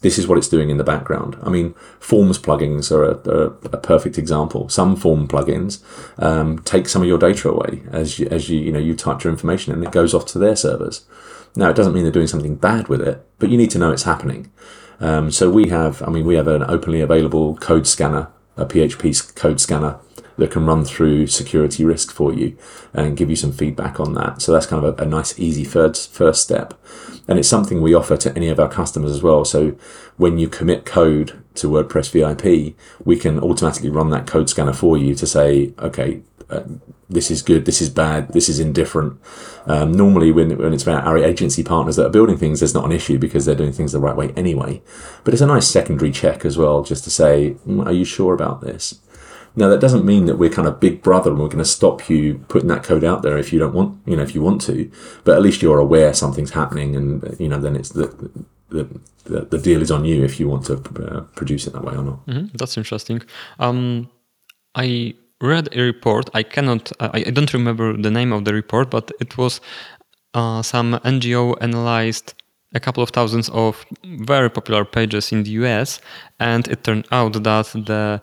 this 0.00 0.16
is 0.16 0.28
what 0.28 0.38
it's 0.38 0.48
doing 0.48 0.70
in 0.70 0.76
the 0.76 0.84
background. 0.84 1.36
I 1.42 1.50
mean, 1.50 1.74
forms 1.98 2.38
plugins 2.38 2.92
are 2.92 3.02
a, 3.02 3.16
are 3.28 3.46
a 3.72 3.78
perfect 3.78 4.16
example. 4.16 4.68
Some 4.68 4.94
form 4.94 5.26
plugins 5.26 5.82
um, 6.22 6.60
take 6.60 6.88
some 6.88 7.02
of 7.02 7.08
your 7.08 7.18
data 7.18 7.50
away 7.50 7.82
as 7.90 8.20
you, 8.20 8.28
as 8.28 8.48
you 8.48 8.60
you 8.60 8.70
know 8.70 8.78
you 8.78 8.94
type 8.94 9.24
your 9.24 9.32
information 9.32 9.72
and 9.72 9.82
it 9.82 9.90
goes 9.90 10.14
off 10.14 10.24
to 10.26 10.38
their 10.38 10.54
servers. 10.54 11.04
Now, 11.56 11.68
it 11.70 11.74
doesn't 11.74 11.94
mean 11.94 12.04
they're 12.04 12.12
doing 12.12 12.28
something 12.28 12.54
bad 12.54 12.86
with 12.86 13.00
it, 13.00 13.26
but 13.40 13.50
you 13.50 13.56
need 13.56 13.70
to 13.70 13.78
know 13.78 13.90
it's 13.90 14.04
happening. 14.04 14.52
Um, 15.00 15.32
so 15.32 15.50
we 15.50 15.68
have, 15.70 16.00
I 16.02 16.10
mean, 16.10 16.26
we 16.26 16.36
have 16.36 16.46
an 16.46 16.62
openly 16.68 17.00
available 17.00 17.56
code 17.56 17.86
scanner, 17.86 18.28
a 18.56 18.66
PHP 18.66 19.34
code 19.34 19.58
scanner 19.60 19.98
that 20.36 20.50
can 20.50 20.66
run 20.66 20.84
through 20.84 21.26
security 21.26 21.84
risk 21.84 22.12
for 22.12 22.32
you 22.32 22.56
and 22.92 23.16
give 23.16 23.30
you 23.30 23.36
some 23.36 23.52
feedback 23.52 23.98
on 23.98 24.14
that. 24.14 24.42
So 24.42 24.52
that's 24.52 24.66
kind 24.66 24.84
of 24.84 24.98
a, 24.98 25.02
a 25.02 25.06
nice, 25.06 25.38
easy 25.38 25.64
first, 25.64 26.12
first 26.12 26.42
step. 26.42 26.74
And 27.28 27.38
it's 27.38 27.48
something 27.48 27.80
we 27.80 27.94
offer 27.94 28.16
to 28.16 28.36
any 28.36 28.48
of 28.48 28.60
our 28.60 28.68
customers 28.68 29.10
as 29.10 29.22
well. 29.22 29.44
So 29.44 29.76
when 30.16 30.38
you 30.38 30.48
commit 30.48 30.84
code 30.84 31.42
to 31.56 31.68
WordPress 31.68 32.10
VIP, 32.10 32.76
we 33.04 33.16
can 33.16 33.40
automatically 33.40 33.90
run 33.90 34.10
that 34.10 34.26
code 34.26 34.48
scanner 34.48 34.72
for 34.72 34.96
you 34.96 35.14
to 35.14 35.26
say, 35.26 35.72
okay, 35.78 36.20
uh, 36.48 36.62
this 37.08 37.30
is 37.30 37.42
good, 37.42 37.64
this 37.64 37.80
is 37.80 37.90
bad, 37.90 38.32
this 38.32 38.48
is 38.48 38.60
indifferent. 38.60 39.20
Um, 39.66 39.92
normally, 39.92 40.32
when, 40.32 40.56
when 40.58 40.72
it's 40.72 40.82
about 40.82 41.04
our 41.04 41.18
agency 41.18 41.62
partners 41.62 41.96
that 41.96 42.06
are 42.06 42.10
building 42.10 42.36
things, 42.36 42.60
there's 42.60 42.74
not 42.74 42.84
an 42.84 42.92
issue 42.92 43.18
because 43.18 43.44
they're 43.44 43.54
doing 43.54 43.72
things 43.72 43.92
the 43.92 44.00
right 44.00 44.16
way 44.16 44.32
anyway. 44.36 44.82
But 45.24 45.34
it's 45.34 45.40
a 45.40 45.46
nice 45.46 45.68
secondary 45.68 46.12
check 46.12 46.44
as 46.44 46.56
well, 46.56 46.82
just 46.82 47.04
to 47.04 47.10
say, 47.10 47.56
mm, 47.66 47.84
are 47.84 47.92
you 47.92 48.04
sure 48.04 48.34
about 48.34 48.60
this? 48.60 49.00
Now 49.56 49.68
that 49.68 49.80
doesn't 49.80 50.04
mean 50.04 50.26
that 50.26 50.36
we're 50.36 50.50
kind 50.50 50.68
of 50.68 50.78
big 50.78 51.02
brother 51.02 51.30
and 51.30 51.40
we're 51.40 51.48
going 51.48 51.58
to 51.58 51.64
stop 51.64 52.08
you 52.10 52.44
putting 52.48 52.68
that 52.68 52.84
code 52.84 53.04
out 53.04 53.22
there 53.22 53.38
if 53.38 53.52
you 53.52 53.58
don't 53.58 53.74
want, 53.74 53.98
you 54.06 54.14
know, 54.14 54.22
if 54.22 54.34
you 54.34 54.42
want 54.42 54.60
to. 54.62 54.90
But 55.24 55.36
at 55.36 55.42
least 55.42 55.62
you're 55.62 55.78
aware 55.78 56.12
something's 56.12 56.50
happening, 56.50 56.94
and 56.94 57.36
you 57.40 57.48
know, 57.48 57.58
then 57.58 57.74
it's 57.74 57.90
the 57.90 58.06
the, 58.68 58.88
the, 59.24 59.40
the 59.42 59.58
deal 59.58 59.80
is 59.80 59.90
on 59.90 60.04
you 60.04 60.24
if 60.24 60.38
you 60.38 60.48
want 60.48 60.66
to 60.66 60.74
uh, 60.74 61.20
produce 61.34 61.66
it 61.66 61.72
that 61.72 61.84
way 61.84 61.94
or 61.94 62.02
not. 62.02 62.26
Mm-hmm. 62.26 62.56
That's 62.56 62.76
interesting. 62.76 63.22
Um, 63.58 64.10
I 64.74 65.14
read 65.40 65.68
a 65.72 65.82
report. 65.82 66.30
I 66.34 66.42
cannot. 66.42 66.92
I, 67.00 67.24
I, 67.26 67.30
don't 67.30 67.52
remember 67.52 67.96
the 67.96 68.10
name 68.10 68.32
of 68.32 68.44
the 68.44 68.52
report, 68.52 68.90
but 68.90 69.10
it 69.20 69.38
was 69.38 69.60
uh, 70.34 70.62
some 70.62 70.94
NGO 71.04 71.56
analyzed 71.60 72.34
a 72.74 72.80
couple 72.80 73.02
of 73.02 73.10
thousands 73.10 73.48
of 73.50 73.86
very 74.04 74.50
popular 74.50 74.84
pages 74.84 75.32
in 75.32 75.44
the 75.44 75.50
US, 75.62 76.00
and 76.40 76.68
it 76.68 76.84
turned 76.84 77.06
out 77.12 77.32
that 77.32 77.66
the 77.86 78.20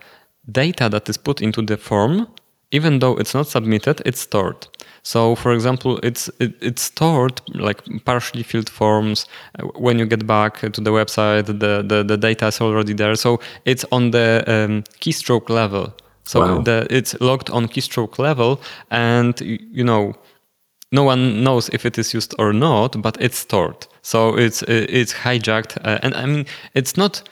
data 0.51 0.89
that 0.89 1.09
is 1.09 1.17
put 1.17 1.41
into 1.41 1.61
the 1.61 1.77
form, 1.77 2.27
even 2.71 2.99
though 2.99 3.15
it's 3.15 3.33
not 3.33 3.47
submitted, 3.47 4.01
it's 4.05 4.21
stored. 4.21 4.67
So, 5.03 5.35
for 5.35 5.51
example, 5.51 5.99
it's 6.01 6.29
it, 6.39 6.55
it's 6.61 6.81
stored 6.81 7.41
like 7.53 7.83
partially 8.05 8.43
filled 8.43 8.69
forms. 8.69 9.27
When 9.75 9.99
you 9.99 10.05
get 10.05 10.25
back 10.25 10.59
to 10.59 10.81
the 10.81 10.91
website, 10.91 11.45
the 11.45 11.83
the, 11.83 12.03
the 12.03 12.17
data 12.17 12.47
is 12.47 12.61
already 12.61 12.93
there. 12.93 13.15
So 13.15 13.39
it's 13.65 13.85
on 13.91 14.11
the 14.11 14.43
um, 14.47 14.83
keystroke 15.01 15.49
level. 15.49 15.93
So 16.25 16.39
wow. 16.39 16.61
the, 16.61 16.87
it's 16.89 17.19
logged 17.19 17.49
on 17.49 17.67
keystroke 17.67 18.17
level, 18.17 18.61
and 18.89 19.39
you 19.41 19.83
know 19.83 20.15
no 20.93 21.03
one 21.03 21.43
knows 21.43 21.69
if 21.69 21.85
it 21.85 21.97
is 21.97 22.13
used 22.13 22.33
or 22.39 22.53
not, 22.53 23.01
but 23.01 23.17
it's 23.19 23.39
stored. 23.39 23.87
So 24.03 24.37
it's 24.37 24.63
it's 24.63 25.13
hijacked, 25.13 25.77
uh, 25.83 25.99
and 26.01 26.13
I 26.15 26.25
mean 26.25 26.45
it's 26.75 26.95
not 26.95 27.23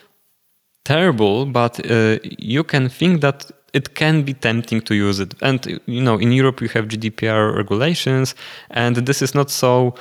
terrible, 0.84 1.46
but 1.46 1.80
uh, 1.90 2.18
you 2.24 2.64
can 2.64 2.90
think 2.90 3.22
that 3.22 3.52
it 3.74 3.96
can 3.96 4.24
be 4.24 4.34
tempting 4.34 4.82
to 4.82 4.96
use 4.96 5.20
it. 5.20 5.34
And 5.42 5.82
you 5.86 6.02
know, 6.02 6.18
in 6.18 6.32
Europe 6.32 6.62
you 6.62 6.70
have 6.70 6.88
GDPR 6.88 7.56
regulations, 7.56 8.36
and 8.70 8.96
this 8.96 9.22
is 9.22 9.36
not 9.36 9.50
so. 9.50 9.96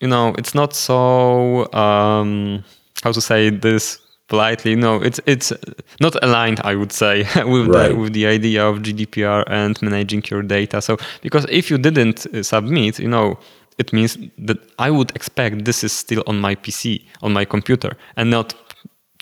You 0.00 0.08
know, 0.08 0.34
it's 0.38 0.54
not 0.54 0.74
so. 0.74 1.70
Um, 1.72 2.64
how 3.02 3.12
to 3.12 3.20
say 3.20 3.50
this 3.50 3.98
politely? 4.28 4.76
No, 4.76 4.96
it's 4.96 5.20
it's 5.26 5.52
not 6.00 6.22
aligned. 6.22 6.60
I 6.64 6.74
would 6.74 6.92
say 6.92 7.22
with 7.44 7.68
right. 7.68 7.88
the 7.88 7.94
with 7.96 8.12
the 8.12 8.26
idea 8.26 8.66
of 8.66 8.78
GDPR 8.78 9.44
and 9.48 9.80
managing 9.82 10.22
your 10.30 10.42
data. 10.42 10.80
So 10.80 10.96
because 11.22 11.46
if 11.50 11.70
you 11.70 11.78
didn't 11.78 12.26
uh, 12.26 12.42
submit, 12.42 12.98
you 12.98 13.08
know. 13.08 13.38
It 13.78 13.94
means 13.94 14.18
that 14.36 14.58
I 14.78 14.90
would 14.90 15.10
expect 15.16 15.64
this 15.64 15.82
is 15.82 15.90
still 15.90 16.22
on 16.26 16.38
my 16.38 16.54
PC, 16.54 17.02
on 17.22 17.32
my 17.32 17.46
computer, 17.46 17.96
and 18.14 18.30
not 18.30 18.52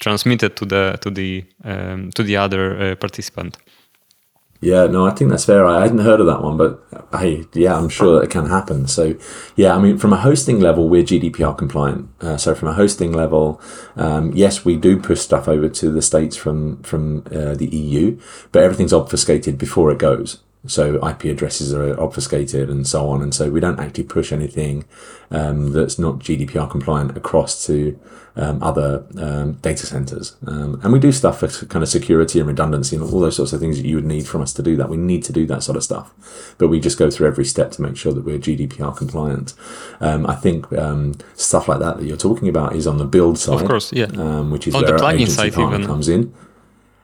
transmitted 0.01 0.57
to 0.57 0.65
the 0.65 0.99
to 1.01 1.11
the 1.11 1.45
um, 1.65 2.11
to 2.13 2.23
the 2.23 2.37
other 2.37 2.79
uh, 2.81 2.95
participant. 2.97 3.57
Yeah, 4.61 4.87
no, 4.87 5.07
I 5.07 5.13
think 5.13 5.31
that's 5.31 5.45
fair. 5.45 5.65
I 5.65 5.83
hadn't 5.83 6.01
heard 6.01 6.19
of 6.19 6.27
that 6.27 6.43
one, 6.43 6.57
but 6.57 6.83
hey, 7.13 7.45
yeah, 7.55 7.77
I'm 7.77 7.89
sure 7.89 8.19
that 8.19 8.25
it 8.25 8.31
can 8.31 8.47
happen. 8.47 8.89
So, 8.89 9.15
yeah, 9.55 9.77
I 9.77 9.79
mean, 9.79 9.99
from 9.99 10.13
a 10.13 10.17
hosting 10.17 10.59
level, 10.59 10.89
we're 10.89 11.05
GDPR 11.05 11.57
compliant. 11.57 12.09
Uh, 12.21 12.37
so, 12.37 12.57
from 12.57 12.67
a 12.67 12.73
hosting 12.73 13.13
level, 13.13 13.61
um, 13.95 14.33
yes, 14.35 14.65
we 14.65 14.77
do 14.77 15.01
push 15.01 15.21
stuff 15.21 15.47
over 15.47 15.69
to 15.69 15.91
the 15.93 16.03
states 16.03 16.37
from 16.37 16.83
from 16.83 17.25
uh, 17.31 17.55
the 17.55 17.69
EU, 17.69 18.19
but 18.51 18.65
everything's 18.65 18.93
obfuscated 18.93 19.59
before 19.59 19.93
it 19.93 19.99
goes. 19.99 20.43
So 20.67 20.97
IP 21.07 21.25
addresses 21.25 21.73
are 21.73 21.99
obfuscated 21.99 22.69
and 22.69 22.87
so 22.87 23.09
on, 23.09 23.23
and 23.23 23.35
so 23.35 23.51
we 23.51 23.61
don't 23.61 23.79
actually 23.79 24.05
push 24.05 24.33
anything 24.33 24.85
um, 25.31 25.73
that's 25.73 25.99
not 25.99 26.19
GDPR 26.19 26.69
compliant 26.71 27.17
across 27.17 27.65
to 27.67 27.99
um, 28.37 28.63
other 28.63 29.05
um, 29.19 29.55
data 29.55 29.87
centers. 29.87 30.37
Um, 30.47 30.81
and 30.83 30.93
we 30.93 30.99
do 30.99 31.13
stuff 31.13 31.41
for 31.41 31.49
kind 31.67 31.83
of 31.83 31.89
security 31.89 32.39
and 32.39 32.49
redundancy 32.49 32.97
and 32.97 33.05
all 33.05 33.21
those 33.21 33.37
sorts 33.37 33.53
of 33.53 33.61
things 33.61 33.81
that 33.81 33.87
you 33.87 33.97
would 33.97 34.05
need 34.05 34.27
from 34.27 34.43
us 34.43 34.53
to 34.55 34.63
do 34.63 34.77
that. 34.77 34.89
We 34.89 34.97
need 34.97 35.25
to 35.25 35.33
do 35.33 35.47
that 35.47 35.63
sort 35.63 35.77
of 35.77 35.85
stuff, 35.85 36.55
but 36.59 36.69
we 36.69 36.81
just 36.81 36.99
go 36.99 37.11
through 37.11 37.29
every 37.29 37.45
step 37.45 37.71
to 37.73 37.83
make 37.83 37.97
sure 37.97 38.13
that 38.13 38.25
we're 38.25 38.39
GDPR 38.39 38.97
compliant. 38.97 39.55
Um, 40.01 40.27
I 40.27 40.35
think 40.35 40.73
um, 40.73 41.15
stuff 41.35 41.69
like 41.69 41.81
that 41.81 41.99
that 41.99 42.05
you're 42.05 42.17
talking 42.17 42.49
about 42.49 42.75
is 42.75 42.87
on 42.87 42.99
the 42.99 43.05
build 43.05 43.39
side, 43.39 43.63
of 43.63 43.69
course, 43.69 43.93
yeah, 43.93 44.07
which 44.43 44.67
is 44.67 44.75
on 44.75 44.83
where 44.83 44.93
the 44.93 44.99
plugin 44.99 45.29
side 45.29 45.53
even 45.53 45.87
comes 45.87 46.09
in 46.09 46.35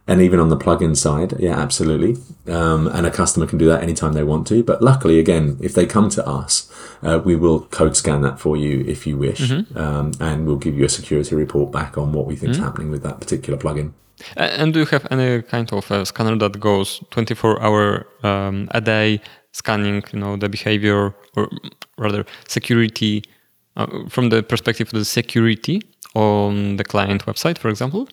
and 0.07 0.21
even 0.21 0.38
on 0.38 0.51
the 0.51 0.57
plugin 0.57 0.97
side, 0.97 1.35
yeah, 1.38 1.59
absolutely. 1.59 2.17
Um, 2.53 2.88
and 2.88 3.07
a 3.07 3.11
customer 3.11 3.47
can 3.47 3.59
do 3.59 3.67
that 3.67 3.83
anytime 3.83 4.12
they 4.12 4.23
want 4.23 4.47
to. 4.49 4.62
But 4.62 4.83
luckily, 4.83 5.19
again, 5.19 5.57
if 5.62 5.73
they 5.75 5.87
come 5.87 6.11
to 6.11 6.27
us, 6.27 6.71
uh, 7.03 7.21
we 7.25 7.37
will 7.37 7.61
code 7.67 7.97
scan 7.97 8.21
that 8.23 8.38
for 8.38 8.57
you 8.57 8.85
if 8.87 9.07
you 9.07 9.17
wish, 9.17 9.40
mm-hmm. 9.40 9.79
um, 9.79 10.12
and 10.21 10.47
we'll 10.47 10.57
give 10.57 10.77
you 10.77 10.85
a 10.85 10.88
security 10.88 11.35
report 11.35 11.73
back 11.73 11.97
on 11.97 12.12
what 12.12 12.27
we 12.27 12.37
think 12.37 12.51
is 12.51 12.57
mm-hmm. 12.57 12.67
happening 12.67 12.90
with 12.90 13.03
that 13.03 13.21
particular 13.21 13.59
plugin. 13.59 13.93
And 14.37 14.73
do 14.73 14.81
you 14.81 14.87
have 14.87 15.07
any 15.11 15.43
kind 15.43 15.73
of 15.73 15.90
a 15.90 16.07
scanner 16.07 16.37
that 16.37 16.61
goes 16.61 17.03
24 17.11 17.62
hour 17.62 18.07
um, 18.23 18.69
a 18.73 18.81
day 18.81 19.21
scanning, 19.53 20.03
you 20.12 20.19
know, 20.19 20.37
the 20.37 20.49
behavior 20.49 21.14
or 21.37 21.49
rather 21.99 22.25
security 22.47 23.23
uh, 23.77 23.87
from 24.09 24.29
the 24.29 24.43
perspective 24.43 24.88
of 24.88 24.99
the 24.99 25.05
security 25.05 25.83
on 26.14 26.77
the 26.77 26.85
client 26.85 27.25
website, 27.27 27.59
for 27.59 27.69
example? 27.69 28.09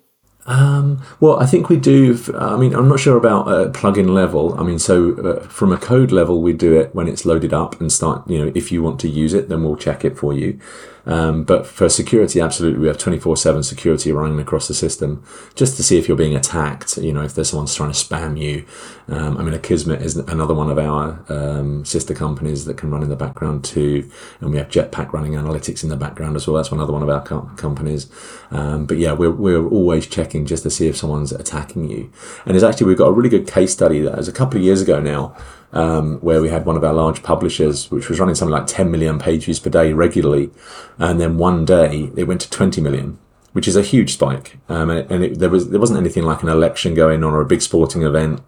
Um, 0.45 1.04
well, 1.19 1.39
I 1.39 1.45
think 1.45 1.69
we 1.69 1.77
do. 1.77 2.17
I 2.36 2.58
mean, 2.58 2.73
I'm 2.73 2.89
not 2.89 2.99
sure 2.99 3.17
about 3.17 3.47
a 3.47 3.69
plugin 3.69 4.10
level. 4.10 4.60
I 4.60 4.63
mean, 4.63 4.80
so 4.80 5.13
uh, 5.17 5.47
from 5.47 5.71
a 5.71 5.77
code 5.77 6.12
level, 6.12 6.41
we 6.41 6.54
do 6.54 6.80
it 6.80 6.93
when 6.95 7.08
it's 7.08 7.25
loaded 7.25 7.54
up 7.54 7.80
and 7.80 7.91
start. 7.91 8.27
You 8.30 8.45
know, 8.45 8.51
if 8.56 8.71
you 8.71 8.82
want 8.82 8.99
to 9.01 9.10
use 9.10 9.34
it, 9.34 9.49
then 9.49 9.63
we'll 9.63 9.75
check 9.75 10.04
it 10.04 10.17
for 10.17 10.34
you. 10.34 10.60
Um, 11.06 11.43
but 11.43 11.65
for 11.65 11.89
security, 11.89 12.39
absolutely, 12.39 12.80
we 12.80 12.88
have 12.88 12.97
24 12.97 13.36
7 13.38 13.63
security 13.63 14.12
running 14.12 14.39
across 14.39 14.67
the 14.67 14.73
system 14.73 15.23
just 15.56 15.75
to 15.77 15.84
see 15.84 15.97
if 15.97 16.08
you're 16.08 16.17
being 16.17 16.36
attacked, 16.36 16.97
you 16.97 17.12
know, 17.12 17.23
if 17.23 17.34
there's 17.34 17.49
someone's 17.49 17.73
trying 17.73 17.91
to 17.91 17.97
spam 17.97 18.39
you. 18.39 18.65
Um, 19.08 19.38
I 19.38 19.43
mean, 19.43 19.54
Akismet 19.54 20.01
is 20.01 20.15
another 20.17 20.54
one 20.54 20.69
of 20.69 20.77
our 20.77 21.23
um, 21.27 21.84
sister 21.86 22.13
companies 22.13 22.65
that 22.65 22.77
can 22.77 22.91
run 22.91 23.04
in 23.04 23.10
the 23.10 23.15
background 23.15 23.63
too. 23.63 24.10
And 24.39 24.51
we 24.51 24.58
have 24.58 24.69
Jetpack 24.69 25.12
running 25.12 25.34
analytics 25.34 25.84
in 25.84 25.89
the 25.89 25.97
background 25.97 26.36
as 26.36 26.47
well. 26.47 26.58
That's 26.58 26.71
another 26.71 26.93
one 26.93 27.04
of 27.04 27.10
our 27.10 27.23
co- 27.23 27.49
companies. 27.58 28.10
Um, 28.51 28.86
but 28.86 28.97
yeah, 28.97 29.13
we're, 29.13 29.32
we're 29.32 29.67
always 29.67 30.06
checking 30.08 30.30
just 30.45 30.63
to 30.63 30.69
see 30.69 30.87
if 30.87 30.97
someone's 30.97 31.31
attacking 31.31 31.89
you. 31.89 32.11
And 32.45 32.55
it's 32.55 32.63
actually, 32.63 32.87
we've 32.87 32.97
got 32.97 33.07
a 33.07 33.13
really 33.13 33.29
good 33.29 33.47
case 33.47 33.71
study 33.71 33.99
that 34.01 34.17
was 34.17 34.27
a 34.27 34.31
couple 34.31 34.57
of 34.57 34.63
years 34.63 34.81
ago 34.81 34.99
now 34.99 35.35
um, 35.73 36.19
where 36.19 36.41
we 36.41 36.49
had 36.49 36.65
one 36.65 36.77
of 36.77 36.83
our 36.83 36.93
large 36.93 37.23
publishers, 37.23 37.89
which 37.91 38.09
was 38.09 38.19
running 38.19 38.35
something 38.35 38.53
like 38.53 38.67
10 38.67 38.91
million 38.91 39.19
page 39.19 39.45
views 39.45 39.59
per 39.59 39.69
day 39.69 39.93
regularly. 39.93 40.49
And 40.97 41.19
then 41.19 41.37
one 41.37 41.65
day 41.65 42.11
it 42.15 42.25
went 42.25 42.41
to 42.41 42.49
20 42.49 42.81
million, 42.81 43.19
which 43.53 43.67
is 43.67 43.75
a 43.75 43.81
huge 43.81 44.13
spike. 44.13 44.57
Um, 44.69 44.89
and, 44.89 44.99
it, 44.99 45.11
and 45.11 45.23
it, 45.23 45.39
there 45.39 45.49
was, 45.49 45.69
there 45.69 45.79
wasn't 45.79 45.99
anything 45.99 46.23
like 46.23 46.43
an 46.43 46.49
election 46.49 46.93
going 46.93 47.23
on 47.23 47.33
or 47.33 47.41
a 47.41 47.45
big 47.45 47.61
sporting 47.61 48.03
event. 48.03 48.41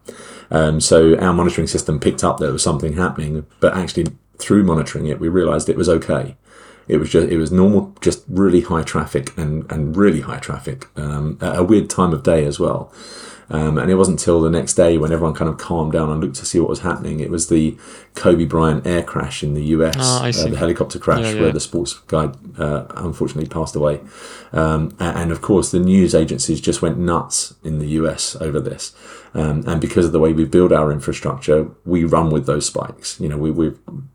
Um, 0.51 0.79
so 0.79 1.17
our 1.17 1.33
monitoring 1.33 1.67
system 1.67 1.99
picked 1.99 2.23
up 2.23 2.37
that 2.37 2.45
there 2.45 2.53
was 2.53 2.63
something 2.63 2.93
happening, 2.93 3.45
but 3.59 3.75
actually 3.75 4.07
through 4.37 4.63
monitoring 4.63 5.07
it, 5.07 5.19
we 5.19 5.29
realized 5.29 5.69
it 5.69 5.77
was 5.77 5.89
okay. 5.89 6.35
It 6.87 6.97
was 6.97 7.09
just, 7.09 7.29
it 7.29 7.37
was 7.37 7.51
normal, 7.51 7.95
just 8.01 8.23
really 8.27 8.61
high 8.61 8.83
traffic 8.83 9.35
and, 9.37 9.71
and 9.71 9.95
really 9.95 10.21
high 10.21 10.39
traffic, 10.39 10.87
um, 10.97 11.37
at 11.41 11.57
a 11.57 11.63
weird 11.63 11.89
time 11.89 12.13
of 12.13 12.23
day 12.23 12.45
as 12.45 12.59
well. 12.59 12.93
Um, 13.49 13.77
and 13.77 13.91
it 13.91 13.95
wasn't 13.95 14.19
until 14.19 14.41
the 14.41 14.49
next 14.49 14.75
day 14.75 14.97
when 14.97 15.11
everyone 15.11 15.35
kind 15.35 15.49
of 15.49 15.57
calmed 15.57 15.91
down 15.93 16.09
and 16.09 16.21
looked 16.21 16.37
to 16.37 16.45
see 16.45 16.59
what 16.59 16.69
was 16.69 16.79
happening. 16.79 17.19
It 17.19 17.29
was 17.29 17.49
the 17.49 17.77
Kobe 18.15 18.45
Bryant 18.45 18.87
air 18.87 19.03
crash 19.03 19.43
in 19.43 19.53
the 19.53 19.63
US, 19.65 19.95
oh, 19.99 20.25
uh, 20.25 20.49
the 20.49 20.57
helicopter 20.57 20.97
crash 20.97 21.21
yeah, 21.21 21.33
yeah. 21.33 21.41
where 21.41 21.51
the 21.51 21.59
sports 21.59 21.93
guy 22.07 22.31
uh, 22.57 22.85
unfortunately 22.95 23.49
passed 23.49 23.75
away. 23.75 23.99
Um, 24.53 24.95
and 24.99 25.31
of 25.31 25.41
course, 25.41 25.71
the 25.71 25.79
news 25.79 26.15
agencies 26.15 26.61
just 26.61 26.81
went 26.81 26.97
nuts 26.97 27.53
in 27.63 27.79
the 27.79 27.87
US 27.89 28.35
over 28.37 28.59
this. 28.59 28.95
Um, 29.35 29.63
and 29.67 29.81
because 29.81 30.05
of 30.05 30.11
the 30.11 30.19
way 30.19 30.31
we 30.31 30.45
build 30.45 30.71
our 30.71 30.91
infrastructure, 30.91 31.69
we 31.85 32.03
run 32.03 32.29
with 32.29 32.45
those 32.45 32.67
spikes. 32.67 33.19
You 33.19 33.29
know, 33.29 33.37
we 33.37 33.49
we 33.51 33.71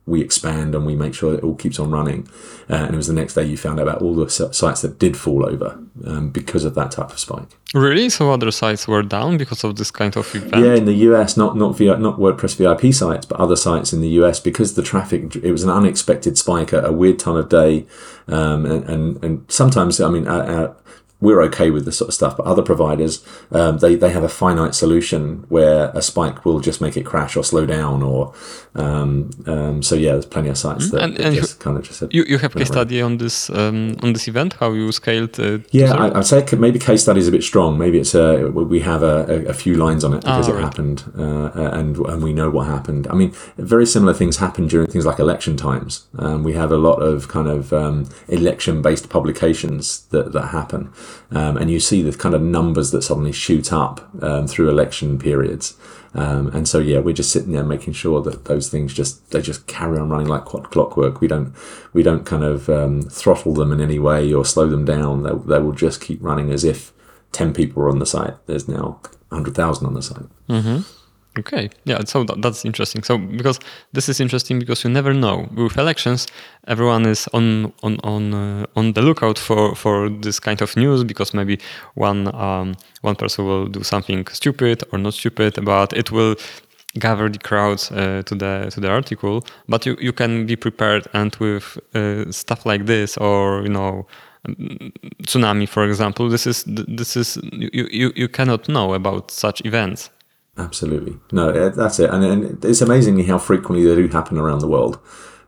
we 0.06 0.20
expand 0.22 0.74
and 0.74 0.86
we 0.86 0.94
make 0.94 1.14
sure 1.14 1.34
it 1.34 1.42
all 1.42 1.54
keeps 1.54 1.78
on 1.78 1.90
running. 1.90 2.28
Uh, 2.70 2.74
and 2.74 2.94
it 2.94 2.96
was 2.96 3.08
the 3.08 3.12
next 3.12 3.34
day 3.34 3.44
you 3.44 3.56
found 3.56 3.80
out 3.80 3.88
about 3.88 4.02
all 4.02 4.14
the 4.14 4.28
sites 4.30 4.82
that 4.82 4.98
did 4.98 5.16
fall 5.16 5.44
over 5.44 5.78
um, 6.06 6.30
because 6.30 6.64
of 6.64 6.74
that 6.74 6.92
type 6.92 7.10
of 7.10 7.18
spike. 7.18 7.48
Really? 7.74 8.08
So 8.10 8.30
other 8.30 8.50
sites 8.50 8.86
were 8.86 9.02
down 9.02 9.38
because 9.38 9.64
of 9.64 9.76
this 9.76 9.90
kind 9.90 10.16
of 10.16 10.34
event? 10.34 10.64
Yeah, 10.64 10.74
in 10.74 10.84
the 10.84 10.94
US, 11.08 11.36
not 11.36 11.56
not 11.56 11.76
via, 11.76 11.96
not 11.98 12.18
WordPress 12.18 12.56
VIP 12.56 12.94
sites, 12.94 13.26
but 13.26 13.40
other 13.40 13.56
sites 13.56 13.92
in 13.92 14.00
the 14.00 14.10
US 14.20 14.38
because 14.38 14.74
the 14.74 14.82
traffic. 14.82 15.36
It 15.36 15.52
was 15.52 15.64
an 15.64 15.70
unexpected 15.70 16.38
spike 16.38 16.72
at 16.72 16.84
a 16.84 16.92
weird 16.92 17.18
time 17.18 17.36
of 17.36 17.48
day, 17.48 17.86
um, 18.28 18.64
and, 18.66 18.84
and, 18.84 19.24
and 19.24 19.44
sometimes 19.50 20.00
I 20.00 20.08
mean. 20.10 20.28
Our, 20.28 20.76
we're 21.20 21.42
okay 21.42 21.70
with 21.70 21.84
this 21.84 21.98
sort 21.98 22.08
of 22.08 22.14
stuff, 22.14 22.36
but 22.36 22.46
other 22.46 22.62
providers, 22.62 23.24
um, 23.50 23.78
they, 23.78 23.96
they 23.96 24.10
have 24.10 24.22
a 24.22 24.28
finite 24.28 24.74
solution 24.74 25.44
where 25.48 25.90
a 25.94 26.00
spike 26.00 26.44
will 26.44 26.60
just 26.60 26.80
make 26.80 26.96
it 26.96 27.04
crash 27.04 27.36
or 27.36 27.42
slow 27.42 27.66
down 27.66 28.02
or, 28.02 28.32
um, 28.76 29.30
um, 29.46 29.82
so 29.82 29.96
yeah, 29.96 30.12
there's 30.12 30.26
plenty 30.26 30.48
of 30.48 30.56
sites 30.56 30.86
mm-hmm. 30.86 30.96
that, 30.96 31.04
and, 31.04 31.16
that 31.16 31.26
and 31.26 31.34
just 31.34 31.58
you, 31.58 31.64
kind 31.64 31.76
of 31.76 31.82
just 31.82 31.98
said, 31.98 32.14
you, 32.14 32.24
you 32.24 32.38
have 32.38 32.54
case 32.54 32.68
study 32.68 33.02
on 33.02 33.18
this, 33.18 33.50
um, 33.50 33.96
on 34.02 34.12
this 34.12 34.28
event, 34.28 34.54
how 34.54 34.72
you 34.72 34.92
scaled. 34.92 35.38
Uh, 35.40 35.58
yeah, 35.72 35.92
I, 35.92 36.08
would 36.10 36.26
say 36.26 36.44
maybe 36.56 36.78
case 36.78 37.02
study 37.02 37.18
is 37.18 37.26
a 37.26 37.32
bit 37.32 37.42
strong. 37.42 37.76
Maybe 37.78 37.98
it's, 37.98 38.14
uh, 38.14 38.50
we 38.52 38.80
have 38.80 39.02
a, 39.02 39.26
a, 39.28 39.46
a 39.46 39.54
few 39.54 39.74
lines 39.74 40.04
on 40.04 40.14
it 40.14 40.20
because 40.20 40.48
oh, 40.48 40.52
it 40.52 40.54
right. 40.54 40.64
happened, 40.64 41.02
uh, 41.18 41.46
uh, 41.46 41.70
and, 41.72 41.96
and 41.96 42.22
we 42.22 42.32
know 42.32 42.48
what 42.48 42.68
happened. 42.68 43.08
I 43.08 43.14
mean, 43.14 43.32
very 43.56 43.86
similar 43.86 44.14
things 44.14 44.36
happen 44.36 44.68
during 44.68 44.86
things 44.88 45.04
like 45.04 45.18
election 45.18 45.56
times. 45.56 46.06
Um, 46.16 46.44
we 46.44 46.52
have 46.52 46.70
a 46.70 46.78
lot 46.78 47.00
of 47.00 47.26
kind 47.26 47.48
of, 47.48 47.72
um, 47.72 48.08
election 48.28 48.82
based 48.82 49.08
publications 49.08 50.06
that, 50.10 50.32
that 50.32 50.48
happen. 50.48 50.92
Um, 51.30 51.56
and 51.56 51.70
you 51.70 51.80
see 51.80 52.02
the 52.02 52.16
kind 52.16 52.34
of 52.34 52.42
numbers 52.42 52.90
that 52.90 53.02
suddenly 53.02 53.32
shoot 53.32 53.72
up 53.72 54.08
um, 54.22 54.46
through 54.46 54.68
election 54.68 55.18
periods. 55.18 55.76
Um, 56.14 56.48
and 56.48 56.66
so 56.66 56.78
yeah, 56.78 57.00
we're 57.00 57.14
just 57.14 57.30
sitting 57.30 57.52
there 57.52 57.64
making 57.64 57.92
sure 57.92 58.22
that 58.22 58.46
those 58.46 58.70
things 58.70 58.94
just 58.94 59.30
they 59.30 59.42
just 59.42 59.66
carry 59.66 59.98
on 59.98 60.08
running 60.08 60.26
like 60.26 60.44
clockwork. 60.46 61.20
We 61.20 61.28
don't 61.28 61.54
we 61.92 62.02
don't 62.02 62.24
kind 62.24 62.44
of 62.44 62.68
um, 62.68 63.02
throttle 63.02 63.54
them 63.54 63.72
in 63.72 63.80
any 63.80 63.98
way 63.98 64.32
or 64.32 64.44
slow 64.44 64.68
them 64.68 64.84
down. 64.84 65.22
They, 65.22 65.30
they 65.30 65.58
will 65.58 65.72
just 65.72 66.00
keep 66.00 66.22
running 66.22 66.50
as 66.50 66.64
if 66.64 66.92
ten 67.32 67.52
people 67.52 67.82
are 67.82 67.90
on 67.90 67.98
the 67.98 68.06
site. 68.06 68.34
There's 68.46 68.68
now 68.68 69.00
hundred 69.30 69.54
thousand 69.54 69.86
on 69.86 69.94
the 69.94 70.02
site. 70.02 70.26
Mm-hmm. 70.48 70.80
Okay, 71.38 71.70
yeah, 71.84 72.00
so 72.04 72.24
that, 72.24 72.42
that's 72.42 72.64
interesting. 72.64 73.04
So 73.04 73.16
because 73.16 73.60
this 73.92 74.08
is 74.08 74.18
interesting 74.18 74.58
because 74.58 74.82
you 74.82 74.90
never 74.90 75.14
know 75.14 75.48
with 75.54 75.78
elections, 75.78 76.26
everyone 76.66 77.06
is 77.06 77.28
on 77.32 77.72
on 77.82 77.98
on 78.02 78.34
uh, 78.34 78.66
on 78.74 78.94
the 78.94 79.02
lookout 79.02 79.38
for 79.38 79.74
for 79.76 80.08
this 80.08 80.40
kind 80.40 80.60
of 80.62 80.76
news 80.76 81.04
because 81.04 81.34
maybe 81.34 81.58
one 81.94 82.34
um, 82.34 82.74
one 83.02 83.14
person 83.14 83.44
will 83.44 83.66
do 83.66 83.84
something 83.84 84.26
stupid 84.28 84.82
or 84.90 84.98
not 84.98 85.14
stupid, 85.14 85.64
but 85.64 85.92
it 85.92 86.10
will 86.10 86.34
gather 86.98 87.28
the 87.28 87.38
crowds 87.38 87.92
uh, 87.92 88.22
to 88.26 88.34
the 88.34 88.70
to 88.70 88.80
the 88.80 88.88
article. 88.88 89.44
But 89.68 89.86
you 89.86 89.96
you 90.00 90.12
can 90.12 90.46
be 90.46 90.56
prepared 90.56 91.06
and 91.12 91.36
with 91.36 91.78
uh, 91.94 92.32
stuff 92.32 92.66
like 92.66 92.86
this 92.86 93.16
or 93.16 93.62
you 93.62 93.70
know 93.70 94.06
tsunami 95.24 95.68
for 95.68 95.84
example 95.84 96.28
this 96.28 96.46
is 96.46 96.64
this 96.66 97.16
is 97.16 97.38
you, 97.52 97.86
you 97.90 98.12
you 98.16 98.28
cannot 98.28 98.68
know 98.68 98.94
about 98.94 99.30
such 99.30 99.60
events 99.66 100.10
Absolutely. 100.58 101.16
No, 101.30 101.70
that's 101.70 102.00
it. 102.00 102.10
And, 102.10 102.24
and 102.24 102.64
it's 102.64 102.80
amazing 102.80 103.24
how 103.24 103.38
frequently 103.38 103.86
they 103.86 103.94
do 103.94 104.08
happen 104.08 104.38
around 104.38 104.58
the 104.58 104.68
world. 104.68 104.98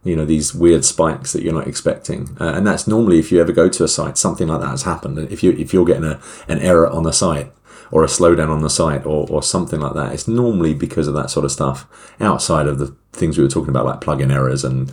You 0.04 0.16
know, 0.16 0.24
these 0.24 0.54
weird 0.54 0.84
spikes 0.84 1.32
that 1.32 1.42
you're 1.42 1.52
not 1.52 1.66
expecting. 1.66 2.36
Uh, 2.40 2.52
and 2.54 2.66
that's 2.66 2.86
normally 2.86 3.18
if 3.18 3.30
you 3.30 3.40
ever 3.40 3.52
go 3.52 3.68
to 3.68 3.84
a 3.84 3.88
site, 3.88 4.16
something 4.16 4.48
like 4.48 4.60
that 4.60 4.68
has 4.68 4.84
happened. 4.84 5.18
If, 5.18 5.42
you, 5.42 5.50
if 5.52 5.74
you're 5.74 5.84
getting 5.84 6.04
a, 6.04 6.20
an 6.48 6.60
error 6.60 6.88
on 6.88 7.02
the 7.02 7.12
site, 7.12 7.52
or 7.92 8.04
a 8.04 8.06
slowdown 8.06 8.50
on 8.50 8.62
the 8.62 8.70
site 8.70 9.04
or, 9.04 9.26
or 9.28 9.42
something 9.42 9.80
like 9.80 9.94
that. 9.94 10.12
It's 10.12 10.28
normally 10.28 10.74
because 10.74 11.08
of 11.08 11.14
that 11.14 11.30
sort 11.30 11.44
of 11.44 11.52
stuff 11.52 11.88
outside 12.20 12.66
of 12.66 12.78
the 12.78 12.94
things 13.12 13.36
we 13.36 13.44
were 13.44 13.50
talking 13.50 13.70
about, 13.70 13.86
like 13.86 14.00
plugin 14.00 14.32
errors 14.32 14.64
and 14.64 14.92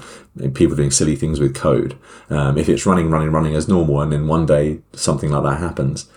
people 0.56 0.76
doing 0.76 0.92
silly 0.92 1.16
things 1.16 1.40
with 1.40 1.56
code. 1.56 1.98
Um, 2.30 2.58
if 2.58 2.68
it's 2.68 2.86
running, 2.86 3.10
running, 3.10 3.32
running 3.32 3.56
as 3.56 3.68
normal, 3.68 4.02
and 4.02 4.12
then 4.12 4.28
one 4.28 4.46
day 4.46 4.80
something 4.94 5.30
like 5.30 5.44
that 5.44 5.60
happens, 5.60 6.10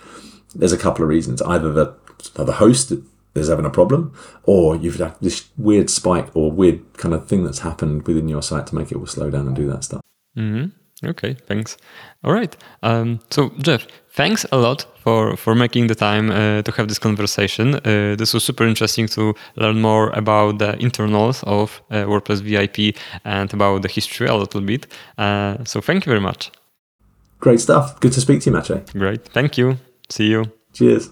there's 0.55 0.73
a 0.73 0.77
couple 0.77 1.03
of 1.03 1.09
reasons. 1.09 1.41
Either 1.43 1.71
the, 1.71 1.93
the 2.33 2.53
host 2.53 2.93
there's 3.33 3.49
having 3.49 3.65
a 3.65 3.69
problem, 3.69 4.13
or 4.43 4.75
you've 4.75 4.97
had 4.97 5.15
this 5.21 5.49
weird 5.57 5.89
spike 5.89 6.35
or 6.35 6.51
weird 6.51 6.81
kind 6.97 7.13
of 7.13 7.27
thing 7.27 7.43
that's 7.43 7.59
happened 7.59 8.07
within 8.07 8.27
your 8.27 8.41
site 8.41 8.67
to 8.67 8.75
make 8.75 8.91
it 8.91 8.97
will 8.97 9.07
slow 9.07 9.29
down 9.29 9.47
and 9.47 9.55
do 9.55 9.67
that 9.67 9.83
stuff. 9.83 10.01
Mm-hmm. 10.37 10.69
Okay, 11.03 11.33
thanks. 11.33 11.77
All 12.23 12.33
right. 12.33 12.55
Um, 12.83 13.19
so 13.31 13.51
Jeff, 13.57 13.87
thanks 14.13 14.45
a 14.51 14.57
lot 14.57 14.85
for 15.03 15.35
for 15.35 15.55
making 15.55 15.87
the 15.87 15.95
time 15.95 16.29
uh, 16.29 16.61
to 16.61 16.71
have 16.71 16.87
this 16.87 16.99
conversation. 16.99 17.75
Uh, 17.75 18.15
this 18.15 18.33
was 18.33 18.43
super 18.43 18.67
interesting 18.67 19.07
to 19.07 19.33
learn 19.55 19.81
more 19.81 20.11
about 20.11 20.59
the 20.59 20.77
internals 20.79 21.43
of 21.43 21.81
uh, 21.89 22.05
WordPress 22.05 22.41
VIP 22.41 22.95
and 23.25 23.51
about 23.53 23.81
the 23.81 23.87
history 23.87 24.27
a 24.27 24.35
little 24.35 24.61
bit. 24.61 24.85
Uh, 25.17 25.63
so 25.65 25.81
thank 25.81 26.05
you 26.05 26.11
very 26.11 26.21
much. 26.21 26.51
Great 27.39 27.59
stuff. 27.59 27.99
Good 27.99 28.13
to 28.13 28.21
speak 28.21 28.41
to 28.41 28.51
you, 28.51 28.55
Maciej. 28.55 28.93
Great. 28.93 29.25
Thank 29.33 29.57
you. 29.57 29.77
See 30.09 30.27
you. 30.27 30.45
Cheers. 30.73 31.09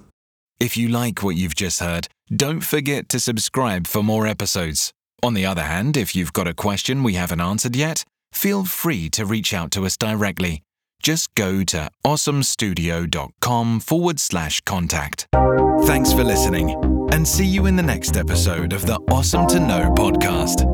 If 0.59 0.75
you 0.75 0.89
like 0.89 1.23
what 1.23 1.37
you've 1.37 1.55
just 1.55 1.79
heard, 1.79 2.09
don't 2.35 2.59
forget 2.59 3.07
to 3.09 3.19
subscribe 3.19 3.87
for 3.87 4.03
more 4.03 4.27
episodes. 4.27 4.91
On 5.23 5.33
the 5.33 5.45
other 5.45 5.63
hand, 5.63 5.95
if 5.95 6.15
you've 6.17 6.33
got 6.33 6.49
a 6.49 6.53
question 6.53 7.01
we 7.01 7.13
haven't 7.13 7.39
answered 7.39 7.77
yet, 7.77 8.03
feel 8.33 8.65
free 8.65 9.09
to 9.11 9.25
reach 9.25 9.53
out 9.53 9.71
to 9.71 9.85
us 9.85 9.95
directly. 9.95 10.61
Just 11.01 11.33
go 11.35 11.63
to 11.63 11.89
osomstudio.com 12.05 13.79
forward 13.79 14.19
slash 14.19 14.59
contact. 14.61 15.27
Thanks 15.83 16.11
for 16.11 16.25
listening, 16.25 16.71
and 17.13 17.25
see 17.25 17.45
you 17.45 17.65
in 17.65 17.77
the 17.77 17.83
next 17.83 18.17
episode 18.17 18.73
of 18.73 18.85
the 18.85 18.99
Osom 19.09 19.47
to 19.47 19.61
Know 19.61 19.93
podcast. 19.95 20.65